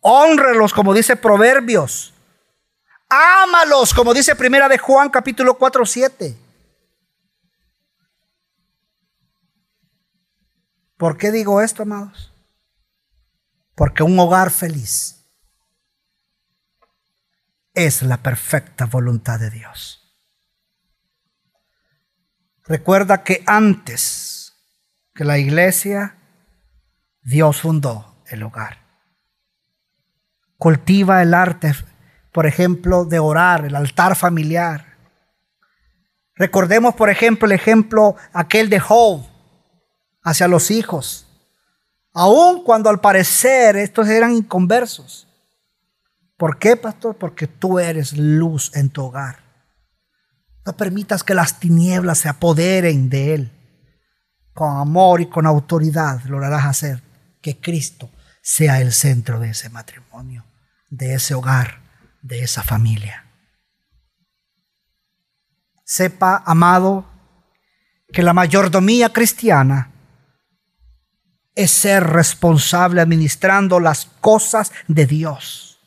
Honrelos 0.00 0.72
como 0.72 0.92
dice 0.92 1.14
Proverbios. 1.14 2.12
Ámalos 3.08 3.94
como 3.94 4.12
dice 4.12 4.34
Primera 4.34 4.68
de 4.68 4.78
Juan 4.78 5.10
capítulo 5.10 5.56
4, 5.56 5.86
7. 5.86 6.38
¿Por 10.96 11.18
qué 11.18 11.30
digo 11.30 11.60
esto, 11.60 11.82
amados? 11.82 12.32
Porque 13.74 14.02
un 14.02 14.18
hogar 14.18 14.50
feliz 14.50 15.26
es 17.74 18.02
la 18.02 18.18
perfecta 18.18 18.86
voluntad 18.86 19.40
de 19.40 19.50
Dios. 19.50 20.01
Recuerda 22.66 23.24
que 23.24 23.42
antes 23.46 24.54
que 25.14 25.24
la 25.24 25.38
iglesia, 25.38 26.16
Dios 27.22 27.60
fundó 27.60 28.22
el 28.26 28.42
hogar. 28.42 28.78
Cultiva 30.58 31.22
el 31.22 31.34
arte, 31.34 31.74
por 32.32 32.46
ejemplo, 32.46 33.04
de 33.04 33.18
orar, 33.18 33.64
el 33.64 33.74
altar 33.74 34.16
familiar. 34.16 34.96
Recordemos, 36.34 36.94
por 36.94 37.10
ejemplo, 37.10 37.46
el 37.46 37.52
ejemplo 37.52 38.16
aquel 38.32 38.70
de 38.70 38.80
Job 38.80 39.26
hacia 40.22 40.48
los 40.48 40.70
hijos. 40.70 41.26
Aun 42.14 42.62
cuando 42.62 42.90
al 42.90 43.00
parecer 43.00 43.76
estos 43.76 44.08
eran 44.08 44.32
inconversos. 44.32 45.28
¿Por 46.36 46.58
qué, 46.58 46.76
pastor? 46.76 47.16
Porque 47.16 47.46
tú 47.46 47.78
eres 47.78 48.16
luz 48.16 48.70
en 48.74 48.90
tu 48.90 49.04
hogar. 49.04 49.41
No 50.64 50.76
permitas 50.76 51.24
que 51.24 51.34
las 51.34 51.58
tinieblas 51.58 52.18
se 52.18 52.28
apoderen 52.28 53.08
de 53.08 53.34
él. 53.34 53.52
Con 54.54 54.76
amor 54.76 55.20
y 55.20 55.26
con 55.26 55.46
autoridad 55.46 56.22
lograrás 56.24 56.66
hacer 56.66 57.02
que 57.40 57.58
Cristo 57.58 58.10
sea 58.42 58.80
el 58.80 58.92
centro 58.92 59.40
de 59.40 59.50
ese 59.50 59.70
matrimonio, 59.70 60.44
de 60.90 61.14
ese 61.14 61.34
hogar, 61.34 61.80
de 62.20 62.42
esa 62.42 62.62
familia. 62.62 63.24
Sepa, 65.84 66.42
amado, 66.46 67.06
que 68.12 68.22
la 68.22 68.32
mayordomía 68.32 69.12
cristiana 69.12 69.90
es 71.54 71.70
ser 71.70 72.04
responsable 72.04 73.00
administrando 73.00 73.80
las 73.80 74.06
cosas 74.20 74.72
de 74.86 75.06
Dios. 75.06 75.80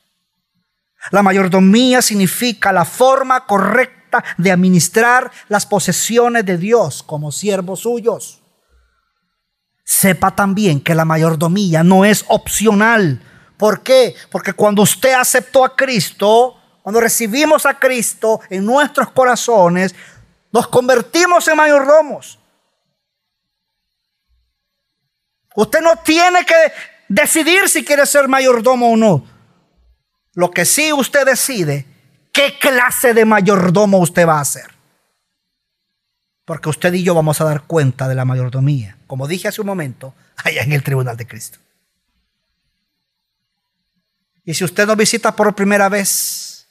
La 1.12 1.24
mayordomía 1.24 2.02
significa 2.02 2.72
la 2.72 2.86
forma 2.86 3.46
correcta 3.46 4.05
de 4.38 4.52
administrar 4.52 5.32
las 5.48 5.66
posesiones 5.66 6.46
de 6.46 6.58
Dios 6.58 7.04
como 7.04 7.32
siervos 7.32 7.82
suyos. 7.82 8.42
Sepa 9.84 10.36
también 10.36 10.82
que 10.82 10.96
la 10.96 11.06
mayordomía 11.06 11.84
no 11.84 12.06
es 12.06 12.26
opcional. 12.28 13.22
¿Por 13.58 13.82
qué? 13.82 14.16
Porque 14.32 14.54
cuando 14.54 14.82
usted 14.82 15.14
aceptó 15.14 15.64
a 15.64 15.76
Cristo, 15.76 16.56
cuando 16.82 17.00
recibimos 17.00 17.66
a 17.66 17.80
Cristo 17.80 18.42
en 18.50 18.66
nuestros 18.66 19.12
corazones, 19.12 19.96
nos 20.52 20.68
convertimos 20.68 21.48
en 21.48 21.58
mayordomos. 21.58 22.40
Usted 25.56 25.82
no 25.82 25.96
tiene 25.98 26.46
que 26.46 26.56
decidir 27.08 27.70
si 27.70 27.84
quiere 27.84 28.06
ser 28.06 28.28
mayordomo 28.28 28.92
o 28.92 28.98
no. 28.98 29.26
Lo 30.34 30.52
que 30.52 30.66
sí 30.66 30.92
usted 30.92 31.26
decide, 31.26 31.86
qué 32.36 32.60
clase 32.60 33.14
de 33.14 33.24
mayordomo 33.24 33.98
usted 34.00 34.28
va 34.28 34.42
a 34.42 34.46
ser. 34.46 34.76
Porque 36.44 36.70
usted 36.70 36.94
y 36.94 37.02
yo 37.02 37.16
vamos 37.16 37.40
a 37.40 37.46
dar 37.46 37.64
cuenta 37.64 38.08
de 38.08 38.14
la 38.14 38.26
mayordomía, 38.26 38.98
como 39.08 39.28
dije 39.28 39.48
hace 39.48 39.62
un 39.62 39.68
momento, 39.68 40.14
allá 40.44 40.62
en 40.62 40.74
el 40.74 40.84
tribunal 40.84 41.16
de 41.16 41.26
Cristo. 41.26 41.60
Y 44.44 44.54
si 44.54 44.64
usted 44.64 44.86
nos 44.86 44.98
visita 44.98 45.36
por 45.36 45.56
primera 45.56 45.90
vez, 45.90 46.68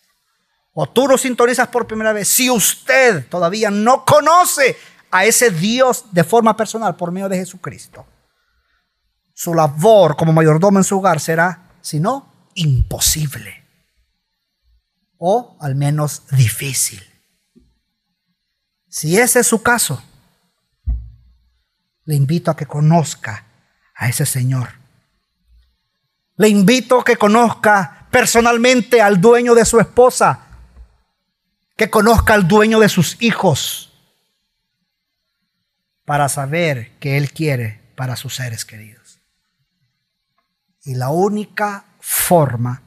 o 0.74 0.86
tú 0.86 1.08
nos 1.08 1.22
sintonizas 1.22 1.66
por 1.68 1.86
primera 1.86 2.12
vez, 2.12 2.28
si 2.28 2.50
usted 2.50 3.26
todavía 3.28 3.70
no 3.70 4.04
conoce 4.04 4.76
a 5.10 5.24
ese 5.24 5.50
Dios 5.50 6.04
de 6.12 6.22
forma 6.22 6.56
personal 6.56 6.94
por 6.94 7.10
medio 7.10 7.28
de 7.28 7.38
Jesucristo, 7.38 8.06
su 9.32 9.54
labor 9.54 10.14
como 10.14 10.32
mayordomo 10.32 10.78
en 10.78 10.84
su 10.84 10.98
hogar 10.98 11.18
será, 11.18 11.70
si 11.80 11.98
no, 11.98 12.50
imposible. 12.54 13.63
O 15.26 15.56
al 15.58 15.74
menos 15.74 16.24
difícil. 16.32 17.02
Si 18.90 19.18
ese 19.18 19.40
es 19.40 19.46
su 19.46 19.62
caso, 19.62 20.04
le 22.04 22.14
invito 22.14 22.50
a 22.50 22.56
que 22.56 22.66
conozca 22.66 23.46
a 23.94 24.10
ese 24.10 24.26
Señor. 24.26 24.68
Le 26.36 26.50
invito 26.50 27.00
a 27.00 27.04
que 27.04 27.16
conozca 27.16 28.06
personalmente 28.10 29.00
al 29.00 29.18
dueño 29.18 29.54
de 29.54 29.64
su 29.64 29.80
esposa, 29.80 30.40
que 31.74 31.88
conozca 31.88 32.34
al 32.34 32.46
dueño 32.46 32.78
de 32.78 32.90
sus 32.90 33.16
hijos, 33.22 33.94
para 36.04 36.28
saber 36.28 36.98
que 36.98 37.16
Él 37.16 37.32
quiere 37.32 37.80
para 37.96 38.16
sus 38.16 38.34
seres 38.34 38.66
queridos. 38.66 39.20
Y 40.84 40.96
la 40.96 41.08
única 41.08 41.86
forma 41.98 42.83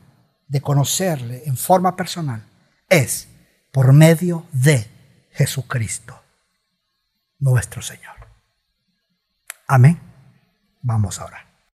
de 0.47 0.61
conocerle 0.61 1.43
en 1.45 1.57
forma 1.57 1.95
personal 1.95 2.43
es 2.89 3.27
por 3.71 3.93
medio 3.93 4.45
de 4.51 4.87
Jesucristo, 5.31 6.19
nuestro 7.39 7.81
Señor. 7.81 8.15
Amén. 9.67 9.99
Vamos 10.81 11.19
ahora. 11.19 11.46